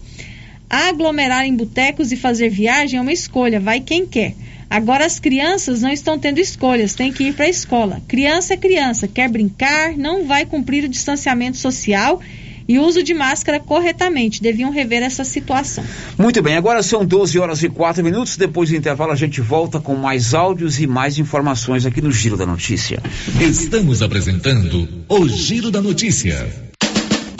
Aglomerar 0.69 1.45
em 1.45 1.53
botecos 1.53 2.13
e 2.13 2.15
fazer 2.15 2.49
viagem 2.49 2.97
é 2.97 3.01
uma 3.01 3.11
escolha, 3.11 3.59
vai 3.59 3.81
quem 3.81 4.05
quer. 4.05 4.33
Agora 4.69 5.05
as 5.05 5.19
crianças 5.19 5.81
não 5.81 5.91
estão 5.91 6.17
tendo 6.17 6.39
escolhas, 6.39 6.93
tem 6.93 7.11
que 7.11 7.25
ir 7.25 7.33
para 7.33 7.45
a 7.45 7.49
escola. 7.49 8.01
Criança 8.07 8.53
é 8.53 8.57
criança, 8.57 9.07
quer 9.07 9.27
brincar, 9.27 9.97
não 9.97 10.25
vai 10.25 10.45
cumprir 10.45 10.85
o 10.85 10.89
distanciamento 10.89 11.57
social 11.57 12.21
e 12.67 12.79
uso 12.79 13.01
de 13.01 13.13
máscara 13.13 13.59
corretamente. 13.59 14.41
Deviam 14.41 14.71
rever 14.71 15.01
essa 15.03 15.23
situação. 15.23 15.83
Muito 16.17 16.41
bem, 16.41 16.55
agora 16.55 16.83
são 16.83 17.05
12 17.05 17.39
horas 17.39 17.63
e 17.63 17.69
4 17.69 18.03
minutos. 18.03 18.37
Depois 18.37 18.69
do 18.69 18.75
intervalo, 18.75 19.11
a 19.11 19.15
gente 19.15 19.41
volta 19.41 19.79
com 19.79 19.95
mais 19.95 20.33
áudios 20.33 20.79
e 20.79 20.87
mais 20.87 21.17
informações 21.17 21.85
aqui 21.85 22.01
no 22.01 22.11
Giro 22.11 22.35
da 22.35 22.45
Notícia. 22.45 23.01
Estamos 23.39 24.01
apresentando 24.01 24.87
o 25.07 25.27
Giro 25.27 25.71
da 25.71 25.81
Notícia. 25.81 26.66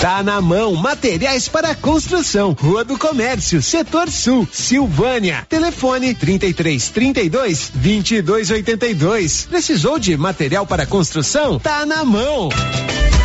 Tá 0.00 0.22
na 0.22 0.40
mão, 0.40 0.76
materiais 0.76 1.48
para 1.48 1.74
construção, 1.74 2.52
Rua 2.52 2.84
do 2.84 2.96
Comércio, 2.96 3.60
Setor 3.60 4.08
Sul, 4.08 4.46
Silvânia. 4.52 5.44
Telefone 5.48 6.14
33 6.14 6.90
32 6.90 7.72
22 7.74 8.50
82. 8.50 9.46
Precisou 9.46 9.98
de 9.98 10.16
material 10.16 10.64
para 10.64 10.86
construção? 10.86 11.58
Tá 11.58 11.84
na 11.84 12.04
mão. 12.04 12.48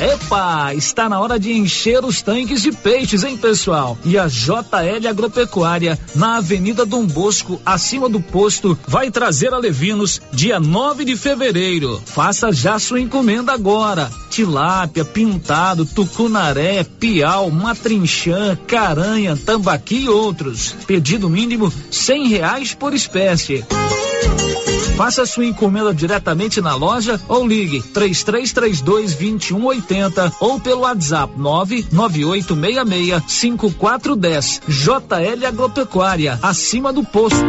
Epa, 0.00 0.72
está 0.74 1.10
na 1.10 1.20
hora 1.20 1.38
de 1.38 1.52
encher 1.52 2.02
os 2.02 2.22
tanques 2.22 2.62
de 2.62 2.72
peixes, 2.72 3.22
hein, 3.22 3.36
pessoal? 3.36 3.98
E 4.02 4.16
a 4.16 4.28
JL 4.28 5.06
Agropecuária, 5.06 5.98
na 6.14 6.38
Avenida 6.38 6.86
Dom 6.86 7.04
Bosco, 7.04 7.60
acima 7.66 8.08
do 8.08 8.18
posto, 8.18 8.78
vai 8.88 9.10
trazer 9.10 9.52
a 9.52 9.58
Levinos 9.58 10.22
dia 10.32 10.58
9 10.58 11.04
de 11.04 11.16
fevereiro. 11.16 12.00
Faça 12.06 12.50
já 12.50 12.78
sua 12.78 12.98
encomenda 12.98 13.52
agora. 13.52 14.10
Tilápia, 14.30 15.04
pintado, 15.04 15.84
tucunaré, 15.84 16.82
piau, 16.82 17.50
matrinchã, 17.50 18.56
caranha, 18.66 19.36
tambaqui 19.36 20.04
e 20.04 20.08
outros. 20.08 20.74
Pedido 20.86 21.28
mínimo 21.28 21.70
cem 21.90 22.26
reais 22.26 22.72
por 22.72 22.94
espécie. 22.94 23.62
Faça 24.96 25.24
sua 25.26 25.46
encomenda 25.46 25.94
diretamente 25.94 26.60
na 26.60 26.74
loja 26.74 27.20
ou 27.28 27.46
ligue 27.46 27.82
3332 27.82 29.14
2180 29.14 30.32
ou 30.40 30.60
pelo 30.60 30.80
WhatsApp 30.82 31.32
99866 31.38 33.22
5410. 33.26 34.62
JL 34.68 35.46
Agropecuária, 35.46 36.38
acima 36.42 36.92
do 36.92 37.02
posto. 37.04 37.40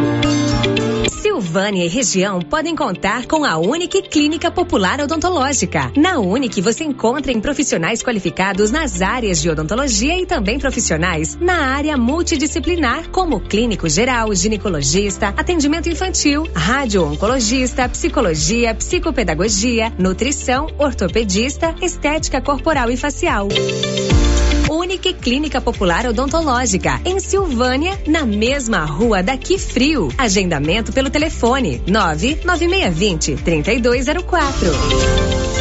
Silvânia 1.22 1.86
e 1.86 1.88
região 1.88 2.40
podem 2.40 2.76
contar 2.76 3.26
com 3.26 3.44
a 3.44 3.58
Unique 3.58 4.02
Clínica 4.04 4.50
Popular 4.50 5.02
Odontológica. 5.02 5.92
Na 5.98 6.20
Unique 6.20 6.62
você 6.62 6.84
encontra 6.84 7.32
em 7.32 7.40
profissionais 7.40 8.02
qualificados 8.02 8.72
nas 8.72 9.02
áreas 9.02 9.42
de 9.42 9.50
odontologia 9.50 10.20
e 10.20 10.26
também 10.26 10.58
profissionais 10.58 11.36
na 11.36 11.74
área 11.74 11.98
multidisciplinar, 11.98 13.10
como 13.10 13.40
clínico 13.40 13.90
geral, 13.90 14.34
ginecologista, 14.34 15.30
atendimento 15.36 15.90
infantil, 15.90 16.48
psicologia, 17.90 18.74
psicopedagogia, 18.76 19.92
nutrição, 19.98 20.68
ortopedista, 20.78 21.74
estética 21.82 22.40
corporal 22.40 22.92
e 22.92 22.96
facial. 22.96 23.48
Unique 24.70 25.14
Clínica 25.14 25.60
Popular 25.60 26.06
Odontológica, 26.06 27.02
em 27.04 27.20
Silvânia, 27.20 28.00
na 28.08 28.26
mesma 28.26 28.86
rua 28.86 29.24
daqui 29.24 29.58
frio. 29.58 30.10
Agendamento 30.18 30.94
pelo 30.94 31.10
telefone 31.10 31.82
99620 31.88 33.36
3204. 33.38 35.61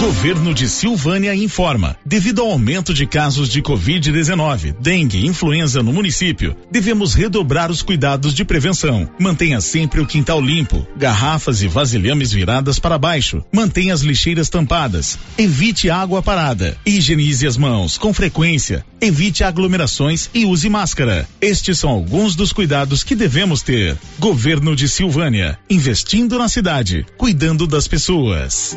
Governo 0.00 0.52
de 0.52 0.68
Silvânia 0.68 1.34
informa. 1.34 1.96
Devido 2.04 2.42
ao 2.42 2.50
aumento 2.50 2.92
de 2.92 3.06
casos 3.06 3.48
de 3.48 3.62
Covid-19, 3.62 4.74
dengue 4.78 5.18
e 5.18 5.26
influenza 5.26 5.82
no 5.82 5.92
município, 5.92 6.56
devemos 6.70 7.14
redobrar 7.14 7.70
os 7.70 7.80
cuidados 7.80 8.34
de 8.34 8.44
prevenção. 8.44 9.08
Mantenha 9.18 9.60
sempre 9.60 10.00
o 10.00 10.06
quintal 10.06 10.40
limpo, 10.40 10.86
garrafas 10.96 11.62
e 11.62 11.68
vasilhames 11.68 12.32
viradas 12.32 12.78
para 12.78 12.98
baixo. 12.98 13.42
Mantenha 13.52 13.94
as 13.94 14.02
lixeiras 14.02 14.50
tampadas. 14.50 15.18
Evite 15.38 15.88
água 15.88 16.22
parada. 16.22 16.76
Higienize 16.84 17.46
as 17.46 17.56
mãos 17.56 17.96
com 17.96 18.12
frequência. 18.12 18.84
Evite 19.00 19.44
aglomerações 19.44 20.28
e 20.34 20.44
use 20.44 20.68
máscara. 20.68 21.28
Estes 21.40 21.78
são 21.78 21.90
alguns 21.90 22.34
dos 22.34 22.52
cuidados 22.52 23.04
que 23.04 23.14
devemos 23.14 23.62
ter. 23.62 23.96
Governo 24.18 24.74
de 24.74 24.88
Silvânia, 24.88 25.58
investindo 25.70 26.38
na 26.38 26.48
cidade, 26.48 27.06
cuidando 27.16 27.66
das 27.66 27.86
pessoas. 27.86 28.76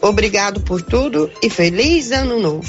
Obrigado 0.00 0.60
por 0.60 0.82
tudo 0.82 1.30
e 1.42 1.50
feliz 1.50 2.12
ano 2.12 2.38
novo. 2.38 2.68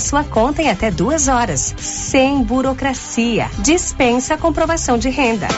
sua 0.00 0.24
conta 0.24 0.62
em 0.62 0.70
até 0.70 0.90
duas 0.90 1.28
horas, 1.28 1.74
sem 1.78 2.42
burocracia. 2.42 3.50
Dispensa 3.58 4.34
a 4.34 4.38
comprovação 4.38 4.98
de 4.98 5.08
renda. 5.08 5.48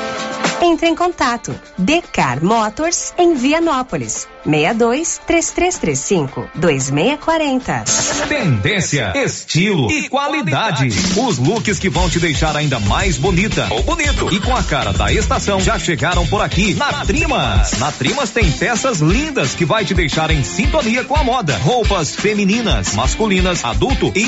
Entre 0.60 0.88
em 0.88 0.94
contato. 0.94 1.54
Decar 1.76 2.42
Motors 2.42 3.14
em 3.16 3.34
Vianópolis. 3.34 4.26
62 4.44 5.20
3335 5.26 6.48
2640. 6.54 7.84
Tendência, 8.28 9.12
estilo 9.14 9.90
e 9.90 10.08
qualidade. 10.08 10.88
Os 11.16 11.38
looks 11.38 11.78
que 11.78 11.88
vão 11.88 12.08
te 12.08 12.18
deixar 12.18 12.56
ainda 12.56 12.80
mais 12.80 13.18
bonita 13.18 13.66
ou 13.70 13.82
bonito 13.82 14.32
e 14.32 14.40
com 14.40 14.56
a 14.56 14.62
cara 14.62 14.92
da 14.92 15.12
estação 15.12 15.60
já 15.60 15.78
chegaram 15.78 16.26
por 16.26 16.40
aqui 16.40 16.74
na 16.74 17.04
Trimas. 17.04 17.72
Na 17.78 17.92
Trimas 17.92 18.30
tem 18.30 18.50
peças 18.50 19.00
lindas 19.00 19.54
que 19.54 19.64
vai 19.64 19.84
te 19.84 19.94
deixar 19.94 20.30
em 20.30 20.42
sintonia 20.42 21.04
com 21.04 21.14
a 21.14 21.22
moda. 21.22 21.56
Roupas 21.58 22.14
femininas, 22.16 22.94
masculinas, 22.94 23.64
adulto 23.64 24.10
e 24.14 24.27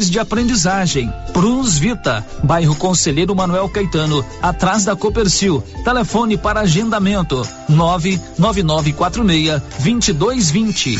dificuldades 0.01 0.09
de 0.09 0.19
aprendizagem. 0.19 1.13
Prunus 1.33 1.77
Vita, 1.77 2.25
bairro 2.43 2.75
Conselheiro 2.75 3.35
Manuel 3.35 3.69
Caetano, 3.69 4.25
atrás 4.41 4.85
da 4.85 4.95
Copercil. 4.95 5.61
Telefone 5.83 6.37
para 6.37 6.61
agendamento: 6.61 7.47
99946 7.69 9.61
2220. 9.79 10.97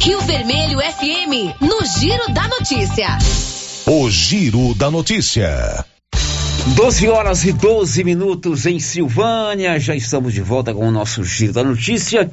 Rio 0.00 0.20
Vermelho 0.22 0.78
FM, 0.78 1.60
no 1.60 1.84
Giro 1.98 2.32
da 2.32 2.46
Notícia. 2.48 3.18
O 3.86 4.08
Giro 4.10 4.74
da 4.74 4.90
Notícia. 4.90 5.84
12 6.74 7.08
horas 7.08 7.44
e 7.44 7.52
12 7.52 8.02
minutos 8.04 8.66
em 8.66 8.80
Silvânia. 8.80 9.78
Já 9.78 9.94
estamos 9.94 10.34
de 10.34 10.40
volta 10.40 10.74
com 10.74 10.88
o 10.88 10.90
nosso 10.90 11.22
Giro 11.24 11.52
da 11.52 11.62
Notícia. 11.62 12.30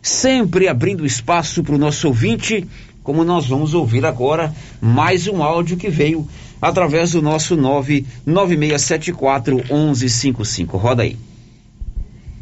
Sempre 0.00 0.68
abrindo 0.68 1.06
espaço 1.06 1.64
para 1.64 1.74
o 1.74 1.78
nosso 1.78 2.08
ouvinte, 2.08 2.66
como 3.04 3.22
nós 3.22 3.46
vamos 3.46 3.72
ouvir 3.74 4.04
agora 4.06 4.52
mais 4.80 5.28
um 5.28 5.42
áudio 5.42 5.76
que 5.76 5.90
veio 5.90 6.26
através 6.60 7.12
do 7.12 7.20
nosso 7.20 7.54
99674 7.54 9.56
1155. 9.56 10.78
Roda 10.78 11.04
aí. 11.04 11.18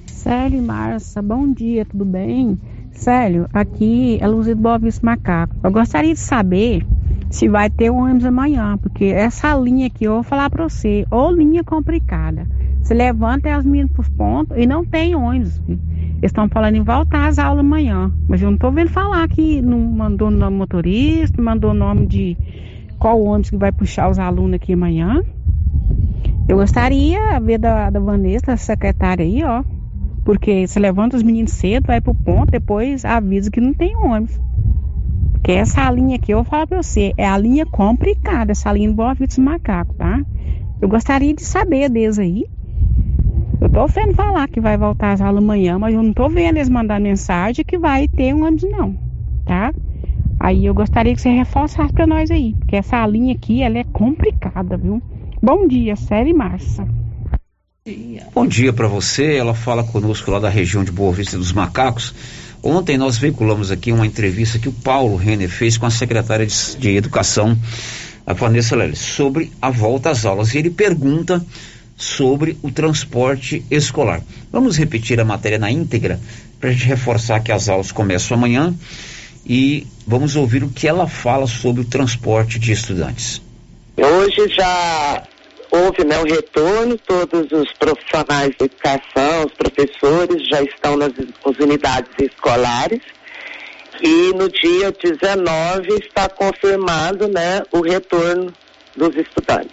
Célio 0.06 0.58
e 0.58 0.62
Marcia, 0.62 1.20
bom 1.20 1.52
dia, 1.52 1.84
tudo 1.84 2.04
bem? 2.04 2.56
Célio, 2.92 3.48
aqui 3.52 4.18
é 4.20 4.28
Luzido 4.28 4.62
Bovis 4.62 5.00
Macaco. 5.00 5.56
Eu 5.64 5.72
gostaria 5.72 6.14
de 6.14 6.20
saber 6.20 6.86
se 7.28 7.48
vai 7.48 7.68
ter 7.68 7.90
ônibus 7.90 8.24
amanhã, 8.24 8.78
porque 8.78 9.06
essa 9.06 9.52
linha 9.56 9.88
aqui, 9.88 10.04
eu 10.04 10.14
vou 10.14 10.22
falar 10.22 10.48
para 10.48 10.68
você, 10.68 11.04
ou 11.10 11.32
linha 11.32 11.64
complicada. 11.64 12.46
Você 12.82 12.94
levanta 12.94 13.54
as 13.54 13.64
meninas 13.64 13.92
para 13.92 14.00
os 14.00 14.08
pontos 14.08 14.56
e 14.58 14.66
não 14.66 14.84
tem 14.84 15.14
ônibus. 15.14 15.60
Eles 15.68 16.30
estão 16.30 16.48
falando 16.48 16.76
em 16.76 16.82
voltar 16.82 17.28
às 17.28 17.38
aulas 17.38 17.64
amanhã, 17.64 18.12
mas 18.28 18.42
eu 18.42 18.48
não 18.48 18.54
estou 18.56 18.72
vendo 18.72 18.90
falar 18.90 19.26
que 19.28 19.62
não 19.62 19.78
mandou 19.78 20.30
nome 20.30 20.56
motorista, 20.56 21.40
mandou 21.40 21.72
nome 21.72 22.06
de 22.06 22.36
qual 22.98 23.22
ônibus 23.22 23.50
que 23.50 23.56
vai 23.56 23.72
puxar 23.72 24.10
os 24.10 24.18
alunos 24.18 24.54
aqui 24.54 24.72
amanhã. 24.72 25.22
Eu 26.48 26.56
gostaria 26.56 27.38
de 27.38 27.46
ver 27.46 27.58
da, 27.58 27.88
da 27.88 28.00
Vanessa, 28.00 28.56
secretária 28.56 29.24
aí, 29.24 29.42
ó, 29.44 29.62
porque 30.24 30.66
você 30.66 30.78
levanta 30.78 31.16
os 31.16 31.22
meninos 31.22 31.52
cedo, 31.52 31.86
vai 31.86 32.00
pro 32.00 32.14
ponto, 32.14 32.50
depois 32.50 33.04
avisa 33.04 33.50
que 33.50 33.60
não 33.60 33.72
tem 33.72 33.96
ônibus. 33.96 34.40
Porque 35.32 35.52
essa 35.52 35.90
linha 35.90 36.16
aqui, 36.16 36.32
eu 36.32 36.38
vou 36.38 36.44
falar 36.44 36.66
pra 36.66 36.82
você, 36.82 37.12
é 37.16 37.26
a 37.26 37.38
linha 37.38 37.66
complicada, 37.66 38.52
essa 38.52 38.72
linha 38.72 38.88
do 38.88 38.94
Boa 38.94 39.14
Vista 39.14 39.40
dos 39.40 39.96
tá? 39.96 40.20
Eu 40.80 40.88
gostaria 40.88 41.34
de 41.34 41.42
saber 41.42 41.88
deles 41.88 42.18
aí. 42.18 42.44
Eu 43.62 43.68
tô 43.68 43.86
vendo 43.86 44.12
falar 44.12 44.48
que 44.48 44.60
vai 44.60 44.76
voltar 44.76 45.12
às 45.12 45.20
aulas 45.20 45.40
amanhã, 45.40 45.78
mas 45.78 45.94
eu 45.94 46.02
não 46.02 46.12
tô 46.12 46.28
vendo 46.28 46.56
eles 46.56 46.68
mandar 46.68 47.00
mensagem 47.00 47.64
que 47.64 47.78
vai 47.78 48.08
ter 48.08 48.34
um 48.34 48.44
ônibus 48.44 48.68
não, 48.68 48.98
tá? 49.46 49.72
Aí 50.40 50.66
eu 50.66 50.74
gostaria 50.74 51.14
que 51.14 51.20
você 51.20 51.30
reforçasse 51.30 51.92
pra 51.92 52.04
nós 52.04 52.28
aí, 52.32 52.56
porque 52.58 52.74
essa 52.74 53.06
linha 53.06 53.32
aqui, 53.32 53.62
ela 53.62 53.78
é 53.78 53.84
complicada, 53.84 54.76
viu? 54.76 55.00
Bom 55.40 55.68
dia, 55.68 55.94
Série 55.94 56.34
Marça. 56.34 56.84
Bom 58.34 58.48
dia 58.48 58.72
para 58.72 58.88
você. 58.88 59.36
Ela 59.36 59.54
fala 59.54 59.84
conosco 59.84 60.28
lá 60.32 60.40
da 60.40 60.48
região 60.48 60.82
de 60.82 60.90
Boa 60.90 61.12
Vista 61.12 61.38
dos 61.38 61.52
Macacos. 61.52 62.12
Ontem 62.64 62.98
nós 62.98 63.16
veiculamos 63.16 63.70
aqui 63.70 63.92
uma 63.92 64.06
entrevista 64.06 64.58
que 64.58 64.68
o 64.68 64.72
Paulo 64.72 65.14
Renner 65.14 65.48
fez 65.48 65.78
com 65.78 65.86
a 65.86 65.90
secretária 65.90 66.44
de, 66.44 66.76
de 66.78 66.96
Educação, 66.96 67.56
a 68.26 68.32
Vanessa 68.32 68.74
Leles, 68.74 68.98
sobre 68.98 69.52
a 69.62 69.70
volta 69.70 70.10
às 70.10 70.26
aulas. 70.26 70.52
E 70.52 70.58
ele 70.58 70.70
pergunta 70.70 71.40
sobre 72.02 72.58
o 72.62 72.70
transporte 72.70 73.64
escolar. 73.70 74.20
Vamos 74.50 74.76
repetir 74.76 75.20
a 75.20 75.24
matéria 75.24 75.58
na 75.58 75.70
íntegra 75.70 76.18
para 76.60 76.70
a 76.70 76.72
gente 76.72 76.84
reforçar 76.84 77.40
que 77.40 77.52
as 77.52 77.68
aulas 77.68 77.92
começam 77.92 78.36
amanhã 78.36 78.74
e 79.46 79.86
vamos 80.06 80.34
ouvir 80.34 80.64
o 80.64 80.68
que 80.68 80.88
ela 80.88 81.06
fala 81.06 81.46
sobre 81.46 81.82
o 81.82 81.84
transporte 81.84 82.58
de 82.58 82.72
estudantes. 82.72 83.40
Hoje 83.96 84.52
já 84.52 85.22
houve 85.70 86.04
né, 86.04 86.18
o 86.18 86.24
retorno, 86.24 86.98
todos 86.98 87.50
os 87.52 87.72
profissionais 87.74 88.50
de 88.58 88.64
educação, 88.64 89.46
os 89.46 89.54
professores 89.54 90.48
já 90.48 90.60
estão 90.60 90.96
nas, 90.96 91.12
nas 91.16 91.58
unidades 91.60 92.10
escolares 92.18 93.00
e 94.02 94.32
no 94.34 94.48
dia 94.48 94.92
19 94.92 95.88
está 96.04 96.28
confirmado 96.28 97.28
né, 97.28 97.62
o 97.70 97.80
retorno 97.80 98.52
dos 98.96 99.16
estudantes. 99.16 99.72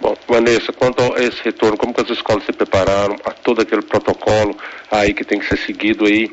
Bom, 0.00 0.16
Vanessa, 0.28 0.72
quanto 0.72 1.02
a 1.14 1.22
esse 1.22 1.42
retorno, 1.42 1.76
como 1.76 1.94
que 1.94 2.00
as 2.00 2.10
escolas 2.10 2.44
se 2.44 2.52
prepararam 2.52 3.16
a 3.24 3.30
todo 3.30 3.60
aquele 3.60 3.82
protocolo 3.82 4.56
aí 4.90 5.12
que 5.12 5.24
tem 5.24 5.38
que 5.38 5.46
ser 5.46 5.58
seguido 5.58 6.06
aí 6.06 6.30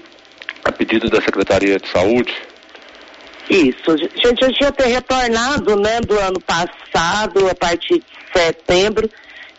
a 0.64 0.72
pedido 0.72 1.10
da 1.10 1.22
Secretaria 1.22 1.78
de 1.78 1.88
Saúde? 1.90 2.34
Isso, 3.50 3.92
a 3.92 3.98
gente 3.98 4.42
já 4.42 4.52
tinha 4.52 4.72
ter 4.74 4.88
retornado, 4.88 5.76
né, 5.78 6.02
do 6.02 6.20
ano 6.20 6.40
passado, 6.42 7.50
a 7.50 7.56
partir 7.56 8.00
de 8.00 8.06
setembro, 8.34 9.10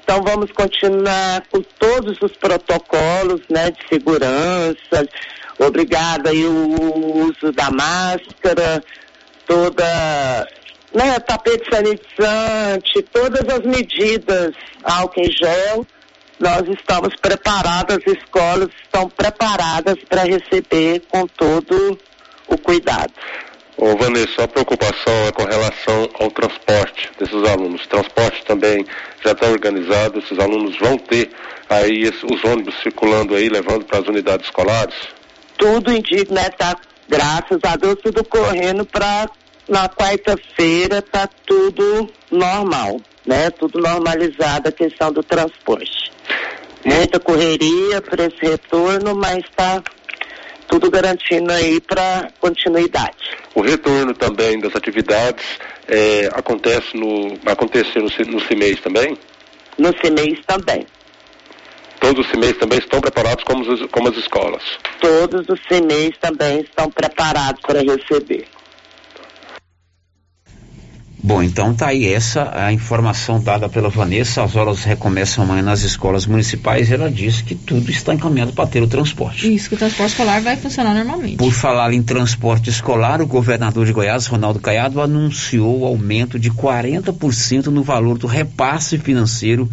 então 0.05 0.23
vamos 0.23 0.53
continuar 0.53 1.43
com 1.51 1.63
todos 1.79 2.19
os 2.21 2.33
protocolos, 2.37 3.41
né, 3.49 3.71
de 3.71 3.89
segurança, 3.89 5.09
obrigada 5.59 6.31
aí 6.31 6.45
o 6.45 7.29
uso 7.29 7.51
da 7.53 7.71
máscara, 7.71 8.85
toda, 9.47 10.47
né, 10.95 11.19
tapete 11.21 11.69
sanitizante, 11.71 13.03
todas 13.13 13.49
as 13.49 13.65
medidas, 13.65 14.55
álcool 14.83 15.21
em 15.21 15.31
gel, 15.31 15.87
nós 16.41 16.63
estamos 16.69 17.15
preparados, 17.21 17.97
as 17.97 18.13
escolas 18.15 18.69
estão 18.83 19.09
preparadas 19.09 19.97
para 20.09 20.23
receber 20.23 21.03
com 21.09 21.27
todo 21.27 21.99
o 22.47 22.59
cuidado. 22.59 23.13
Ô 23.77 23.97
Vanessa, 23.97 24.43
a 24.43 24.49
preocupação 24.49 25.13
é 25.29 25.33
com 25.33 25.45
relação 25.45 26.11
ao 26.19 26.31
transporte 26.31 27.11
desses 27.19 27.45
alunos. 27.49 27.85
O 27.85 27.89
transporte 27.89 28.45
também 28.45 28.85
já 29.25 29.33
está 29.33 29.47
organizado, 29.47 30.19
esses 30.19 30.39
alunos 30.39 30.77
vão 30.79 30.99
ter 30.99 31.31
aí 31.69 32.09
os 32.09 32.45
ônibus 32.45 32.75
circulando 32.83 33.37
aí, 33.37 33.49
levando 33.49 33.85
para 33.85 34.01
as 34.01 34.09
unidades 34.09 34.47
escolares? 34.47 34.97
Tudo 35.57 35.93
indica, 35.93 36.35
né? 36.35 36.49
Tá, 36.51 36.77
graças 37.09 37.59
a 37.63 37.77
Deus, 37.77 37.97
tudo 38.03 38.25
correndo 38.25 38.85
para 38.85 39.29
na 39.69 39.89
quarta-feira 39.89 41.03
tá 41.03 41.29
tudo 41.47 42.09
normal, 42.31 43.01
né? 43.27 43.51
Tudo 43.51 43.79
normalizado 43.81 44.69
a 44.69 44.73
questão 44.73 45.13
do 45.13 45.23
transporte. 45.23 46.11
Muita 46.85 47.21
correria 47.21 48.01
para 48.01 48.25
esse 48.25 48.41
retorno, 48.41 49.15
mas 49.15 49.39
está 49.39 49.83
tudo 50.69 50.91
garantindo 50.91 51.53
aí 51.53 51.81
para 51.81 52.31
continuidade. 52.41 53.17
O 53.55 53.61
retorno 53.61 54.15
também 54.15 54.59
das 54.61 54.75
atividades 54.77 55.45
é, 55.87 56.31
acontece 56.33 56.97
no 56.97 57.39
acontecer 57.47 58.01
no, 58.01 58.33
no 58.33 58.41
CIMEIS 58.41 58.81
também? 58.81 59.19
No 59.79 59.95
CIMEIS 59.99 60.41
também. 60.47 60.87
Todos 62.01 62.25
os 62.25 62.31
CIMEIs 62.31 62.57
também 62.59 62.79
estão 62.79 63.01
preparados 63.01 63.45
como, 63.45 63.89
como 63.89 64.09
as 64.09 64.17
escolas? 64.17 64.63
Todos 65.01 65.49
os 65.49 65.61
CIMEIs 65.69 66.17
também 66.21 66.61
estão 66.61 66.91
preparados 66.91 67.61
para 67.63 67.81
receber. 67.81 68.47
Bom, 71.23 71.43
então 71.43 71.75
tá 71.75 71.89
aí 71.89 72.07
essa 72.07 72.51
a 72.55 72.73
informação 72.73 73.41
dada 73.41 73.69
pela 73.69 73.89
Vanessa. 73.89 74.43
As 74.43 74.57
aulas 74.57 74.85
recomeçam 74.85 75.45
amanhã 75.45 75.63
nas 75.63 75.83
escolas 75.83 76.27
municipais. 76.27 76.93
Ela 76.93 77.11
disse 77.11 77.43
que 77.43 77.55
tudo 77.55 77.91
está 77.91 78.15
encaminhado 78.15 78.53
para 78.53 78.69
ter 78.69 78.83
o 78.83 78.87
transporte. 78.87 79.53
Isso, 79.53 79.69
que 79.69 79.75
o 79.75 79.79
transporte 79.79 80.11
escolar 80.11 80.41
vai 80.41 80.57
funcionar 80.57 80.95
normalmente. 80.95 81.37
Por 81.37 81.53
falar 81.53 81.93
em 81.93 82.03
transporte 82.03 82.71
escolar, 82.71 83.21
o 83.21 83.27
governador 83.27 83.85
de 83.85 83.93
Goiás, 83.93 84.27
Ronaldo 84.27 84.61
Caiado, 84.61 85.01
anunciou 85.01 85.81
o 85.81 85.87
aumento 85.87 86.39
de 86.39 86.51
40% 86.51 87.67
no 87.67 87.83
valor 87.83 88.17
do 88.17 88.27
repasse 88.27 88.97
financeiro 88.97 89.69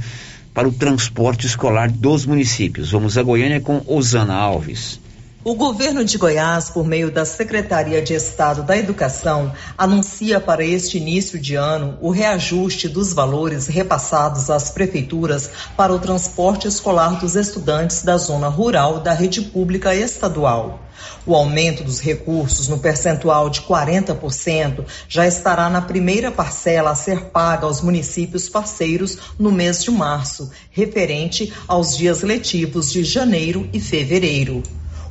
para 0.54 0.68
o 0.68 0.72
transporte 0.72 1.46
escolar 1.46 1.91
dos 1.91 2.26
municípios. 2.26 2.91
Vamos 2.91 3.18
a 3.18 3.24
Goiânia 3.24 3.60
com 3.60 3.82
Osana 3.86 4.34
Alves. 4.34 5.00
O 5.48 5.54
governo 5.54 6.04
de 6.04 6.18
Goiás, 6.18 6.72
por 6.72 6.88
meio 6.88 7.12
da 7.12 7.24
Secretaria 7.24 8.02
de 8.02 8.16
Estado 8.16 8.64
da 8.64 8.76
Educação, 8.76 9.54
anuncia 9.78 10.39
para 10.39 10.66
este 10.66 10.98
início 10.98 11.39
de 11.39 11.54
ano 11.54 12.00
o 12.02 12.10
reajuste 12.10 12.89
dos 12.89 13.14
valores 13.14 13.68
repassados 13.68 14.50
às 14.50 14.72
prefeituras 14.72 15.52
para 15.78 15.93
o 15.93 16.00
transporte 16.00 16.68
escolar 16.68 17.20
dos 17.20 17.36
estudantes 17.36 18.02
da 18.02 18.18
zona 18.18 18.48
rural 18.48 19.02
da 19.02 19.14
rede 19.14 19.39
pública 19.39 19.93
estadual. 19.93 20.80
O 21.28 21.36
aumento 21.36 21.84
dos 21.84 22.00
recursos 22.00 22.68
no 22.68 22.80
percentual 22.80 23.48
de 23.48 23.62
40% 23.62 24.84
já 25.08 25.28
estará 25.28 25.70
na 25.70 25.84
primeira 25.84 26.32
parcela 26.32 26.89
a 26.89 26.96
ser 26.96 27.26
paga 27.26 27.68
aos 27.68 27.82
municípios 27.82 28.50
parceiros 28.50 29.16
no 29.38 29.52
mês 29.52 29.84
de 29.84 29.91
março, 29.91 30.50
referente 30.72 31.54
aos 31.68 31.96
dias 31.96 32.24
letivos 32.24 32.91
de 32.91 33.04
janeiro 33.04 33.70
e 33.72 33.80
fevereiro. 33.80 34.64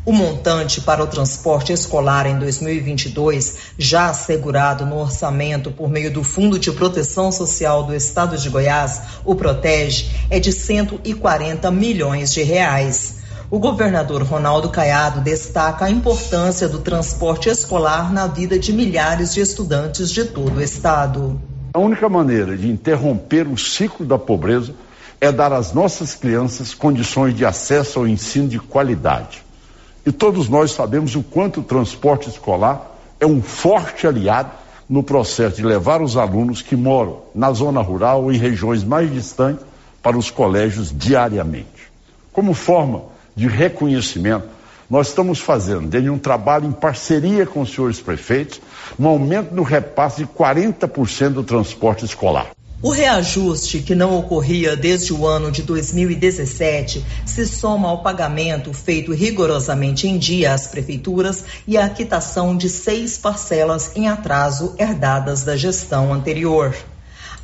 O 0.07 0.13
montante 0.13 0.83
para 0.83 1.03
o 1.03 1.07
transporte 1.07 1.73
escolar 1.73 2.27
em 2.27 2.39
2022, 2.39 3.57
já 3.79 4.11
assegurado 4.11 4.85
no 4.85 4.99
orçamento 4.99 5.71
por 5.71 5.89
meio 5.89 6.13
do 6.13 6.23
Fundo 6.23 6.59
de 6.59 6.71
Proteção 6.71 7.33
Social 7.33 7.85
do 7.85 7.95
Estado 7.95 8.37
de 8.37 8.51
Goiás, 8.51 9.01
o 9.25 9.35
Protege, 9.35 10.11
é 10.29 10.39
de 10.39 10.53
140 10.53 11.71
milhões 11.71 12.35
de 12.35 12.43
reais. 12.43 13.21
O 13.51 13.59
governador 13.59 14.23
Ronaldo 14.25 14.69
Caiado 14.69 15.23
destaca 15.23 15.87
a 15.87 15.91
importância 15.91 16.69
do 16.69 16.81
transporte 16.81 17.49
escolar 17.49 18.13
na 18.13 18.27
vida 18.27 18.59
de 18.59 18.75
milhares 18.75 19.33
de 19.33 19.41
estudantes 19.41 20.11
de 20.11 20.27
todo 20.27 20.59
o 20.59 20.63
estado. 20.63 21.41
A 21.73 21.79
única 21.79 22.11
maneira 22.11 22.59
de 22.59 22.69
interromper 22.69 23.49
o 23.49 23.57
ciclo 23.57 24.05
da 24.05 24.19
pobreza 24.19 24.75
é 25.19 25.33
dar 25.33 25.51
às 25.55 25.73
nossas 25.73 26.15
crianças 26.15 26.75
condições 26.75 27.35
de 27.35 27.47
acesso 27.47 28.01
ao 28.01 28.07
ensino 28.07 28.49
de 28.49 28.59
qualidade. 28.59 29.44
E 30.07 30.13
todos 30.13 30.49
nós 30.49 30.73
sabemos 30.73 31.15
o 31.15 31.23
quanto 31.23 31.61
o 31.61 31.65
transporte 31.65 32.29
escolar 32.29 32.95
é 33.19 33.27
um 33.27 33.41
forte 33.41 34.07
aliado 34.07 34.51
no 34.89 35.03
processo 35.03 35.57
de 35.57 35.63
levar 35.63 36.03
os 36.03 36.17
alunos 36.17 36.61
que 36.61 36.77
moram 36.77 37.23
na 37.35 37.53
zona 37.53 37.81
rural 37.81 38.31
em 38.31 38.37
regiões 38.37 38.85
mais 38.85 39.11
distantes 39.13 39.65
para 40.03 40.19
os 40.19 40.31
colégios 40.31 40.93
diariamente. 40.95 41.91
Como 42.33 42.53
forma 42.53 43.05
de 43.35 43.49
reconhecimento, 43.49 44.47
nós 44.91 45.09
estamos 45.09 45.41
fazendo, 45.41 45.89
desde 45.89 46.11
um 46.11 46.19
trabalho 46.19 46.67
em 46.67 46.73
parceria 46.73 47.47
com 47.47 47.63
os 47.63 47.73
senhores 47.73 48.01
prefeitos, 48.01 48.61
um 48.99 49.09
aumento 49.09 49.55
no 49.55 49.63
repasse 49.63 50.19
de 50.19 50.27
40% 50.27 51.31
do 51.31 51.43
transporte 51.43 52.05
escolar. 52.05 52.51
O 52.83 52.91
reajuste, 52.91 53.81
que 53.81 53.95
não 53.95 54.19
ocorria 54.19 54.77
desde 54.77 55.13
o 55.13 55.27
ano 55.27 55.51
de 55.51 55.63
2017, 55.63 57.05
se 57.25 57.47
soma 57.47 57.89
ao 57.89 58.03
pagamento 58.03 58.73
feito 58.75 59.13
rigorosamente 59.13 60.07
em 60.07 60.19
dia 60.19 60.53
às 60.53 60.67
prefeituras 60.67 61.45
e 61.67 61.79
à 61.79 61.89
quitação 61.89 62.57
de 62.57 62.69
seis 62.69 63.17
parcelas 63.17 63.93
em 63.97 64.09
atraso 64.09 64.75
herdadas 64.79 65.45
da 65.45 65.57
gestão 65.57 66.13
anterior. 66.13 66.77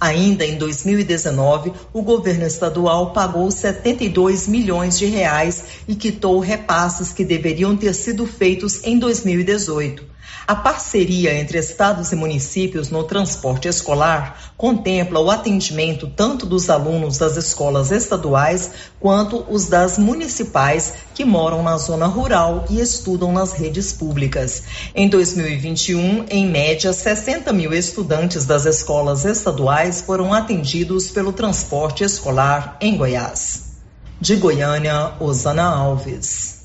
Ainda 0.01 0.47
em 0.47 0.57
2019, 0.57 1.73
o 1.93 2.03
governo 2.03 2.47
estadual 2.47 3.13
pagou 3.13 3.51
72 3.51 4.49
milhões 4.49 4.99
de 4.99 5.05
reais 5.05 5.65
e 5.87 5.95
quitou 5.95 6.41
repasses 6.41 7.13
que 7.13 7.25
deveriam 7.25 7.77
ter 7.77 7.95
sido 7.95 8.27
feitos 8.27 8.83
em 8.83 8.99
2018. 8.99 10.20
A 10.51 10.57
parceria 10.57 11.33
entre 11.39 11.59
estados 11.59 12.11
e 12.11 12.17
municípios 12.17 12.91
no 12.91 13.05
transporte 13.05 13.69
escolar 13.69 14.53
contempla 14.57 15.21
o 15.21 15.31
atendimento 15.31 16.09
tanto 16.09 16.45
dos 16.45 16.69
alunos 16.69 17.19
das 17.19 17.37
escolas 17.37 17.93
estaduais 17.93 18.69
quanto 18.99 19.47
os 19.49 19.67
das 19.69 19.97
municipais 19.97 20.93
que 21.15 21.25
moram 21.25 21.63
na 21.63 21.79
zona 21.79 22.07
rural 22.07 22.65
e 22.69 22.81
estudam 22.81 23.31
nas 23.31 23.53
redes 23.53 23.93
públicas. 23.93 24.65
Em 24.93 25.09
2021, 25.09 26.27
em 26.29 26.49
média, 26.49 26.93
60 26.93 27.53
mil 27.53 27.73
estudantes 27.73 28.45
das 28.45 28.67
escolas 28.67 29.25
estaduais 29.25 30.01
foram 30.01 30.35
atendidos 30.35 31.13
pelo 31.13 31.33
transporte 31.33 32.03
escolar 32.03 32.77
em 32.81 32.97
Goiás. 32.97 33.77
De 34.21 34.35
Goiânia, 34.35 35.13
Osana 35.21 35.63
Alves. 35.63 36.60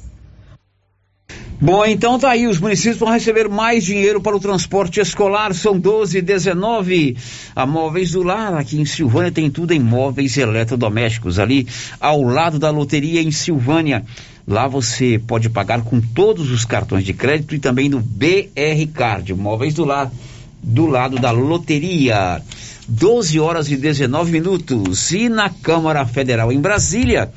Bom, 1.60 1.86
então 1.86 2.20
tá 2.20 2.32
aí, 2.32 2.48
os 2.48 2.60
municípios 2.60 2.98
vão 2.98 3.10
receber 3.10 3.48
mais 3.48 3.86
dinheiro 3.86 4.20
para 4.20 4.36
o 4.36 4.40
transporte 4.40 5.00
escolar, 5.00 5.54
são 5.54 5.80
12 5.80 6.22
19. 6.22 7.16
A 7.56 7.66
Móveis 7.66 8.12
do 8.12 8.24
Lar, 8.24 8.56
aqui 8.56 8.80
em 8.80 8.84
Silvânia, 8.84 9.32
tem 9.32 9.50
tudo 9.50 9.72
em 9.72 9.80
móveis 9.80 10.38
eletrodomésticos, 10.38 11.40
ali 11.40 11.66
ao 12.00 12.22
lado 12.24 12.60
da 12.60 12.70
loteria 12.70 13.22
em 13.22 13.32
Silvânia. 13.32 14.04
Lá 14.46 14.68
você 14.68 15.20
pode 15.26 15.50
pagar 15.50 15.82
com 15.82 16.02
todos 16.02 16.52
os 16.52 16.66
cartões 16.66 17.06
de 17.06 17.14
crédito 17.14 17.56
e 17.56 17.60
também 17.60 17.88
no 17.88 18.00
BR 18.00 18.86
Card, 18.94 19.34
Móveis 19.34 19.74
do 19.74 19.86
Lar, 19.86 20.12
do 20.62 20.86
lado 20.86 21.18
da 21.18 21.32
loteria. 21.32 22.42
12 22.88 23.40
horas 23.40 23.72
e 23.72 23.78
19 23.78 24.32
minutos. 24.32 25.12
E 25.12 25.30
na 25.30 25.50
Câmara 25.50 26.06
Federal 26.06 26.52
em 26.52 26.60
Brasília, 26.60 27.32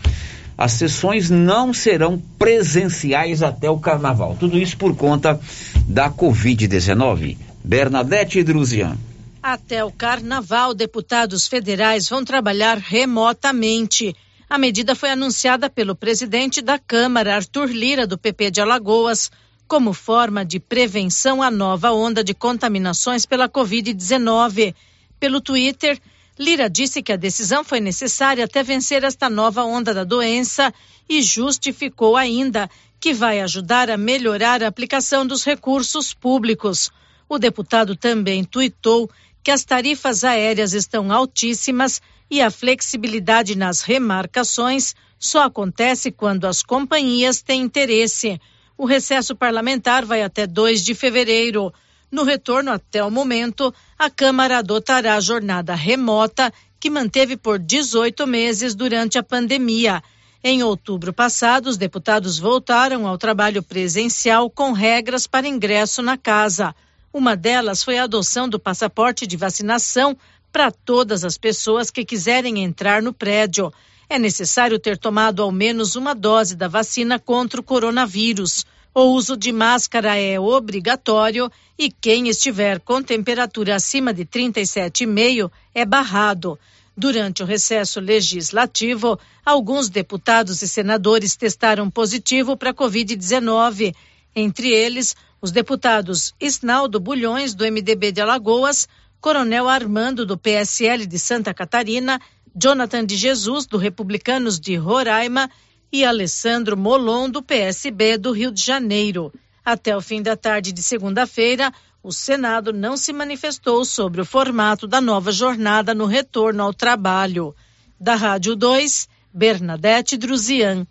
as 0.59 0.72
sessões 0.72 1.30
não 1.30 1.72
serão 1.72 2.20
presenciais 2.36 3.44
até 3.44 3.70
o 3.70 3.78
carnaval. 3.78 4.36
Tudo 4.38 4.59
isso 4.59 4.76
por 4.76 4.96
conta 4.96 5.40
da 5.86 6.11
Covid-19. 6.11 7.38
Bernadette 7.62 8.42
Druzian. 8.42 8.98
Até 9.40 9.84
o 9.84 9.92
carnaval, 9.92 10.74
deputados 10.74 11.46
federais 11.46 12.09
vão 12.09 12.24
trabalhar 12.24 12.76
remotamente. 12.76 14.16
A 14.50 14.59
medida 14.59 14.96
foi 14.96 15.11
anunciada 15.11 15.70
pelo 15.70 15.94
presidente 15.94 16.61
da 16.61 16.76
Câmara, 16.76 17.36
Arthur 17.36 17.68
Lira, 17.70 18.04
do 18.04 18.18
PP 18.18 18.50
de 18.50 18.61
Alagoas, 18.61 19.30
como 19.68 19.92
forma 19.92 20.44
de 20.44 20.59
prevenção 20.59 21.40
à 21.40 21.52
nova 21.52 21.92
onda 21.92 22.24
de 22.24 22.34
contaminações 22.34 23.24
pela 23.24 23.48
Covid-19. 23.48 24.74
Pelo 25.20 25.40
Twitter, 25.40 26.00
Lira 26.39 26.70
disse 26.70 27.03
que 27.03 27.12
a 27.12 27.16
decisão 27.16 27.64
foi 27.64 27.80
necessária 27.80 28.45
até 28.45 28.62
vencer 28.62 29.03
esta 29.03 29.28
nova 29.28 29.64
onda 29.64 29.93
da 29.93 30.05
doença 30.05 30.72
e 31.09 31.20
justificou 31.20 32.16
ainda 32.16 32.70
que 33.01 33.12
vai 33.12 33.41
ajudar 33.41 33.91
a 33.91 33.97
melhorar 33.97 34.62
a 34.62 34.68
aplicação 34.68 35.26
dos 35.26 35.45
recursos 35.45 36.14
públicos. 36.14 36.91
O 37.28 37.39
deputado 37.39 37.97
também 37.97 38.45
tuitou 38.45 39.11
que 39.43 39.51
as 39.51 39.64
tarifas 39.64 40.22
aéreas 40.22 40.72
estão 40.74 41.11
altíssimas 41.12 42.01
e 42.30 42.41
a 42.41 42.51
flexibilidade 42.51 43.57
nas 43.57 43.82
remarcações 43.82 44.95
só 45.18 45.45
acontece 45.45 46.12
quando 46.12 46.45
as 46.45 46.62
companhias 46.62 47.43
têm 47.43 47.62
interesse. 47.62 48.41
O 48.76 48.86
recesso 48.86 49.34
parlamentar 49.34 50.05
vai 50.05 50.22
até 50.22 50.47
2 50.47 50.84
de 50.84 50.95
fevereiro. 50.95 51.72
No 52.11 52.22
retorno 52.22 52.72
até 52.72 53.04
o 53.04 53.11
momento, 53.11 53.72
a 53.98 54.09
Câmara 54.09 54.59
adotará 54.59 55.16
a 55.16 55.20
jornada 55.20 55.74
remota 55.74 56.52
que 56.80 56.88
manteve 56.88 57.36
por 57.36 57.59
18 57.59 58.26
meses 58.26 58.74
durante 58.74 59.18
a 59.18 59.22
pandemia. 59.22 60.02
Em 60.42 60.62
outubro 60.62 61.12
passado, 61.12 61.66
os 61.66 61.76
deputados 61.76 62.38
voltaram 62.38 63.06
ao 63.06 63.18
trabalho 63.18 63.62
presencial 63.62 64.48
com 64.48 64.72
regras 64.72 65.26
para 65.26 65.48
ingresso 65.48 66.00
na 66.00 66.16
casa. 66.16 66.74
Uma 67.12 67.36
delas 67.36 67.82
foi 67.82 67.98
a 67.98 68.04
adoção 68.04 68.48
do 68.48 68.59
passaporte 68.59 69.26
de 69.26 69.36
vacinação 69.36 70.16
para 70.52 70.70
todas 70.70 71.24
as 71.24 71.36
pessoas 71.36 71.90
que 71.90 72.04
quiserem 72.04 72.62
entrar 72.62 73.02
no 73.02 73.12
prédio. 73.12 73.72
É 74.09 74.18
necessário 74.18 74.78
ter 74.78 74.96
tomado 74.96 75.42
ao 75.42 75.52
menos 75.52 75.96
uma 75.96 76.14
dose 76.14 76.56
da 76.56 76.68
vacina 76.68 77.18
contra 77.18 77.61
o 77.61 77.64
coronavírus. 77.64 78.64
O 78.95 79.12
uso 79.12 79.36
de 79.36 79.53
máscara 79.53 80.16
é 80.16 80.41
obrigatório 80.41 81.51
e 81.78 81.91
quem 81.91 82.28
estiver 82.28 82.80
com 82.80 83.03
temperatura 83.03 83.76
acima 83.76 84.12
de 84.12 84.24
37,5 84.24 85.51
é 85.74 85.84
barrado. 85.84 86.59
Durante 86.97 87.45
o 87.45 87.47
recesso 87.47 88.01
legislativo, 88.01 89.20
alguns 89.45 89.89
deputados 89.89 90.62
e 90.62 90.68
senadores 90.68 91.36
testaram 91.36 91.89
positivo 91.89 92.57
para 92.57 92.74
Covid-19. 92.74 93.95
Entre 94.34 94.72
eles, 94.72 95.14
os 95.41 95.53
deputados 95.53 96.34
Isnaldo 96.41 96.99
Bulhões, 96.99 97.55
do 97.55 97.64
MDB 97.64 98.11
de 98.11 98.20
Alagoas, 98.20 98.89
Coronel 99.20 99.68
Armando, 99.68 100.26
do 100.26 100.36
PSL 100.36 101.07
de 101.07 101.18
Santa 101.18 101.55
Catarina, 101.55 102.20
Jonathan 102.53 103.05
de 103.05 103.16
Jesus, 103.16 103.64
do 103.66 103.78
Republicanos 103.78 104.59
de 104.59 104.74
Roraima 104.74 105.49
e 105.93 106.05
Alessandro 106.05 106.76
Molon, 106.76 107.30
do 107.30 107.43
PSB 107.43 108.18
do 108.18 108.32
Rio 108.32 108.51
de 108.51 108.64
Janeiro. 108.64 109.32
Até 109.64 109.97
o 109.97 110.01
fim 110.01 110.22
da 110.22 110.36
tarde 110.36 110.72
de 110.72 110.82
segunda-feira, 110.82 111.72
o 112.03 112.12
Senado 112.12 112.72
não 112.72 112.97
se 112.97 113.12
manifestou 113.12 113.84
sobre 113.84 114.20
o 114.20 114.24
formato 114.24 114.86
da 114.86 115.01
nova 115.01 115.32
jornada 115.32 115.95
no 115.95 116.07
retorno 116.07 116.62
ao 116.62 116.72
trabalho. 116.72 117.55
Da 118.01 118.14
Rádio 118.14 118.55
2, 118.55 119.09
Bernadette 119.32 120.16
Druzian. 120.16 120.86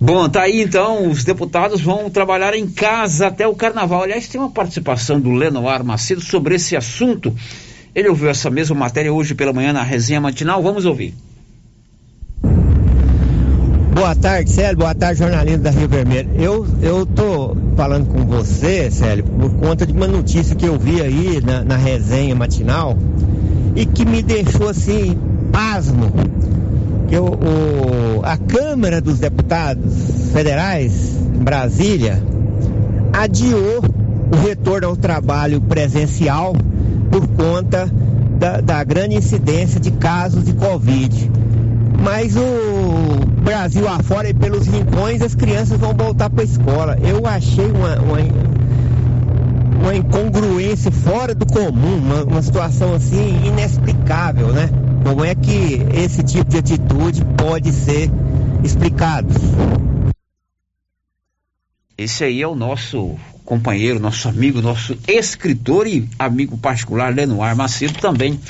Bom, 0.00 0.28
tá 0.28 0.42
aí 0.42 0.60
então, 0.60 1.08
os 1.08 1.22
deputados 1.22 1.80
vão 1.80 2.10
trabalhar 2.10 2.54
em 2.54 2.68
casa 2.68 3.28
até 3.28 3.46
o 3.46 3.54
carnaval. 3.54 4.02
Aliás, 4.02 4.26
tem 4.26 4.40
uma 4.40 4.50
participação 4.50 5.20
do 5.20 5.30
Lenoir 5.30 5.84
Macedo 5.84 6.20
sobre 6.20 6.56
esse 6.56 6.76
assunto. 6.76 7.34
Ele 7.94 8.08
ouviu 8.08 8.28
essa 8.28 8.50
mesma 8.50 8.74
matéria 8.74 9.12
hoje 9.12 9.34
pela 9.34 9.52
manhã 9.52 9.72
na 9.72 9.82
resenha 9.82 10.20
matinal. 10.20 10.62
Vamos 10.62 10.86
ouvir. 10.86 11.14
Boa 13.94 14.14
tarde, 14.14 14.50
Célio. 14.50 14.78
Boa 14.78 14.94
tarde, 14.94 15.18
jornalista 15.18 15.58
da 15.58 15.70
Rio 15.70 15.86
Vermelho. 15.86 16.30
Eu, 16.34 16.66
eu 16.80 17.04
tô 17.04 17.54
falando 17.76 18.06
com 18.06 18.24
você, 18.24 18.90
Célio, 18.90 19.22
por 19.22 19.50
conta 19.56 19.84
de 19.84 19.92
uma 19.92 20.08
notícia 20.08 20.56
que 20.56 20.64
eu 20.64 20.78
vi 20.78 21.02
aí 21.02 21.42
na, 21.44 21.62
na 21.62 21.76
resenha 21.76 22.34
matinal 22.34 22.96
e 23.76 23.84
que 23.84 24.06
me 24.06 24.22
deixou 24.22 24.70
assim, 24.70 25.16
pasmo. 25.52 26.10
Que 27.06 27.18
o, 27.18 28.22
a 28.22 28.38
Câmara 28.38 28.98
dos 28.98 29.18
Deputados 29.18 30.30
Federais, 30.32 31.14
Brasília, 31.42 32.22
adiou 33.12 33.84
o 34.32 34.36
retorno 34.42 34.88
ao 34.88 34.96
trabalho 34.96 35.60
presencial 35.60 36.54
por 37.10 37.28
conta 37.28 37.90
da, 38.38 38.62
da 38.62 38.82
grande 38.84 39.16
incidência 39.16 39.78
de 39.78 39.90
casos 39.90 40.44
de 40.44 40.54
Covid. 40.54 41.30
Mas 42.02 42.34
o 42.36 43.24
Brasil 43.42 43.86
afora 43.86 44.28
e 44.28 44.34
pelos 44.34 44.66
rincões 44.66 45.22
as 45.22 45.36
crianças 45.36 45.78
vão 45.78 45.94
voltar 45.94 46.28
para 46.28 46.42
a 46.42 46.44
escola. 46.44 46.98
Eu 47.00 47.24
achei 47.26 47.70
uma, 47.70 47.96
uma, 48.00 48.18
uma, 49.80 49.94
incongruência 49.94 50.90
fora 50.90 51.32
do 51.32 51.46
comum, 51.46 51.98
uma, 51.98 52.24
uma 52.24 52.42
situação 52.42 52.92
assim 52.92 53.46
inexplicável, 53.46 54.48
né? 54.48 54.68
Como 55.04 55.24
é 55.24 55.34
que 55.34 55.80
esse 55.94 56.24
tipo 56.24 56.50
de 56.50 56.58
atitude 56.58 57.24
pode 57.36 57.70
ser 57.70 58.10
explicado? 58.64 59.28
Esse 61.96 62.24
aí 62.24 62.42
é 62.42 62.48
o 62.48 62.56
nosso 62.56 63.16
companheiro, 63.44 64.00
nosso 64.00 64.28
amigo, 64.28 64.60
nosso 64.60 64.98
escritor 65.06 65.86
e 65.86 66.08
amigo 66.18 66.56
particular, 66.58 67.14
Lenoir 67.14 67.54
Macedo, 67.54 67.94
também 68.00 68.40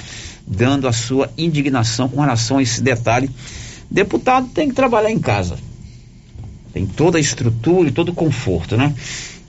dando 0.53 0.87
a 0.87 0.93
sua 0.93 1.31
indignação 1.37 2.09
com 2.09 2.21
relação 2.21 2.59
a 2.59 2.63
esse 2.63 2.83
detalhe 2.83 3.31
Deputado 3.93 4.49
tem 4.49 4.71
que 4.71 4.75
trabalhar 4.75 5.11
em 5.11 5.19
casa. 5.19 5.59
Tem 6.73 6.87
toda 6.87 7.19
a 7.19 7.21
estrutura 7.21 7.91
e 7.91 7.93
todo 7.93 8.09
o 8.09 8.15
conforto, 8.15 8.75
né? 8.75 8.95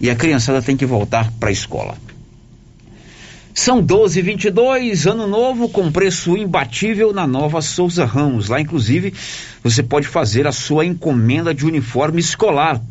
E 0.02 0.10
a 0.10 0.16
criançada 0.16 0.62
tem 0.62 0.76
que 0.76 0.86
voltar 0.86 1.32
para 1.40 1.48
a 1.48 1.52
escola. 1.52 1.96
São 3.54 3.82
12 3.82 4.22
22 4.22 5.08
ano 5.08 5.28
novo 5.28 5.70
com 5.70 5.90
preço 5.90 6.36
imbatível 6.36 7.14
na 7.14 7.26
nova 7.26 7.62
Souza 7.62 8.04
Ramos. 8.04 8.50
Lá, 8.50 8.60
inclusive, 8.60 9.14
você 9.64 9.82
pode 9.82 10.10
fazer 10.10 10.46
a 10.46 10.52
sua 10.52 10.86
encomenda 10.86 11.54
de 11.54 11.66
uniforme 11.66 12.20
escolar. 12.20 12.82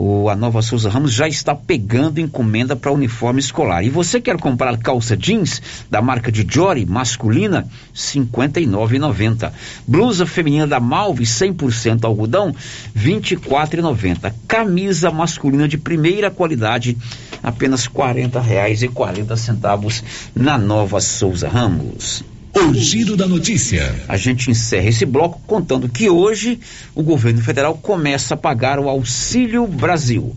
O, 0.00 0.30
a 0.30 0.34
Nova 0.34 0.62
Souza 0.62 0.88
Ramos 0.88 1.12
já 1.12 1.28
está 1.28 1.54
pegando 1.54 2.18
encomenda 2.18 2.74
para 2.74 2.90
uniforme 2.90 3.38
escolar. 3.38 3.84
E 3.84 3.90
você 3.90 4.18
quer 4.18 4.38
comprar 4.38 4.78
calça 4.78 5.14
jeans 5.14 5.60
da 5.90 6.00
marca 6.00 6.32
de 6.32 6.46
Jory 6.48 6.86
masculina? 6.86 7.60
R$ 7.60 7.68
59,90. 7.92 9.52
Blusa 9.86 10.24
feminina 10.24 10.66
da 10.66 10.80
Malve 10.80 11.24
100% 11.24 12.02
algodão? 12.04 12.54
R$ 12.96 13.20
24,90. 13.20 14.32
Camisa 14.48 15.10
masculina 15.10 15.68
de 15.68 15.76
primeira 15.76 16.30
qualidade 16.30 16.96
apenas 17.42 17.84
R$ 17.84 17.92
40,40 17.92 20.02
na 20.34 20.56
Nova 20.56 20.98
Souza 21.02 21.46
Ramos. 21.46 22.24
O 22.68 22.74
giro 22.74 23.16
da 23.16 23.26
notícia. 23.26 23.94
A 24.06 24.18
gente 24.18 24.50
encerra 24.50 24.90
esse 24.90 25.06
bloco 25.06 25.40
contando 25.46 25.88
que 25.88 26.10
hoje 26.10 26.60
o 26.94 27.02
governo 27.02 27.40
federal 27.40 27.78
começa 27.78 28.34
a 28.34 28.36
pagar 28.36 28.78
o 28.78 28.86
Auxílio 28.86 29.66
Brasil. 29.66 30.36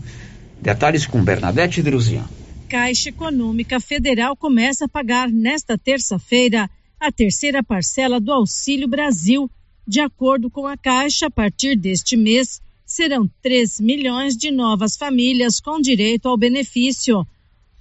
Detalhes 0.58 1.06
com 1.06 1.22
Bernadette 1.22 1.82
Druzian. 1.82 2.24
Caixa 2.66 3.10
Econômica 3.10 3.78
Federal 3.78 4.34
começa 4.34 4.86
a 4.86 4.88
pagar 4.88 5.28
nesta 5.28 5.76
terça-feira 5.76 6.70
a 6.98 7.12
terceira 7.12 7.62
parcela 7.62 8.18
do 8.18 8.32
Auxílio 8.32 8.88
Brasil. 8.88 9.50
De 9.86 10.00
acordo 10.00 10.48
com 10.48 10.66
a 10.66 10.78
Caixa, 10.78 11.26
a 11.26 11.30
partir 11.30 11.76
deste 11.76 12.16
mês, 12.16 12.58
serão 12.86 13.28
3 13.42 13.80
milhões 13.80 14.34
de 14.34 14.50
novas 14.50 14.96
famílias 14.96 15.60
com 15.60 15.78
direito 15.78 16.26
ao 16.26 16.38
benefício. 16.38 17.26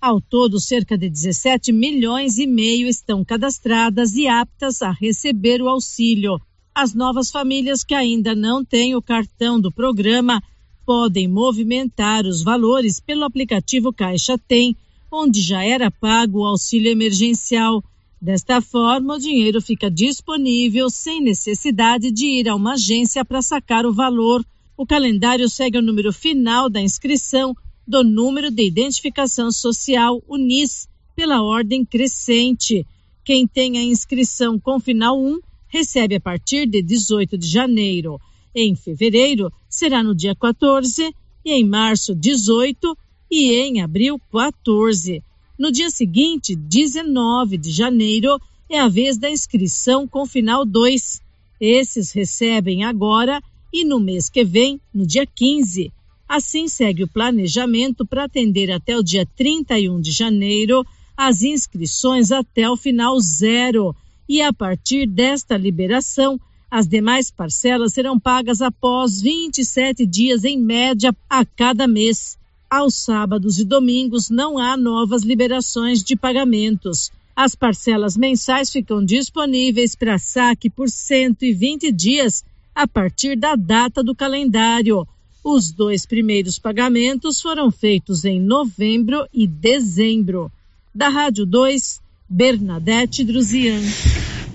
Ao 0.06 0.20
todo, 0.20 0.60
cerca 0.60 0.98
de 0.98 1.10
17 1.10 1.72
milhões 1.72 2.38
e 2.38 2.46
meio 2.46 2.90
estão 2.90 3.24
cadastradas 3.24 4.18
e 4.18 4.28
aptas 4.28 4.82
a 4.82 4.92
receber 4.92 5.62
o 5.62 5.70
auxílio. 5.70 6.42
As 6.76 6.94
novas 6.94 7.32
famílias 7.32 7.86
que 7.86 7.94
ainda 7.94 8.36
não 8.36 8.66
têm 8.66 8.98
o 8.98 9.02
cartão 9.02 9.58
do 9.58 9.72
programa 9.72 10.44
podem 10.86 11.26
movimentar 11.26 12.26
os 12.26 12.44
valores 12.44 13.00
pelo 13.00 13.24
aplicativo 13.24 13.94
Caixa 13.94 14.38
Tem, 14.38 14.76
onde 15.10 15.40
já 15.40 15.64
era 15.64 15.90
pago 15.90 16.40
o 16.40 16.46
auxílio 16.46 16.92
emergencial. 16.92 17.82
Desta 18.22 18.60
forma, 18.60 19.16
o 19.16 19.20
dinheiro 19.20 19.62
fica 19.62 19.90
disponível 19.90 20.90
sem 20.90 21.22
necessidade 21.22 22.12
de 22.12 22.26
ir 22.26 22.50
a 22.50 22.56
uma 22.56 22.74
agência 22.74 23.24
para 23.24 23.42
sacar 23.42 23.86
o 23.86 23.94
valor. 23.94 24.46
O 24.76 24.86
calendário 24.86 25.48
segue 25.48 25.78
o 25.78 25.82
número 25.82 26.12
final 26.12 26.70
da 26.70 26.82
inscrição 26.82 27.56
do 27.88 28.04
número 28.04 28.50
de 28.50 28.64
identificação 28.64 29.52
social 29.52 30.22
UNIS 30.28 30.88
pela 31.16 31.42
ordem 31.42 31.86
crescente. 31.86 32.86
Quem 33.24 33.48
tem 33.48 33.78
a 33.78 33.84
inscrição 33.84 34.60
com 34.60 34.80
final 34.80 35.20
1 35.20 35.40
recebe 35.68 36.16
a 36.16 36.20
partir 36.20 36.68
de 36.68 36.82
18 36.82 37.38
de 37.38 37.48
janeiro. 37.48 38.20
Em 38.56 38.76
fevereiro 38.76 39.52
será 39.68 40.04
no 40.04 40.14
dia 40.14 40.36
14 40.36 41.14
e 41.44 41.52
em 41.52 41.68
março 41.68 42.16
18 42.16 42.98
e 43.30 43.52
em 43.54 43.82
abril 43.82 44.20
14. 44.32 45.24
No 45.58 45.72
dia 45.72 45.90
seguinte, 45.90 46.56
19 46.56 47.58
de 47.58 47.72
janeiro, 47.72 48.40
é 48.70 48.80
a 48.80 48.88
vez 48.88 49.18
da 49.18 49.30
inscrição 49.30 50.08
com 50.08 50.26
final 50.26 50.66
2. 50.66 51.22
Esses 51.60 52.12
recebem 52.12 52.84
agora 52.84 53.42
e 53.72 53.84
no 53.84 54.00
mês 54.00 54.30
que 54.30 54.44
vem, 54.44 54.80
no 54.94 55.06
dia 55.06 55.26
15. 55.26 55.92
Assim 56.28 56.68
segue 56.68 57.04
o 57.04 57.08
planejamento 57.08 58.06
para 58.06 58.24
atender 58.24 58.72
até 58.72 58.98
o 58.98 59.04
dia 59.04 59.26
31 59.36 60.02
de 60.02 60.12
janeiro 60.12 60.86
as 61.16 61.42
inscrições 61.44 62.32
até 62.32 62.70
o 62.70 62.78
final 62.78 63.20
zero. 63.20 63.96
E 64.28 64.42
a 64.42 64.52
partir 64.52 65.08
desta 65.08 65.58
liberação, 65.58 66.40
as 66.72 66.88
demais 66.88 67.30
parcelas 67.30 67.94
serão 67.94 68.20
pagas 68.20 68.62
após 68.62 69.22
27 69.22 70.06
dias 70.06 70.44
em 70.44 70.60
média 70.60 71.16
a 71.30 71.46
cada 71.46 71.88
mês. 71.88 72.38
Aos 72.70 72.96
sábados 72.96 73.60
e 73.60 73.66
domingos 73.66 74.32
não 74.32 74.58
há 74.58 74.76
novas 74.76 75.22
liberações 75.22 76.04
de 76.04 76.16
pagamentos. 76.16 77.12
As 77.36 77.54
parcelas 77.54 78.18
mensais 78.18 78.72
ficam 78.72 79.06
disponíveis 79.06 79.96
para 79.96 80.18
saque 80.18 80.70
por 80.70 80.90
120 80.90 81.92
dias 81.92 82.44
a 82.74 82.88
partir 82.88 83.36
da 83.36 83.56
data 83.56 84.04
do 84.04 84.16
calendário. 84.16 85.08
Os 85.44 85.72
dois 85.72 86.06
primeiros 86.06 86.58
pagamentos 86.58 87.42
foram 87.42 87.70
feitos 87.70 88.24
em 88.24 88.40
novembro 88.40 89.28
e 89.34 89.46
dezembro. 89.46 90.50
Da 90.96 91.10
Rádio 91.10 91.46
2, 91.46 92.02
Bernadette 92.30 93.26
Druzian. 93.26 93.82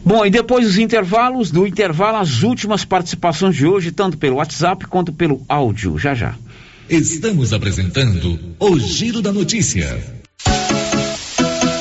Bom, 0.04 0.24
e 0.24 0.30
depois 0.30 0.64
dos 0.64 0.78
intervalos, 0.78 1.52
no 1.52 1.66
intervalo, 1.66 2.16
as 2.16 2.42
últimas 2.42 2.84
participações 2.84 3.54
de 3.54 3.66
hoje, 3.66 3.92
tanto 3.92 4.16
pelo 4.16 4.36
WhatsApp 4.36 4.86
quanto 4.86 5.12
pelo 5.12 5.44
áudio. 5.46 5.98
Já 5.98 6.14
já. 6.14 6.34
Estamos 6.88 7.52
apresentando 7.52 8.38
o 8.58 8.78
Giro 8.78 9.20
da 9.20 9.30
Notícia. 9.30 10.17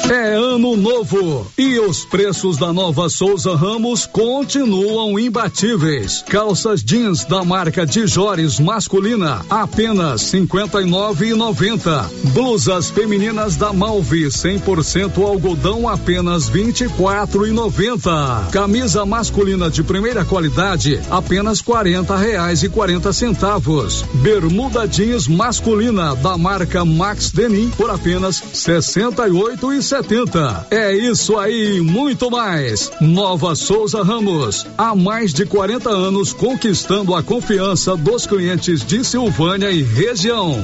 É 0.09 0.35
ano 0.35 0.77
novo 0.77 1.45
e 1.57 1.77
os 1.79 2.05
preços 2.05 2.55
da 2.55 2.71
nova 2.71 3.09
Souza 3.09 3.53
Ramos 3.57 4.05
continuam 4.05 5.19
imbatíveis. 5.19 6.23
Calças 6.29 6.81
jeans 6.81 7.25
da 7.25 7.43
marca 7.43 7.85
Dijores 7.85 8.57
masculina 8.57 9.45
apenas 9.49 10.21
59,90. 10.31 12.05
Blusas 12.31 12.89
femininas 12.89 13.57
da 13.57 13.73
Malve 13.73 14.27
100% 14.27 15.21
algodão 15.21 15.89
apenas 15.89 16.49
24,90. 16.49 18.49
Camisa 18.51 19.05
masculina 19.05 19.69
de 19.69 19.83
primeira 19.83 20.23
qualidade 20.23 21.01
apenas 21.11 21.59
40 21.59 22.15
reais 22.15 22.63
e 22.63 22.69
40 22.69 23.11
centavos. 23.11 24.05
Bermuda 24.13 24.87
jeans 24.87 25.27
masculina 25.27 26.15
da 26.15 26.37
marca 26.37 26.85
Max 26.85 27.29
Denim 27.29 27.69
por 27.71 27.89
apenas 27.89 28.41
68 28.53 29.73
e 29.73 29.96
70. 29.97 30.67
É 30.69 30.93
isso 30.93 31.37
aí, 31.39 31.81
muito 31.81 32.29
mais. 32.29 32.91
Nova 33.01 33.55
Souza 33.55 34.03
Ramos, 34.03 34.67
há 34.77 34.95
mais 34.95 35.33
de 35.33 35.43
40 35.43 35.89
anos 35.89 36.33
conquistando 36.33 37.15
a 37.15 37.23
confiança 37.23 37.97
dos 37.97 38.27
clientes 38.27 38.85
de 38.85 39.03
Silvânia 39.03 39.71
e 39.71 39.81
região. 39.81 40.63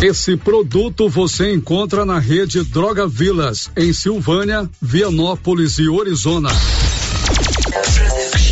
Esse 0.00 0.36
produto 0.36 1.08
você 1.08 1.52
encontra 1.52 2.04
na 2.04 2.20
rede 2.20 2.62
Droga 2.62 3.08
Vilas, 3.08 3.68
em 3.76 3.92
Silvânia, 3.92 4.70
Vianópolis 4.80 5.76
e 5.80 5.88
Orizona. 5.88 6.50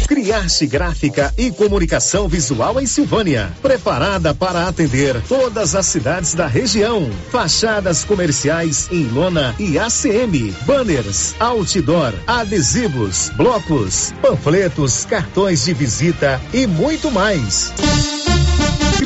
Criarte 0.08 0.66
Gráfica 0.66 1.32
e 1.38 1.52
Comunicação 1.52 2.26
Visual 2.26 2.80
em 2.80 2.86
Silvânia. 2.86 3.52
Preparada 3.62 4.34
para 4.34 4.66
atender 4.66 5.22
todas 5.28 5.76
as 5.76 5.86
cidades 5.86 6.34
da 6.34 6.48
região. 6.48 7.08
Fachadas 7.30 8.02
comerciais 8.02 8.88
em 8.90 9.06
lona 9.06 9.54
e 9.56 9.78
ACM. 9.78 10.52
Banners, 10.66 11.36
outdoor, 11.38 12.12
adesivos, 12.26 13.30
blocos, 13.36 14.12
panfletos, 14.20 15.04
cartões 15.04 15.64
de 15.64 15.72
visita 15.72 16.40
e 16.52 16.66
muito 16.66 17.08
mais. 17.08 17.72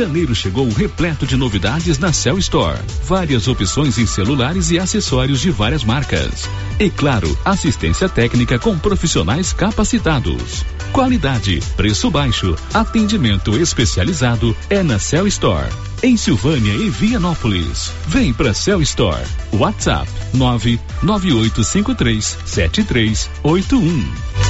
Janeiro 0.00 0.34
chegou 0.34 0.66
repleto 0.72 1.26
de 1.26 1.36
novidades 1.36 1.98
na 1.98 2.10
Cell 2.10 2.38
Store. 2.38 2.78
Várias 3.04 3.46
opções 3.46 3.98
em 3.98 4.06
celulares 4.06 4.70
e 4.70 4.78
acessórios 4.78 5.40
de 5.40 5.50
várias 5.50 5.84
marcas. 5.84 6.48
E 6.78 6.88
claro, 6.88 7.38
assistência 7.44 8.08
técnica 8.08 8.58
com 8.58 8.78
profissionais 8.78 9.52
capacitados. 9.52 10.64
Qualidade, 10.90 11.60
preço 11.76 12.10
baixo, 12.10 12.56
atendimento 12.72 13.58
especializado 13.58 14.56
é 14.70 14.82
na 14.82 14.98
Cell 14.98 15.26
Store. 15.26 15.68
Em 16.02 16.16
Silvânia 16.16 16.72
e 16.72 16.88
Vianópolis. 16.88 17.92
Vem 18.06 18.32
pra 18.32 18.54
Cell 18.54 18.80
Store. 18.80 19.26
WhatsApp 19.52 20.10
99853 20.32 22.38
7381. 22.46 24.49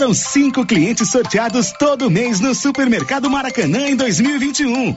Foram 0.00 0.14
cinco 0.14 0.64
clientes 0.64 1.10
sorteados 1.10 1.72
todo 1.72 2.10
mês 2.10 2.40
no 2.40 2.54
Supermercado 2.54 3.28
Maracanã 3.28 3.86
em 3.86 3.94
2021. 3.94 4.94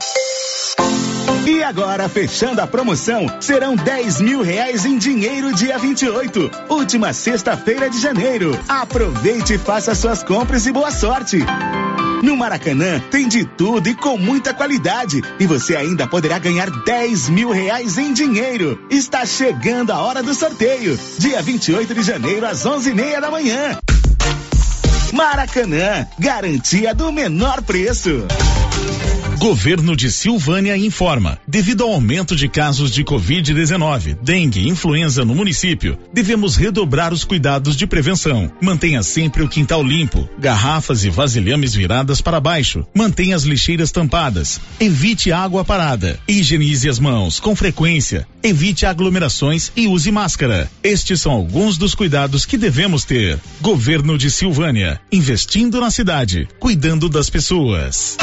E 1.45 1.61
agora, 1.61 2.07
fechando 2.07 2.61
a 2.61 2.67
promoção, 2.67 3.25
serão 3.41 3.75
10 3.75 4.21
mil 4.21 4.41
reais 4.41 4.85
em 4.85 4.97
dinheiro 4.97 5.53
dia 5.53 5.77
28, 5.77 6.49
última 6.69 7.11
sexta-feira 7.11 7.89
de 7.89 7.99
janeiro. 7.99 8.57
Aproveite 8.69 9.55
e 9.55 9.57
faça 9.57 9.93
suas 9.93 10.23
compras 10.23 10.65
e 10.67 10.71
boa 10.71 10.89
sorte. 10.89 11.39
No 12.23 12.37
Maracanã 12.37 13.01
tem 13.11 13.27
de 13.27 13.43
tudo 13.43 13.89
e 13.89 13.95
com 13.95 14.17
muita 14.17 14.53
qualidade. 14.53 15.21
E 15.37 15.45
você 15.45 15.75
ainda 15.75 16.07
poderá 16.07 16.39
ganhar 16.39 16.71
10 16.71 17.27
mil 17.27 17.51
reais 17.51 17.97
em 17.97 18.13
dinheiro. 18.13 18.81
Está 18.89 19.25
chegando 19.25 19.91
a 19.91 19.99
hora 19.99 20.23
do 20.23 20.33
sorteio. 20.33 20.97
Dia 21.19 21.41
28 21.41 21.93
de 21.93 22.03
janeiro, 22.03 22.47
às 22.47 22.65
11 22.65 22.89
e 22.89 22.93
meia 22.93 23.19
da 23.19 23.29
manhã. 23.29 23.77
Maracanã, 25.13 26.07
garantia 26.17 26.95
do 26.95 27.11
menor 27.11 27.61
preço. 27.61 28.25
Governo 29.43 29.93
de 29.93 30.09
Silvânia 30.09 30.77
informa: 30.77 31.37
devido 31.45 31.83
ao 31.83 31.91
aumento 31.91 32.33
de 32.33 32.47
casos 32.47 32.89
de 32.89 33.03
Covid-19, 33.03 34.17
dengue 34.23 34.61
e 34.61 34.69
influenza 34.69 35.25
no 35.25 35.35
município, 35.35 35.99
devemos 36.13 36.55
redobrar 36.55 37.11
os 37.11 37.25
cuidados 37.25 37.75
de 37.75 37.85
prevenção. 37.85 38.49
Mantenha 38.61 39.03
sempre 39.03 39.43
o 39.43 39.49
quintal 39.49 39.83
limpo, 39.83 40.29
garrafas 40.39 41.03
e 41.03 41.09
vasilhames 41.09 41.75
viradas 41.75 42.21
para 42.21 42.39
baixo. 42.39 42.85
Mantenha 42.95 43.35
as 43.35 43.43
lixeiras 43.43 43.91
tampadas. 43.91 44.61
Evite 44.79 45.29
água 45.33 45.65
parada. 45.65 46.17
Higienize 46.25 46.87
as 46.87 46.97
mãos 46.97 47.37
com 47.41 47.53
frequência. 47.53 48.25
Evite 48.41 48.85
aglomerações 48.85 49.73
e 49.75 49.87
use 49.87 50.09
máscara. 50.09 50.71
Estes 50.81 51.19
são 51.19 51.33
alguns 51.33 51.77
dos 51.77 51.93
cuidados 51.93 52.45
que 52.45 52.57
devemos 52.57 53.03
ter. 53.03 53.37
Governo 53.59 54.17
de 54.17 54.31
Silvânia, 54.31 55.01
investindo 55.11 55.81
na 55.81 55.91
cidade, 55.91 56.47
cuidando 56.61 57.09
das 57.09 57.29
pessoas. 57.29 58.15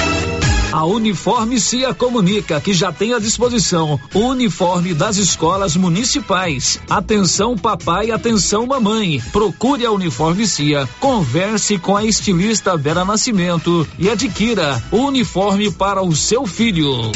A 0.72 0.84
Uniforme 0.84 1.58
Cia 1.58 1.92
comunica 1.92 2.60
que 2.60 2.72
já 2.72 2.92
tem 2.92 3.12
à 3.12 3.18
disposição 3.18 3.98
o 4.14 4.20
uniforme 4.20 4.94
das 4.94 5.16
escolas 5.16 5.74
municipais. 5.74 6.78
Atenção 6.88 7.58
papai, 7.58 8.12
atenção 8.12 8.66
mamãe. 8.66 9.20
Procure 9.32 9.84
a 9.84 9.90
Uniforme 9.90 10.46
Cia, 10.46 10.88
converse 11.00 11.76
com 11.76 11.96
a 11.96 12.04
estilista 12.04 12.76
Vera 12.76 13.04
Nascimento 13.04 13.86
e 13.98 14.08
adquira 14.08 14.80
o 14.92 14.98
uniforme 14.98 15.72
para 15.72 16.02
o 16.02 16.14
seu 16.14 16.46
filho. 16.46 17.10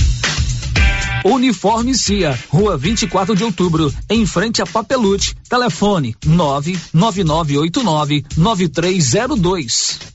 Uniforme 1.24 1.94
Cia, 1.94 2.36
Rua 2.48 2.76
24 2.76 3.36
de 3.36 3.44
Outubro, 3.44 3.94
em 4.10 4.26
frente 4.26 4.60
a 4.62 4.66
Papelute. 4.66 5.36
Telefone 5.48 6.16
99989 6.26 8.24
9302. 8.36 10.14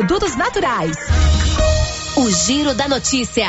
naturais. 0.35 0.97
O 2.17 2.29
Giro 2.31 2.73
da 2.73 2.87
Notícia. 2.87 3.47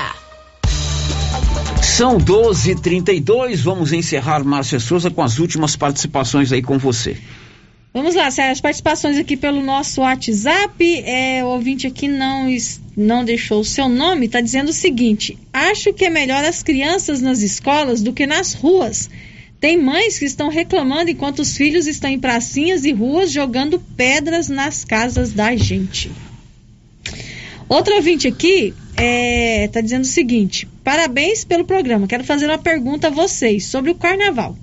São 1.83 2.19
12h32, 2.19 3.57
vamos 3.57 3.93
encerrar, 3.93 4.45
Márcia 4.45 4.79
Souza, 4.79 5.11
com 5.11 5.23
as 5.23 5.39
últimas 5.39 5.77
participações 5.77 6.53
aí 6.53 6.61
com 6.61 6.79
você. 6.79 7.17
Vamos 7.95 8.15
lá, 8.15 8.31
Sérgio, 8.31 8.53
as 8.53 8.61
participações 8.61 9.17
aqui 9.17 9.37
pelo 9.37 9.63
nosso 9.63 10.03
WhatsApp. 10.03 11.03
É, 11.05 11.43
o 11.43 11.49
ouvinte 11.49 11.87
aqui 11.87 12.07
não, 12.07 12.49
não 12.97 13.25
deixou 13.25 13.61
o 13.61 13.65
seu 13.65 13.89
nome, 13.89 14.27
está 14.27 14.41
dizendo 14.41 14.69
o 14.69 14.75
seguinte: 14.75 15.39
acho 15.53 15.93
que 15.95 16.05
é 16.05 16.11
melhor 16.11 16.45
as 16.45 16.63
crianças 16.63 17.23
nas 17.23 17.41
escolas 17.41 18.03
do 18.03 18.13
que 18.13 18.27
nas 18.27 18.53
ruas. 18.53 19.09
Tem 19.59 19.77
mães 19.77 20.19
que 20.19 20.25
estão 20.27 20.49
reclamando 20.49 21.11
enquanto 21.11 21.39
os 21.39 21.57
filhos 21.57 21.87
estão 21.87 22.11
em 22.11 22.19
pracinhas 22.19 22.85
e 22.85 22.93
ruas 22.93 23.31
jogando 23.31 23.79
pedras 23.97 24.49
nas 24.49 24.85
casas 24.85 25.33
da 25.33 25.57
gente. 25.57 26.11
Outro 27.73 27.95
ouvinte 27.95 28.29
aqui 28.29 28.75
está 28.91 29.79
é, 29.79 29.83
dizendo 29.83 30.03
o 30.03 30.07
seguinte: 30.07 30.69
parabéns 30.85 31.43
pelo 31.43 31.65
programa. 31.65 32.07
Quero 32.07 32.23
fazer 32.23 32.45
uma 32.45 32.59
pergunta 32.59 33.07
a 33.07 33.11
vocês 33.11 33.65
sobre 33.65 33.91
o 33.91 33.95
carnaval. 33.95 34.55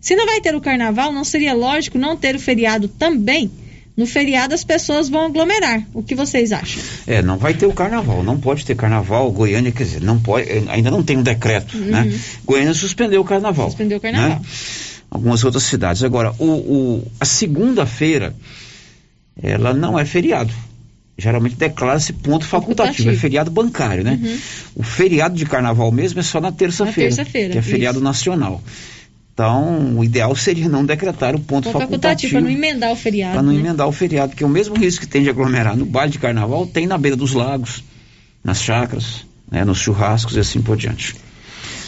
Se 0.00 0.16
não 0.16 0.26
vai 0.26 0.40
ter 0.40 0.52
o 0.52 0.60
carnaval, 0.60 1.12
não 1.12 1.22
seria 1.22 1.54
lógico 1.54 1.96
não 1.96 2.16
ter 2.16 2.34
o 2.34 2.40
feriado 2.40 2.88
também? 2.88 3.52
No 3.96 4.04
feriado 4.04 4.52
as 4.52 4.64
pessoas 4.64 5.08
vão 5.08 5.26
aglomerar. 5.26 5.86
O 5.94 6.02
que 6.02 6.16
vocês 6.16 6.50
acham? 6.50 6.82
É, 7.06 7.22
não 7.22 7.38
vai 7.38 7.54
ter 7.54 7.66
o 7.66 7.72
carnaval. 7.72 8.24
Não 8.24 8.36
pode 8.36 8.66
ter 8.66 8.74
carnaval. 8.74 9.30
Goiânia, 9.30 9.70
quer 9.70 9.84
dizer, 9.84 10.02
não 10.02 10.18
pode. 10.18 10.48
Ainda 10.68 10.90
não 10.90 11.04
tem 11.04 11.16
um 11.16 11.22
decreto, 11.22 11.78
né? 11.78 12.00
uhum. 12.00 12.10
né? 12.10 12.20
Goiânia 12.44 12.74
suspendeu 12.74 13.20
o 13.20 13.24
carnaval. 13.24 13.68
Suspendeu 13.68 13.98
o 13.98 14.00
carnaval. 14.00 14.40
Né? 14.40 14.40
Algumas 15.08 15.44
outras 15.44 15.62
cidades. 15.62 16.02
Agora, 16.02 16.34
o, 16.36 16.44
o 16.44 17.12
a 17.20 17.24
segunda-feira, 17.24 18.34
ela 19.40 19.72
não 19.72 19.96
é 19.96 20.04
feriado 20.04 20.52
geralmente 21.18 21.56
declara-se 21.56 22.12
ponto 22.12 22.44
facultativo, 22.44 22.96
facultativo, 22.96 23.10
é 23.10 23.16
feriado 23.16 23.50
bancário, 23.50 24.04
né? 24.04 24.18
Uhum. 24.22 24.38
O 24.76 24.82
feriado 24.82 25.34
de 25.34 25.46
carnaval 25.46 25.90
mesmo 25.90 26.20
é 26.20 26.22
só 26.22 26.40
na 26.40 26.52
terça-feira, 26.52 27.14
terça 27.14 27.24
que 27.24 27.58
é 27.58 27.62
feriado 27.62 27.98
isso. 27.98 28.04
nacional. 28.04 28.62
Então, 29.32 29.98
o 29.98 30.04
ideal 30.04 30.34
seria 30.34 30.68
não 30.68 30.84
decretar 30.84 31.34
o 31.34 31.38
ponto, 31.38 31.70
ponto 31.70 31.78
facultativo. 31.78 32.32
Para 32.32 32.40
não 32.40 32.50
emendar 32.50 32.90
o 32.90 32.96
feriado. 32.96 33.34
Para 33.34 33.42
não 33.42 33.52
né? 33.52 33.60
emendar 33.60 33.86
o 33.86 33.92
feriado, 33.92 34.30
porque 34.30 34.44
o 34.44 34.48
mesmo 34.48 34.74
risco 34.74 35.02
que 35.02 35.06
tem 35.06 35.22
de 35.22 35.28
aglomerar 35.28 35.76
no 35.76 35.84
baile 35.84 36.12
de 36.12 36.18
carnaval 36.18 36.66
tem 36.66 36.86
na 36.86 36.96
beira 36.96 37.16
dos 37.16 37.32
lagos, 37.32 37.84
nas 38.42 38.62
chacras, 38.62 39.26
né, 39.50 39.64
nos 39.64 39.78
churrascos 39.78 40.36
e 40.36 40.40
assim 40.40 40.62
por 40.62 40.76
diante. 40.76 41.14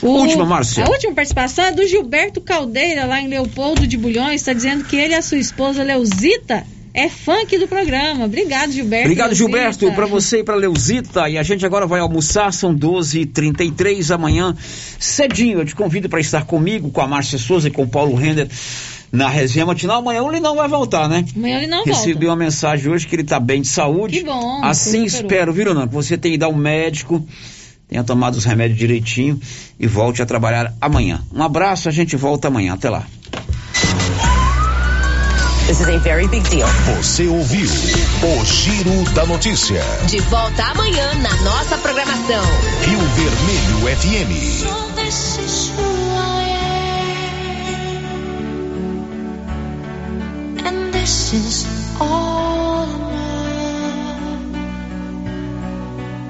O, 0.02 0.08
última, 0.08 0.44
Márcia. 0.44 0.84
A 0.84 0.90
última 0.90 1.14
participação 1.14 1.64
é 1.64 1.72
do 1.72 1.86
Gilberto 1.86 2.40
Caldeira, 2.40 3.04
lá 3.06 3.20
em 3.20 3.28
Leopoldo 3.28 3.86
de 3.86 3.96
Bulhões, 3.96 4.42
está 4.42 4.52
dizendo 4.52 4.84
que 4.84 4.96
ele 4.96 5.14
e 5.14 5.16
a 5.16 5.22
sua 5.22 5.38
esposa 5.38 5.82
Leuzita 5.82 6.64
é 6.94 7.08
funk 7.08 7.58
do 7.58 7.68
programa. 7.68 8.24
Obrigado, 8.24 8.72
Gilberto. 8.72 9.06
Obrigado, 9.06 9.34
Gilberto, 9.34 9.92
para 9.92 10.06
você 10.06 10.40
e 10.40 10.44
para 10.44 10.54
Leuzita. 10.54 11.28
E 11.28 11.38
a 11.38 11.42
gente 11.42 11.64
agora 11.64 11.86
vai 11.86 12.00
almoçar, 12.00 12.52
são 12.52 12.74
12h33 12.74 14.14
amanhã, 14.14 14.54
cedinho. 14.98 15.60
Eu 15.60 15.64
te 15.64 15.74
convido 15.74 16.08
para 16.08 16.20
estar 16.20 16.44
comigo, 16.44 16.90
com 16.90 17.00
a 17.00 17.06
Márcia 17.06 17.38
Souza 17.38 17.68
e 17.68 17.70
com 17.70 17.82
o 17.82 17.88
Paulo 17.88 18.14
Render 18.14 18.48
na 19.12 19.28
resenha 19.28 19.66
matinal. 19.66 19.98
Amanhã 19.98 20.22
ele 20.28 20.40
não 20.40 20.56
vai 20.56 20.68
voltar, 20.68 21.08
né? 21.08 21.24
Amanhã 21.34 21.58
ele 21.58 21.66
não 21.66 21.78
Recebi 21.78 21.92
volta. 21.92 22.06
Recebi 22.06 22.26
uma 22.26 22.36
mensagem 22.36 22.92
hoje 22.92 23.06
que 23.06 23.14
ele 23.14 23.22
está 23.22 23.40
bem 23.40 23.62
de 23.62 23.68
saúde. 23.68 24.18
Que 24.18 24.24
bom. 24.24 24.64
Assim 24.64 25.04
espero, 25.04 25.52
viu, 25.52 25.74
Nando? 25.74 25.92
Você 25.92 26.16
tem 26.16 26.32
que 26.32 26.38
dar 26.38 26.48
um 26.48 26.56
médico, 26.56 27.24
tenha 27.88 28.04
tomado 28.04 28.34
os 28.34 28.44
remédios 28.44 28.78
direitinho 28.78 29.40
e 29.78 29.86
volte 29.86 30.20
a 30.22 30.26
trabalhar 30.26 30.74
amanhã. 30.80 31.22
Um 31.32 31.42
abraço, 31.42 31.88
a 31.88 31.92
gente 31.92 32.16
volta 32.16 32.48
amanhã. 32.48 32.74
Até 32.74 32.90
lá. 32.90 33.06
This 35.68 35.80
is 35.82 35.88
a 35.88 35.98
very 35.98 36.26
big 36.26 36.48
deal. 36.48 36.66
Você 36.96 37.28
ouviu 37.28 37.68
o 37.68 38.42
Giro 38.42 39.04
da 39.12 39.26
Notícia. 39.26 39.82
De 40.06 40.18
volta 40.20 40.64
amanhã 40.64 41.12
na 41.16 41.36
nossa 41.42 41.76
programação. 41.76 42.42
Rio 42.86 42.98
Vermelho 42.98 43.86
FM. 43.98 44.32
So 44.62 44.90
this 44.96 45.38
is 45.38 45.70
who 45.76 45.84
I 46.16 46.48
am. 50.64 50.66
And 50.66 50.90
this 50.90 51.34
is 51.34 51.66
all 52.00 52.86
I 52.86 52.86
know. 52.96 54.56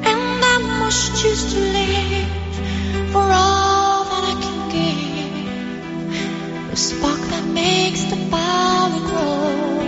And 0.03 0.45
I 0.45 0.59
must 0.81 1.15
choose 1.23 1.55
to 1.55 1.61
live 1.61 2.27
for 3.13 3.23
all 3.23 4.05
that 4.05 4.25
I 4.25 4.35
can 4.43 4.69
give. 4.71 5.08
Spark 6.79 7.21
that 7.31 7.45
makes 7.45 8.05
the 8.05 8.15
fire 8.31 9.01
grow. 9.09 9.81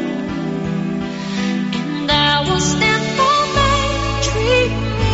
And 1.78 2.10
I 2.10 2.40
will 2.40 2.60
stand 2.60 3.04
for 3.16 3.38
victory 3.58 4.62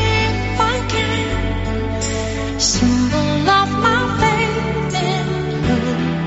if 0.08 0.60
I 0.72 0.76
can. 0.88 2.60
Symbol 2.60 3.50
of 3.60 3.68
my 3.84 4.02
faith 4.22 4.94
in 5.04 5.26
who 5.66 5.78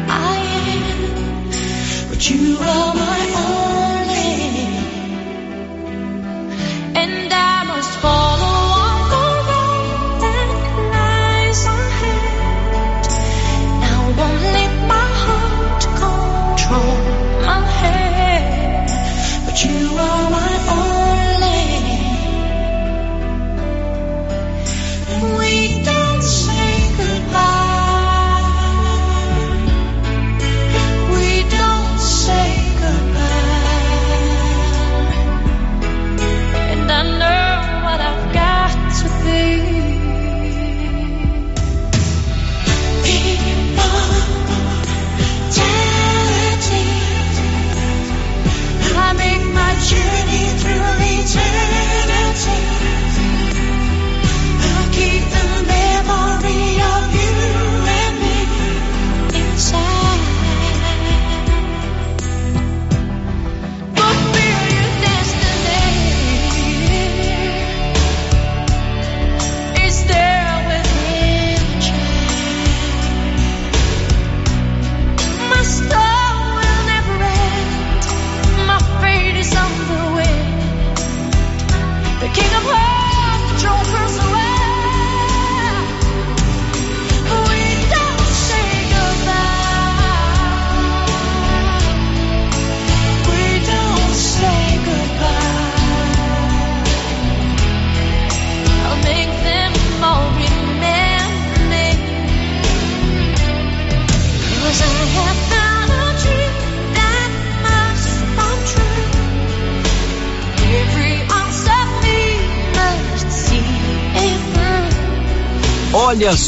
I 0.07 0.37
am. 0.75 2.09
But 2.09 2.29
you 2.29 2.57
are 2.59 2.98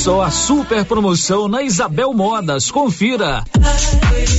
só 0.01 0.23
a 0.23 0.31
super 0.31 0.83
promoção 0.83 1.47
na 1.47 1.61
Isabel 1.61 2.11
Modas. 2.11 2.71
Confira. 2.71 3.43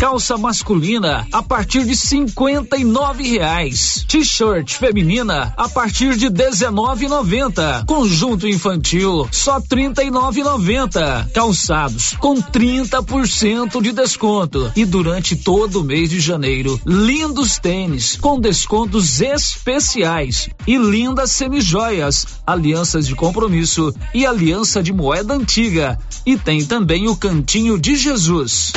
Calça 0.01 0.37
masculina 0.37 1.25
a 1.33 1.41
partir 1.41 1.85
de 1.85 1.95
cinquenta 1.95 2.77
e 2.77 2.83
nove 2.83 3.23
reais. 3.23 4.02
T-shirt 4.13 4.75
feminina 4.75 5.55
a 5.57 5.71
partir 5.71 6.19
de 6.19 6.29
dezenove 6.29 7.09
noventa. 7.09 7.83
Conjunto 7.87 8.47
infantil 8.47 9.27
só 9.33 9.59
trinta 9.59 10.05
e 10.05 10.11
nove 10.11 10.43
noventa. 10.43 11.27
Calçados 11.33 12.15
com 12.21 12.35
30% 12.35 13.81
de 13.81 13.91
desconto. 13.91 14.71
E 14.77 14.85
durante 14.85 15.35
todo 15.35 15.81
o 15.81 15.83
mês 15.85 16.11
de 16.11 16.21
janeiro, 16.21 16.79
lindos 16.85 17.59
tênis 17.59 18.15
com 18.15 18.39
descontos 18.39 19.23
especiais 19.23 20.51
e 20.67 20.77
lindas 20.77 21.31
semijoias, 21.31 22.27
alianças 22.47 23.07
de 23.07 23.15
compromisso 23.15 23.95
e 24.13 24.27
aliança 24.27 24.83
de 24.83 24.93
moeda 24.93 25.33
antiga. 25.33 25.99
E 26.27 26.37
tem 26.37 26.67
também 26.67 27.09
o 27.09 27.17
Cantinho 27.17 27.79
de 27.79 27.97
Jesus. 27.97 28.75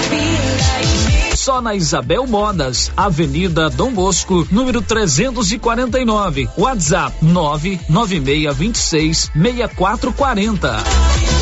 Só 1.46 1.62
na 1.62 1.76
Isabel 1.76 2.26
Modas, 2.26 2.92
Avenida 2.98 3.70
Dom 3.70 3.94
Bosco, 3.94 4.48
número 4.50 4.82
349. 4.82 6.50
WhatsApp 6.58 7.16
99626 7.22 9.30
6440. 9.36 11.35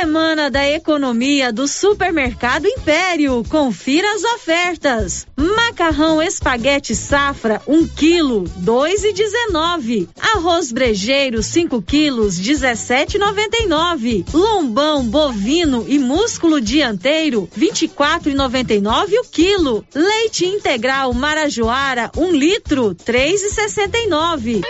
Semana 0.00 0.50
da 0.50 0.66
Economia 0.66 1.52
do 1.52 1.68
Supermercado 1.68 2.66
Império. 2.66 3.44
Confira 3.46 4.10
as 4.14 4.24
ofertas. 4.24 5.26
Macarrão 5.36 6.22
espaguete 6.22 6.96
safra, 6.96 7.60
1 7.66 7.74
um 7.76 7.86
quilo, 7.86 8.44
dois 8.56 9.04
e 9.04 9.12
dezenove. 9.12 10.08
Arroz 10.18 10.72
brejeiro, 10.72 11.42
5 11.42 11.82
quilos, 11.82 12.40
17,99. 12.40 14.24
Lombão 14.32 15.04
bovino 15.04 15.84
e 15.86 15.98
músculo 15.98 16.62
dianteiro, 16.62 17.46
24,99 17.54 19.12
o 19.18 19.24
quilo. 19.30 19.84
Leite 19.94 20.46
integral 20.46 21.12
Marajoara, 21.12 22.10
1 22.16 22.24
um 22.24 22.32
litro, 22.32 22.94
3,69. 22.94 24.62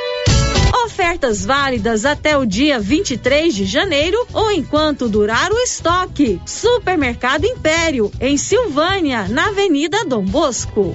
Ofertas 1.01 1.47
válidas 1.47 2.05
até 2.05 2.37
o 2.37 2.45
dia 2.45 2.79
23 2.79 3.55
de 3.55 3.65
janeiro 3.65 4.19
ou 4.35 4.51
enquanto 4.51 5.09
durar 5.09 5.51
o 5.51 5.59
estoque. 5.61 6.39
Supermercado 6.45 7.47
Império, 7.47 8.13
em 8.21 8.37
Silvânia, 8.37 9.27
na 9.27 9.49
Avenida 9.49 10.05
Dom 10.05 10.23
Bosco. 10.23 10.95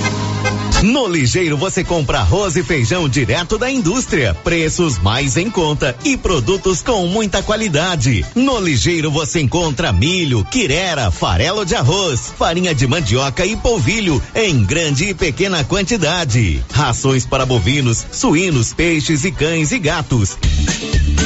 No 0.81 1.07
Ligeiro 1.07 1.55
você 1.57 1.83
compra 1.83 2.19
arroz 2.19 2.55
e 2.55 2.63
feijão 2.63 3.07
direto 3.07 3.55
da 3.55 3.69
indústria, 3.69 4.33
preços 4.33 4.97
mais 4.97 5.37
em 5.37 5.47
conta 5.47 5.95
e 6.03 6.17
produtos 6.17 6.81
com 6.81 7.05
muita 7.05 7.43
qualidade. 7.43 8.25
No 8.33 8.59
Ligeiro 8.59 9.11
você 9.11 9.41
encontra 9.41 9.93
milho, 9.93 10.43
quirera, 10.45 11.11
farelo 11.11 11.63
de 11.63 11.75
arroz, 11.75 12.33
farinha 12.35 12.73
de 12.73 12.87
mandioca 12.87 13.45
e 13.45 13.55
polvilho 13.55 14.21
em 14.33 14.63
grande 14.63 15.09
e 15.09 15.13
pequena 15.13 15.63
quantidade. 15.63 16.63
Rações 16.73 17.27
para 17.27 17.45
bovinos, 17.45 18.03
suínos, 18.11 18.73
peixes 18.73 19.23
e 19.23 19.31
cães 19.31 19.71
e 19.71 19.77
gatos. 19.77 20.35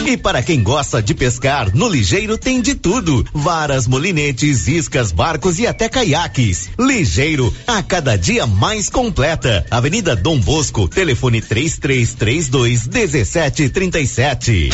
E 0.06 0.16
para 0.16 0.44
quem 0.44 0.62
gosta 0.62 1.02
de 1.02 1.16
pescar, 1.16 1.76
no 1.76 1.90
Ligeiro 1.90 2.38
tem 2.38 2.62
de 2.62 2.76
tudo: 2.76 3.26
varas, 3.34 3.88
molinetes, 3.88 4.68
iscas, 4.68 5.12
barcos 5.12 5.58
e 5.58 5.66
até 5.66 5.90
caiaques. 5.90 6.70
Ligeiro, 6.80 7.52
a 7.66 7.82
cada 7.82 8.16
dia 8.16 8.46
mais 8.46 8.88
completa. 8.88 9.66
Avenida 9.72 10.16
Dom 10.16 10.40
Bosco, 10.40 10.88
telefone 10.88 11.42
3332 11.42 12.88
1737. 12.88 14.70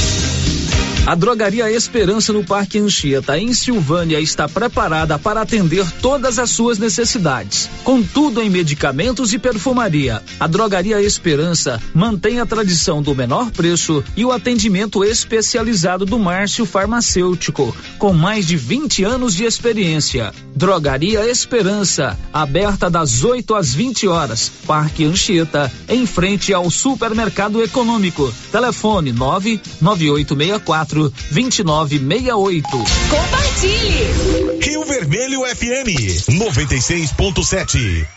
A 1.03 1.15
Drogaria 1.15 1.69
Esperança 1.71 2.31
no 2.31 2.43
Parque 2.43 2.77
Anchieta, 2.77 3.35
em 3.37 3.55
Silvânia, 3.55 4.19
está 4.19 4.47
preparada 4.47 5.17
para 5.17 5.41
atender 5.41 5.89
todas 5.99 6.37
as 6.37 6.51
suas 6.51 6.77
necessidades. 6.77 7.67
Com 7.83 8.03
tudo 8.03 8.39
em 8.39 8.51
medicamentos 8.51 9.33
e 9.33 9.39
perfumaria, 9.39 10.21
a 10.39 10.45
Drogaria 10.45 11.01
Esperança 11.01 11.81
mantém 11.91 12.39
a 12.39 12.45
tradição 12.45 13.01
do 13.01 13.15
menor 13.15 13.49
preço 13.49 14.03
e 14.15 14.23
o 14.23 14.31
atendimento 14.31 15.03
especializado 15.03 16.05
do 16.05 16.19
Márcio 16.19 16.67
Farmacêutico, 16.67 17.75
com 17.97 18.13
mais 18.13 18.45
de 18.45 18.55
20 18.55 19.03
anos 19.03 19.33
de 19.33 19.43
experiência. 19.43 20.31
Drogaria 20.55 21.27
Esperança, 21.27 22.15
aberta 22.31 22.91
das 22.91 23.23
8 23.23 23.55
às 23.55 23.73
20 23.73 24.07
horas. 24.07 24.51
Parque 24.67 25.03
Anchieta, 25.03 25.71
em 25.89 26.05
frente 26.05 26.53
ao 26.53 26.69
Supermercado 26.69 27.63
Econômico. 27.63 28.31
Telefone 28.51 29.11
99864 29.11 30.90
2968. 30.91 32.67
Compartilhe! 33.09 34.61
Rio 34.61 34.83
Vermelho 34.85 35.41
FM 35.45 35.87
96.7. 36.29 38.07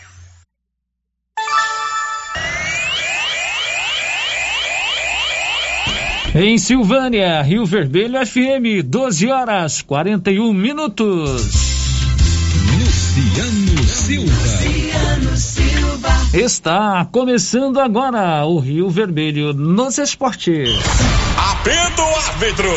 Em 6.37 6.57
Silvânia, 6.57 7.41
Rio 7.41 7.65
Vermelho 7.65 8.19
FM, 8.25 8.83
12 8.83 9.27
horas 9.27 9.81
41 9.81 10.51
minutos. 10.51 11.43
Luciano 12.77 13.87
Silva. 13.87 14.31
Luciano 14.33 15.37
Silva. 15.37 15.54
Está 16.35 17.07
começando 17.13 17.79
agora 17.79 18.45
o 18.45 18.59
Rio 18.59 18.89
Vermelho 18.89 19.53
nos 19.53 19.97
esportes. 19.97 20.69
Apito 21.37 22.01
o 22.01 22.15
árbitro. 22.27 22.71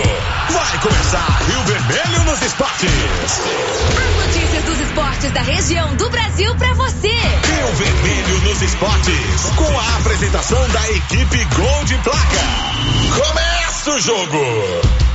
Vai 0.48 0.80
começar 0.80 1.42
Rio 1.42 1.60
Vermelho 1.64 2.24
nos 2.30 2.40
esportes. 2.40 3.42
As 3.98 4.26
notícias 4.26 4.64
dos 4.64 4.78
esportes 4.78 5.32
da 5.32 5.40
região 5.40 5.96
do 5.96 6.08
Brasil 6.08 6.54
para 6.54 6.72
você. 6.74 7.08
Rio 7.08 7.74
Vermelho 7.74 8.40
nos 8.42 8.62
esportes. 8.62 9.50
Com 9.56 9.76
a 9.76 9.96
apresentação 9.98 10.68
da 10.68 10.90
equipe 10.92 11.44
Gol 11.56 11.84
de 11.84 11.96
Placa. 11.96 13.26
Começa 13.26 13.90
o 13.90 14.00
jogo. 14.00 15.07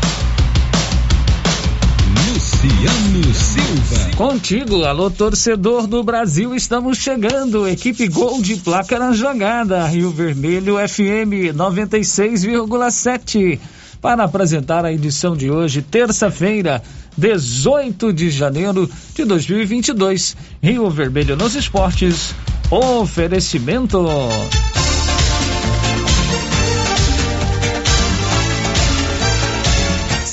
Silva. 3.22 4.15
Contigo, 4.15 4.85
alô 4.85 5.11
torcedor 5.11 5.85
do 5.85 6.03
Brasil, 6.03 6.56
estamos 6.56 6.98
chegando. 6.98 7.68
Equipe 7.68 8.07
Gol 8.07 8.41
de 8.41 8.56
Placa 8.56 8.98
na 8.98 9.14
jogada. 9.14 9.85
Rio 9.85 10.10
Vermelho 10.10 10.77
FM 10.77 11.53
96,7. 11.56 13.60
Para 14.02 14.23
apresentar 14.23 14.84
a 14.84 14.91
edição 14.91 15.38
de 15.38 15.52
hoje, 15.52 15.84
terça-feira, 15.84 16.81
18 17.15 18.11
de 18.11 18.31
janeiro 18.31 18.90
de 19.14 19.26
2022. 19.26 20.35
Rio 20.61 20.90
Vermelho 20.90 21.35
nos 21.35 21.53
esportes. 21.53 22.34
Oferecimento. 22.72 24.07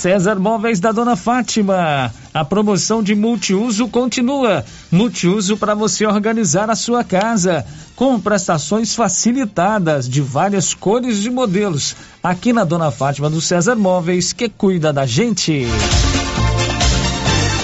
César 0.00 0.36
Móveis 0.36 0.80
da 0.80 0.92
Dona 0.92 1.14
Fátima. 1.14 2.10
A 2.32 2.42
promoção 2.42 3.02
de 3.02 3.14
multiuso 3.14 3.86
continua. 3.86 4.64
Multiuso 4.90 5.58
para 5.58 5.74
você 5.74 6.06
organizar 6.06 6.70
a 6.70 6.74
sua 6.74 7.04
casa. 7.04 7.66
Com 7.94 8.18
prestações 8.18 8.94
facilitadas 8.94 10.08
de 10.08 10.22
várias 10.22 10.72
cores 10.72 11.26
e 11.26 11.28
modelos. 11.28 11.94
Aqui 12.22 12.50
na 12.50 12.64
Dona 12.64 12.90
Fátima 12.90 13.28
do 13.28 13.42
César 13.42 13.76
Móveis, 13.76 14.32
que 14.32 14.48
cuida 14.48 14.90
da 14.90 15.04
gente. 15.04 15.66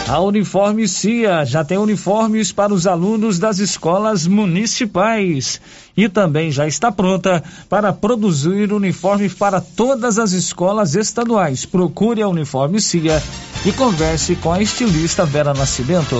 A 0.09 0.21
Uniforme 0.21 0.87
CIA 0.87 1.45
já 1.45 1.65
tem 1.65 1.77
uniformes 1.79 2.53
para 2.53 2.73
os 2.73 2.87
alunos 2.87 3.41
das 3.41 3.59
escolas 3.59 4.25
municipais 4.25 5.61
e 5.97 6.09
também 6.09 6.49
já 6.53 6.65
está 6.65 6.93
pronta 6.93 7.43
para 7.69 7.93
produzir 7.93 8.73
uniformes 8.73 9.35
para 9.35 9.61
todas 9.61 10.17
as 10.17 10.31
escolas 10.31 10.95
estaduais. 10.95 11.67
Procure 11.67 12.23
a 12.23 12.29
Uniforme 12.29 12.81
CIA 12.81 13.21
e 13.65 13.73
converse 13.73 14.37
com 14.37 14.53
a 14.53 14.63
estilista 14.63 15.27
Vera 15.27 15.53
Nascimento. 15.53 16.15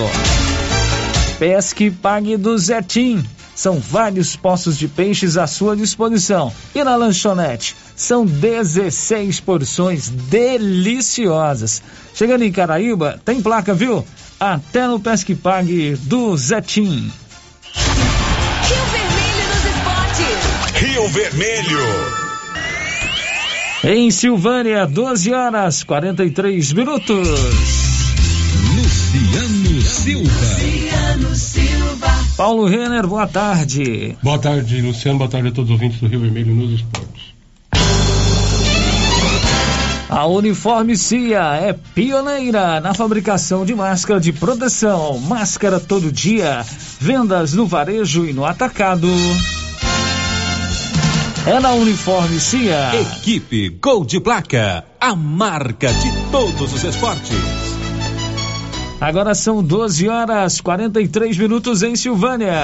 Pesque 1.39 1.91
Pague 1.91 2.37
do 2.37 2.57
Zetim. 2.57 3.25
São 3.55 3.79
vários 3.79 4.37
poços 4.37 4.77
de 4.77 4.87
peixes 4.89 5.37
à 5.37 5.47
sua 5.47 5.77
disposição. 5.77 6.53
E 6.75 6.85
na 6.85 6.97
lanchonete, 6.97 7.75
são 7.95 8.27
16 8.27 9.41
porções 9.41 10.09
deliciosas. 10.09 11.83
Chegando 12.15 12.45
em 12.45 12.53
Caraíba, 12.53 13.19
tem 13.25 13.41
placa, 13.41 13.73
viu? 13.75 14.05
Até 14.39 14.87
no 14.87 15.01
Pesque 15.01 15.35
Pague 15.35 15.97
do 16.03 16.37
Zetim. 16.37 17.11
Rio 18.67 18.87
Vermelho 18.93 19.49
nos 19.49 19.65
esportes. 19.75 20.83
Rio 20.83 21.09
Vermelho. 21.09 22.27
Em 23.85 24.11
Silvânia, 24.11 24.87
12 24.87 25.33
horas 25.33 25.85
43 25.85 26.73
minutos. 26.73 27.29
Luciano 28.75 29.81
Silva. 29.81 31.06
Paulo 32.37 32.67
Renner, 32.67 33.07
boa 33.07 33.27
tarde. 33.27 34.17
Boa 34.23 34.39
tarde, 34.39 34.81
Luciano. 34.81 35.19
Boa 35.19 35.31
tarde 35.31 35.49
a 35.49 35.53
todos 35.53 35.71
os 35.71 35.75
ouvintes 35.75 36.01
do 36.01 36.07
Rio 36.07 36.21
Vermelho 36.21 36.55
nos 36.55 36.73
esportes. 36.73 37.35
A 40.09 40.27
Uniforme 40.27 40.97
CIA 40.97 41.57
é 41.57 41.73
pioneira 41.73 42.81
na 42.81 42.95
fabricação 42.95 43.67
de 43.67 43.75
máscara 43.75 44.21
de 44.21 44.33
proteção. 44.33 45.19
Máscara 45.19 45.81
todo 45.81 46.13
dia. 46.13 46.65
Vendas 47.01 47.53
no 47.53 47.67
varejo 47.67 48.25
e 48.25 48.33
no 48.33 48.45
atacado. 48.45 49.09
É 51.47 51.61
na 51.61 51.73
Uniforme 51.73 52.41
CIA. 52.41 52.93
Equipe 53.01 53.69
Gol 53.81 54.05
de 54.05 54.21
Placa, 54.21 54.85
a 55.01 55.15
marca 55.15 55.93
de 55.93 56.13
todos 56.31 56.73
os 56.73 56.83
esportes. 56.83 57.76
Agora 59.01 59.35
são 59.35 59.63
12 59.63 60.09
horas 60.09 60.61
43 60.61 61.37
minutos 61.37 61.83
em 61.83 61.95
Silvânia. 61.95 62.63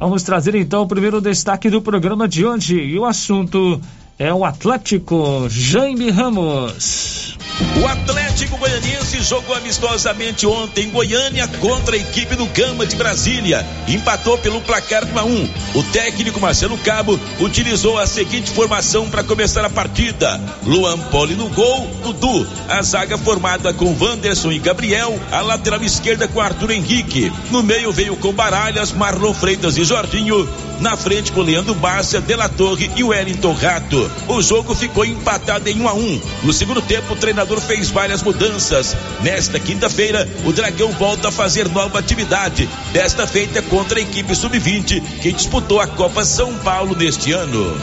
Vamos 0.00 0.22
trazer 0.22 0.54
então 0.54 0.82
o 0.82 0.88
primeiro 0.88 1.20
destaque 1.20 1.68
do 1.68 1.82
programa 1.82 2.26
de 2.26 2.46
hoje. 2.46 2.76
E 2.76 2.98
o 2.98 3.04
assunto 3.04 3.80
é 4.18 4.32
o 4.32 4.44
Atlético 4.44 5.46
Jaime 5.48 6.10
Ramos. 6.10 7.36
O 7.80 7.86
Atlético 7.86 8.56
Goianiense 8.56 9.22
jogou 9.22 9.54
amistosamente 9.54 10.46
ontem 10.46 10.84
em 10.84 10.90
Goiânia 10.90 11.46
contra 11.60 11.96
a 11.96 11.98
equipe 11.98 12.34
do 12.34 12.46
Gama 12.46 12.86
de 12.86 12.96
Brasília. 12.96 13.66
Empatou 13.86 14.38
pelo 14.38 14.60
placar 14.60 15.04
de 15.04 15.12
1 15.12 15.18
a 15.18 15.24
1. 15.24 15.50
O 15.74 15.82
técnico 15.84 16.40
Marcelo 16.40 16.78
Cabo 16.78 17.18
utilizou 17.40 17.98
a 17.98 18.06
seguinte 18.06 18.50
formação 18.50 19.08
para 19.10 19.24
começar 19.24 19.64
a 19.64 19.70
partida: 19.70 20.40
Luan 20.64 20.98
Poli 20.98 21.34
no 21.34 21.48
gol, 21.48 21.90
Dudu, 22.02 22.46
a 22.68 22.82
zaga 22.82 23.18
formada 23.18 23.72
com 23.74 23.96
Wanderson 24.00 24.52
e 24.52 24.58
Gabriel, 24.58 25.18
a 25.30 25.40
lateral 25.40 25.82
esquerda 25.82 26.26
com 26.28 26.40
Arthur 26.40 26.70
Henrique. 26.70 27.32
No 27.50 27.62
meio 27.62 27.92
veio 27.92 28.16
com 28.16 28.32
Baralhas, 28.32 28.92
Marlon 28.92 29.34
Freitas 29.34 29.76
e 29.76 29.84
Jorginho. 29.84 30.48
Na 30.80 30.96
frente 30.96 31.30
com 31.30 31.42
Leandro 31.42 31.74
Bárcia, 31.74 32.20
De 32.20 32.34
La 32.34 32.48
Torre 32.48 32.90
e 32.96 33.04
Wellington 33.04 33.52
Rato. 33.52 34.10
O 34.26 34.42
jogo 34.42 34.74
ficou 34.74 35.04
empatado 35.04 35.68
em 35.68 35.80
1 35.80 35.88
a 35.88 35.94
1. 35.94 36.20
No 36.42 36.52
segundo 36.52 36.82
tempo, 36.82 37.12
o 37.12 37.16
treinador 37.16 37.41
fez 37.60 37.90
várias 37.90 38.22
mudanças. 38.22 38.96
Nesta 39.22 39.58
quinta-feira, 39.58 40.28
o 40.44 40.52
Dragão 40.52 40.90
volta 40.92 41.28
a 41.28 41.32
fazer 41.32 41.68
nova 41.68 41.98
atividade. 41.98 42.68
Desta 42.92 43.26
feita 43.26 43.60
contra 43.62 43.98
a 43.98 44.02
equipe 44.02 44.34
sub-20 44.34 45.20
que 45.20 45.32
disputou 45.32 45.80
a 45.80 45.86
Copa 45.86 46.24
São 46.24 46.56
Paulo 46.58 46.94
neste 46.96 47.32
ano. 47.32 47.76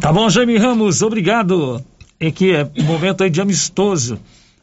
Tá 0.00 0.12
bom, 0.12 0.28
Jaime 0.30 0.56
Ramos, 0.56 1.02
obrigado. 1.02 1.84
E 2.20 2.30
que 2.30 2.52
é 2.52 2.68
um 2.78 2.84
momento 2.84 3.24
aí 3.24 3.30
de 3.30 3.40
amistoso 3.40 4.18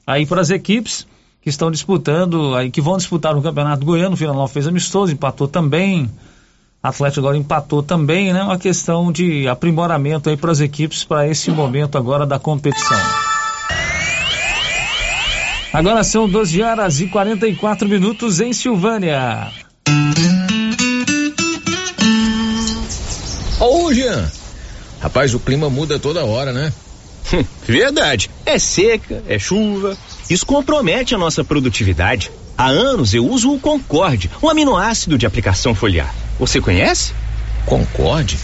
aí 0.05 0.25
para 0.25 0.41
as 0.41 0.49
equipes 0.49 1.07
que 1.41 1.49
estão 1.49 1.69
disputando, 1.69 2.55
aí 2.55 2.71
que 2.71 2.81
vão 2.81 2.97
disputar 2.97 3.37
o 3.37 3.41
Campeonato 3.41 3.85
Goiano. 3.85 4.15
O 4.15 4.33
Nova 4.33 4.47
fez 4.47 4.67
amistoso, 4.67 5.13
empatou 5.13 5.47
também. 5.47 6.09
Atlético 6.81 7.19
agora 7.19 7.37
empatou 7.37 7.81
também, 7.81 8.31
né? 8.31 8.43
Uma 8.43 8.57
questão 8.57 9.11
de 9.11 9.47
aprimoramento 9.47 10.29
aí 10.29 10.37
para 10.37 10.51
as 10.51 10.59
equipes 10.59 11.03
para 11.03 11.27
esse 11.27 11.49
momento 11.51 11.97
agora 11.97 12.25
da 12.25 12.37
competição. 12.37 13.24
Agora 15.75 16.05
são 16.05 16.29
12 16.29 16.61
horas 16.61 17.01
e 17.01 17.07
44 17.07 17.89
minutos 17.89 18.39
em 18.39 18.53
Silvânia. 18.53 19.51
Ô, 23.59 23.93
Jean. 23.93 24.31
Rapaz, 25.01 25.33
o 25.33 25.39
clima 25.39 25.69
muda 25.69 25.99
toda 25.99 26.23
hora, 26.23 26.53
né? 26.53 26.71
Verdade. 27.67 28.31
É 28.45 28.57
seca, 28.57 29.21
é 29.27 29.37
chuva. 29.37 29.97
Isso 30.29 30.45
compromete 30.45 31.13
a 31.13 31.17
nossa 31.17 31.43
produtividade. 31.43 32.31
Há 32.57 32.67
anos 32.67 33.13
eu 33.13 33.27
uso 33.27 33.51
o 33.51 33.59
Concorde, 33.59 34.31
um 34.41 34.49
aminoácido 34.49 35.17
de 35.17 35.25
aplicação 35.25 35.75
foliar. 35.75 36.15
Você 36.39 36.61
conhece? 36.61 37.11
Concorde? 37.65 38.39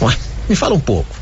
Ué, 0.00 0.16
me 0.48 0.54
fala 0.54 0.76
um 0.76 0.80
pouco. 0.80 1.21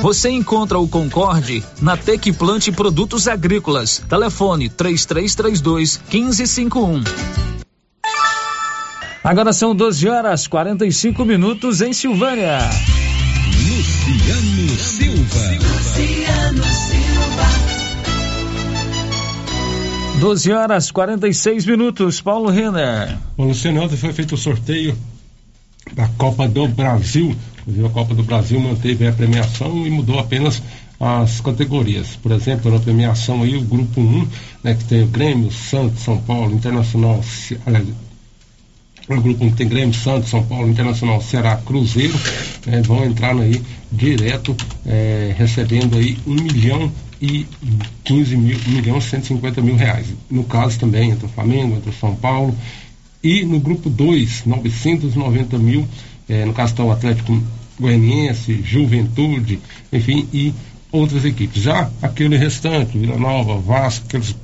Você 0.00 0.30
encontra 0.30 0.78
o 0.78 0.88
Concorde 0.88 1.62
na 1.80 1.96
Tec 1.96 2.32
Plante 2.32 2.70
Produtos 2.72 3.28
Agrícolas. 3.28 4.02
Telefone 4.08 4.68
3332 4.68 6.00
1551. 6.12 7.04
Agora 9.24 9.52
são 9.52 9.74
12 9.74 10.08
horas 10.08 10.48
45 10.48 11.24
minutos 11.24 11.80
em 11.80 11.92
Silvânia. 11.92 12.58
Luciano 13.68 14.78
Silva. 14.78 15.38
Luciano 15.60 16.64
Silva. 16.64 17.62
12 20.20 20.52
horas 20.52 20.90
46 20.90 21.66
minutos. 21.66 22.20
Paulo 22.20 22.50
Renner. 22.50 23.16
Bom, 23.36 23.46
Luciano, 23.46 23.82
ontem 23.82 23.96
foi 23.96 24.12
feito 24.12 24.34
o 24.34 24.38
sorteio 24.38 24.96
da 25.94 26.08
Copa 26.18 26.48
do 26.48 26.68
Brasil. 26.68 27.34
A 27.84 27.88
Copa 27.90 28.14
do 28.14 28.22
Brasil 28.22 28.58
manteve 28.58 29.06
a 29.06 29.12
premiação 29.12 29.86
e 29.86 29.90
mudou 29.90 30.18
apenas 30.18 30.62
as 30.98 31.40
categorias. 31.40 32.16
Por 32.16 32.32
exemplo, 32.32 32.70
na 32.70 32.78
premiação 32.78 33.42
aí, 33.42 33.56
o 33.56 33.62
grupo 33.62 34.00
1, 34.00 34.28
né, 34.62 34.74
que 34.74 34.84
tem 34.84 35.02
o 35.02 35.06
Grêmio, 35.08 35.50
Santos, 35.50 36.02
São 36.02 36.18
Paulo, 36.18 36.54
Internacional, 36.54 37.20
aliás, 37.66 37.88
o 39.08 39.20
grupo 39.20 39.44
1 39.44 39.50
tem 39.52 39.68
Grêmio, 39.68 39.94
Santos, 39.94 40.30
São 40.30 40.44
Paulo, 40.44 40.68
Internacional, 40.68 41.20
Ceará, 41.20 41.56
Cruzeiro, 41.56 42.18
né, 42.66 42.80
vão 42.82 43.04
entrar 43.04 43.36
aí 43.36 43.60
direto, 43.90 44.56
eh, 44.86 45.34
recebendo 45.36 45.96
aí 45.96 46.16
um 46.24 46.34
milhão 46.34 46.90
e 47.20 47.46
15 48.04 48.36
mil, 48.36 48.58
um 48.68 48.70
milhão 48.70 48.98
e 48.98 49.02
150 49.02 49.60
mil 49.60 49.76
reais. 49.76 50.06
No 50.30 50.44
caso 50.44 50.78
também, 50.78 51.10
entre 51.10 51.26
o 51.26 51.28
Flamengo, 51.28 51.76
entre 51.76 51.90
o 51.90 51.94
São 51.94 52.14
Paulo, 52.14 52.56
e 53.22 53.44
no 53.44 53.60
grupo 53.60 53.88
2, 53.88 54.44
990 54.46 55.58
mil, 55.58 55.86
eh, 56.28 56.44
no 56.44 56.52
caso 56.52 56.72
está 56.72 56.84
o 56.84 56.90
Atlético 56.90 57.40
Goianiense, 57.78 58.62
Juventude, 58.62 59.58
enfim, 59.92 60.28
e 60.32 60.52
outras 60.90 61.24
equipes. 61.24 61.62
Já 61.62 61.90
aquele 62.00 62.36
restante, 62.36 62.98
Vila 62.98 63.16
Nova, 63.16 63.58
Vasco, 63.58 64.06
aqueles 64.06 64.36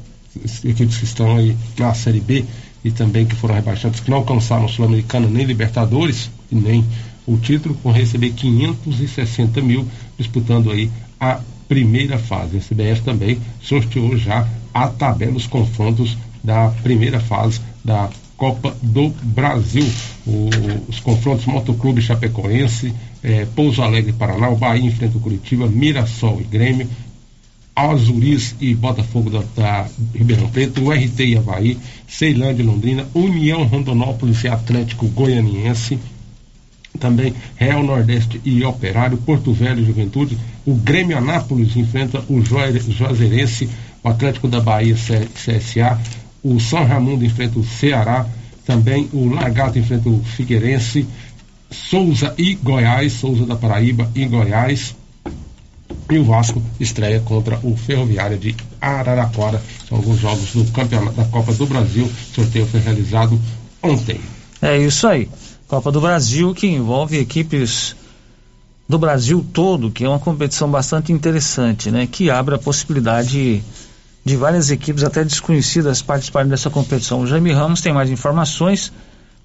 equipes 0.64 0.96
que 0.96 1.04
estão 1.04 1.36
aí 1.36 1.56
na 1.78 1.92
Série 1.94 2.20
B 2.20 2.44
e 2.84 2.90
também 2.90 3.26
que 3.26 3.34
foram 3.34 3.54
rebaixados, 3.54 4.00
que 4.00 4.10
não 4.10 4.18
alcançaram 4.18 4.68
Sul-Americana 4.68 5.28
nem 5.28 5.44
Libertadores, 5.44 6.30
e 6.50 6.54
nem 6.54 6.84
o 7.26 7.36
título, 7.36 7.76
vão 7.84 7.92
receber 7.92 8.30
560 8.30 9.60
mil, 9.60 9.86
disputando 10.16 10.70
aí 10.70 10.90
a 11.20 11.40
primeira 11.68 12.18
fase. 12.18 12.56
A 12.56 12.60
CBF 12.60 13.02
também 13.02 13.38
sorteou 13.60 14.16
já 14.16 14.48
a 14.72 14.88
tabela, 14.88 15.36
os 15.36 15.46
confrontos 15.46 16.16
da 16.42 16.70
primeira 16.82 17.20
fase 17.20 17.60
da 17.84 18.08
Copa 18.38 18.74
do 18.80 19.10
Brasil. 19.22 19.86
O- 20.26 20.48
os 20.88 21.00
confrontos 21.00 21.44
Motoclube 21.44 22.00
Chapecoense, 22.00 22.94
eh, 23.22 23.46
Pouso 23.54 23.82
Alegre 23.82 24.12
Paraná, 24.12 24.48
o 24.48 24.56
Bahia 24.56 24.86
enfrenta 24.86 25.18
o 25.18 25.20
Curitiba, 25.20 25.66
Mirassol 25.66 26.40
e 26.40 26.44
Grêmio, 26.44 26.88
Azuris 27.74 28.54
e 28.60 28.74
Botafogo 28.74 29.28
da, 29.30 29.42
da 29.56 29.86
Ribeirão 30.14 30.48
Preto, 30.48 30.82
o 30.82 30.90
RT 30.92 31.20
e 31.24 31.36
Havaí, 31.36 31.78
Ceilândia 32.08 32.62
e 32.62 32.66
Londrina, 32.66 33.06
União 33.14 33.64
Rondonópolis 33.64 34.42
e 34.44 34.48
Atlético 34.48 35.06
Goianiense, 35.08 35.98
também 36.98 37.34
Real 37.56 37.82
Nordeste 37.82 38.40
e 38.44 38.64
Operário, 38.64 39.16
Porto 39.18 39.52
Velho 39.52 39.80
e 39.82 39.84
Juventude. 39.86 40.36
O 40.66 40.74
Grêmio 40.74 41.16
Anápolis 41.18 41.76
enfrenta 41.76 42.22
o 42.28 42.40
Juazeirense, 42.42 43.68
o 44.02 44.08
Atlético 44.08 44.48
da 44.48 44.60
Bahia 44.60 44.94
CSA, 44.96 45.98
o 46.54 46.60
São 46.60 46.84
Raimundo 46.84 47.24
enfrenta 47.24 47.58
o 47.58 47.64
Ceará, 47.64 48.26
também 48.64 49.08
o 49.12 49.28
Lagarto 49.28 49.78
enfrenta 49.78 50.08
o 50.08 50.22
Figueirense, 50.22 51.06
Souza 51.70 52.34
e 52.36 52.54
Goiás, 52.54 53.12
Souza 53.14 53.44
da 53.44 53.56
Paraíba 53.56 54.10
e 54.14 54.24
Goiás. 54.24 54.94
E 56.10 56.18
o 56.18 56.24
Vasco 56.24 56.62
estreia 56.80 57.20
contra 57.20 57.58
o 57.62 57.76
Ferroviária 57.76 58.36
de 58.36 58.54
Araraquara. 58.80 59.62
São 59.88 59.98
alguns 59.98 60.18
jogos 60.18 60.52
do 60.52 60.64
campeonato 60.72 61.16
da 61.16 61.24
Copa 61.26 61.52
do 61.52 61.66
Brasil. 61.66 62.04
O 62.04 62.34
sorteio 62.34 62.66
foi 62.66 62.80
realizado 62.80 63.38
ontem. 63.82 64.20
É 64.60 64.78
isso 64.78 65.06
aí. 65.06 65.28
Copa 65.66 65.92
do 65.92 66.00
Brasil 66.00 66.54
que 66.54 66.66
envolve 66.66 67.18
equipes 67.18 67.94
do 68.88 68.98
Brasil 68.98 69.44
todo, 69.52 69.90
que 69.90 70.04
é 70.04 70.08
uma 70.08 70.18
competição 70.18 70.70
bastante 70.70 71.12
interessante, 71.12 71.90
né? 71.90 72.08
Que 72.10 72.30
abre 72.30 72.54
a 72.54 72.58
possibilidade 72.58 73.28
de 73.28 73.62
várias 74.36 74.70
equipes 74.70 75.04
até 75.04 75.24
desconhecidas 75.24 76.02
participarem 76.02 76.48
dessa 76.48 76.70
competição. 76.70 77.20
O 77.20 77.26
Jaime 77.26 77.52
Ramos 77.52 77.80
tem 77.80 77.92
mais 77.92 78.10
informações 78.10 78.92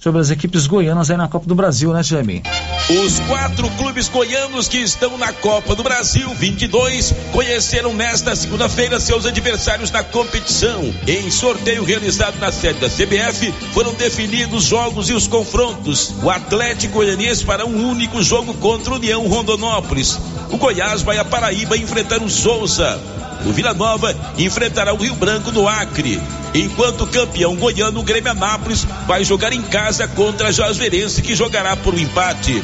sobre 0.04 0.20
as 0.20 0.30
equipes 0.30 0.68
goianas 0.68 1.10
aí 1.10 1.16
na 1.16 1.30
Copa 1.30 1.48
do 1.48 1.56
Brasil, 1.56 1.94
né, 1.94 2.04
Jaime? 2.04 2.44
Os 2.90 3.20
quatro 3.22 3.70
clubes 3.78 4.10
goianos 4.10 4.68
que 4.68 4.80
estão 4.80 5.18
na 5.18 5.32
Copa 5.32 5.74
do 5.76 5.82
Brasil 5.82 6.30
22 6.36 7.14
conheceram 7.32 7.94
nesta 7.94 8.36
segunda-feira 8.36 9.00
seus 9.00 9.26
adversários 9.26 9.92
na 9.92 10.04
competição. 10.04 10.94
Em 11.08 11.32
sorteio 11.32 11.86
realizado 11.86 12.38
na 12.38 12.52
sede 12.52 12.82
da 12.82 12.90
CBF, 12.90 13.54
foram 13.74 13.94
definidos 13.94 14.64
os 14.64 14.66
jogos 14.66 15.10
e 15.10 15.14
os 15.14 15.26
confrontos. 15.26 16.14
O 16.22 16.30
Atlético 16.30 16.96
Goianiense 16.96 17.46
fará 17.46 17.66
um 17.66 17.90
único 17.90 18.22
jogo 18.22 18.54
contra 18.56 18.92
o 18.92 18.98
União 18.98 19.26
Rondonópolis. 19.26 20.20
O 20.52 20.58
Goiás 20.58 21.02
vai 21.02 21.18
a 21.18 21.24
Paraíba 21.24 21.78
enfrentar 21.78 22.22
o 22.22 22.30
Souza. 22.30 23.23
O 23.46 23.52
Vila 23.52 23.74
Nova 23.74 24.16
enfrentará 24.38 24.94
o 24.94 24.98
Rio 24.98 25.16
Branco 25.16 25.52
no 25.52 25.68
Acre. 25.68 26.22
Enquanto 26.54 27.02
o 27.02 27.08
campeão 27.08 27.56
goiano, 27.56 28.00
o 28.00 28.04
Grêmio 28.04 28.32
Anápolis, 28.32 28.86
vai 29.06 29.24
jogar 29.24 29.52
em 29.52 29.62
casa 29.62 30.08
contra 30.08 30.48
a 30.48 30.52
Juazeirense, 30.52 31.22
que 31.22 31.36
jogará 31.36 31.76
por 31.76 31.94
um 31.94 32.00
empate. 32.00 32.64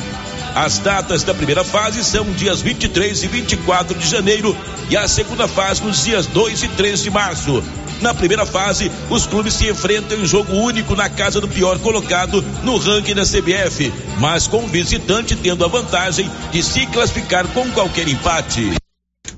As 0.56 0.80
datas 0.80 1.24
da 1.24 1.34
primeira 1.34 1.64
fase 1.64 2.04
são 2.04 2.26
dias 2.34 2.62
23 2.62 3.24
e 3.24 3.28
24 3.28 3.98
de 3.98 4.08
janeiro 4.08 4.56
e 4.90 4.98
a 4.98 5.08
segunda 5.08 5.48
fase 5.48 5.84
nos 5.84 6.04
dias 6.04 6.26
2 6.28 6.64
e 6.64 6.68
3 6.70 7.04
de 7.04 7.12
março. 7.12 7.64
Na 8.02 8.14
primeira 8.14 8.46
fase, 8.46 8.90
os 9.10 9.28
clubes 9.28 9.54
se 9.54 9.70
enfrentam 9.70 10.18
em 10.18 10.26
jogo 10.26 10.54
único 10.54 10.96
na 10.96 11.10
casa 11.10 11.42
do 11.42 11.48
pior 11.48 11.78
colocado 11.80 12.42
no 12.64 12.78
ranking 12.78 13.14
da 13.14 13.24
CBF, 13.24 13.94
mas 14.20 14.48
com 14.48 14.64
o 14.64 14.68
visitante 14.68 15.36
tendo 15.36 15.66
a 15.66 15.68
vantagem 15.68 16.30
de 16.52 16.64
se 16.64 16.86
classificar 16.88 17.46
com 17.50 17.70
qualquer 17.72 18.08
empate. 18.08 18.74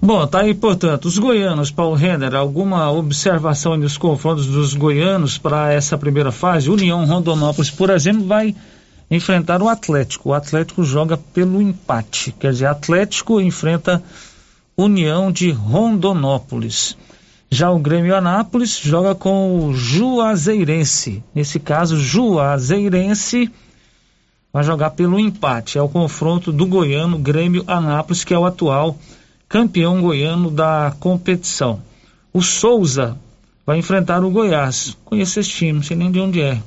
Bom, 0.04 0.26
tá 0.26 0.40
aí, 0.40 0.56
portanto, 0.56 1.06
os 1.06 1.20
goianos, 1.20 1.70
Paulo 1.70 1.96
Renner, 1.96 2.34
alguma 2.34 2.90
observação 2.92 3.78
nos 3.78 4.00
confrontos 4.00 4.48
dos 4.48 4.74
goianos 4.74 5.38
para 5.38 5.72
essa 5.72 5.96
primeira 5.96 6.32
fase? 6.32 6.72
União 6.72 7.06
Rondonópolis, 7.06 7.70
por 7.70 7.92
exemplo, 7.92 8.26
vai 8.26 8.56
enfrentar 9.12 9.62
o 9.62 9.70
Atlético. 9.70 10.30
O 10.30 10.34
Atlético 10.34 10.84
joga 10.84 11.18
pelo 11.18 11.62
empate, 11.62 12.32
quer 12.32 12.52
dizer, 12.52 12.66
Atlético 12.66 13.40
enfrenta 13.40 14.02
União 14.76 15.32
de 15.32 15.52
Rondonópolis. 15.52 16.98
Já 17.52 17.70
o 17.70 17.78
Grêmio 17.78 18.16
Anápolis 18.16 18.80
joga 18.80 19.14
com 19.14 19.68
o 19.68 19.74
Juazeirense. 19.76 21.24
Nesse 21.36 21.60
caso, 21.60 21.96
Juazeirense 21.96 23.52
vai 24.52 24.64
jogar 24.64 24.90
pelo 24.92 25.20
empate. 25.20 25.78
É 25.78 25.82
o 25.82 25.88
confronto 25.88 26.52
do 26.52 26.66
goiano 26.66 27.20
Grêmio 27.20 27.64
Anápolis, 27.68 28.24
que 28.24 28.34
é 28.34 28.40
o 28.40 28.46
atual 28.46 28.98
campeão 29.52 30.00
goiano 30.02 30.50
da 30.50 30.96
competição. 30.98 31.82
O 32.32 32.42
Souza 32.42 33.18
vai 33.66 33.78
enfrentar 33.78 34.24
o 34.24 34.32
Goiás. 34.32 34.96
Conheço 35.04 35.42
esse 35.42 35.50
time, 35.50 35.74
não 35.74 35.84
sei 35.84 35.98
nem 35.98 36.10
de 36.10 36.22
onde 36.22 36.42
é. 36.42 36.58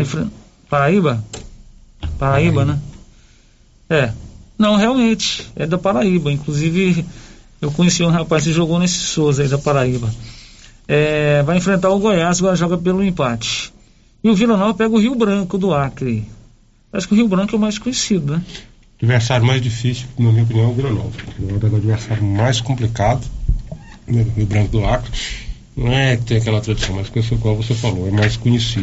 Enfren- 0.00 0.28
Paraíba? 0.68 1.22
Paraíba, 2.18 2.64
né? 2.64 2.80
É. 3.88 4.12
Não, 4.58 4.74
realmente, 4.74 5.46
é 5.54 5.64
da 5.64 5.78
Paraíba. 5.78 6.32
Inclusive, 6.32 7.06
eu 7.60 7.70
conheci 7.70 8.02
um 8.02 8.10
rapaz 8.10 8.42
que 8.42 8.52
jogou 8.52 8.80
nesse 8.80 8.98
Souza 8.98 9.44
aí 9.44 9.48
da 9.48 9.58
Paraíba. 9.58 10.12
É, 10.88 11.40
vai 11.44 11.56
enfrentar 11.58 11.90
o 11.90 12.00
Goiás, 12.00 12.40
agora 12.40 12.56
joga 12.56 12.76
pelo 12.76 13.04
empate. 13.04 13.72
E 14.24 14.28
o 14.28 14.34
Vila 14.34 14.56
Nova 14.56 14.74
pega 14.74 14.92
o 14.92 14.98
Rio 14.98 15.14
Branco 15.14 15.56
do 15.56 15.72
Acre. 15.72 16.26
Acho 16.92 17.06
que 17.06 17.14
o 17.14 17.16
Rio 17.16 17.28
Branco 17.28 17.54
é 17.54 17.58
o 17.58 17.60
mais 17.60 17.78
conhecido, 17.78 18.32
né? 18.32 18.42
Adversário 19.02 19.44
mais 19.44 19.60
difícil, 19.60 20.06
na 20.16 20.30
minha 20.30 20.44
opinião, 20.44 20.66
é 20.66 20.70
o 20.70 20.74
Nova. 20.92 21.10
O 21.38 21.52
Nova 21.52 21.66
é 21.66 21.70
o 21.70 21.76
adversário 21.76 22.22
mais 22.22 22.60
complicado, 22.60 23.26
né, 24.06 24.24
Rio 24.36 24.46
Branco 24.46 24.70
do 24.70 24.84
Acre. 24.84 25.10
Não 25.76 25.92
é 25.92 26.16
que 26.16 26.24
tem 26.24 26.36
aquela 26.36 26.60
tradição, 26.60 26.94
mas 26.94 27.08
é 27.08 27.34
o 27.34 27.38
qual 27.38 27.56
você 27.56 27.74
falou, 27.74 28.06
é 28.06 28.10
mais 28.10 28.36
conhecido. 28.36 28.80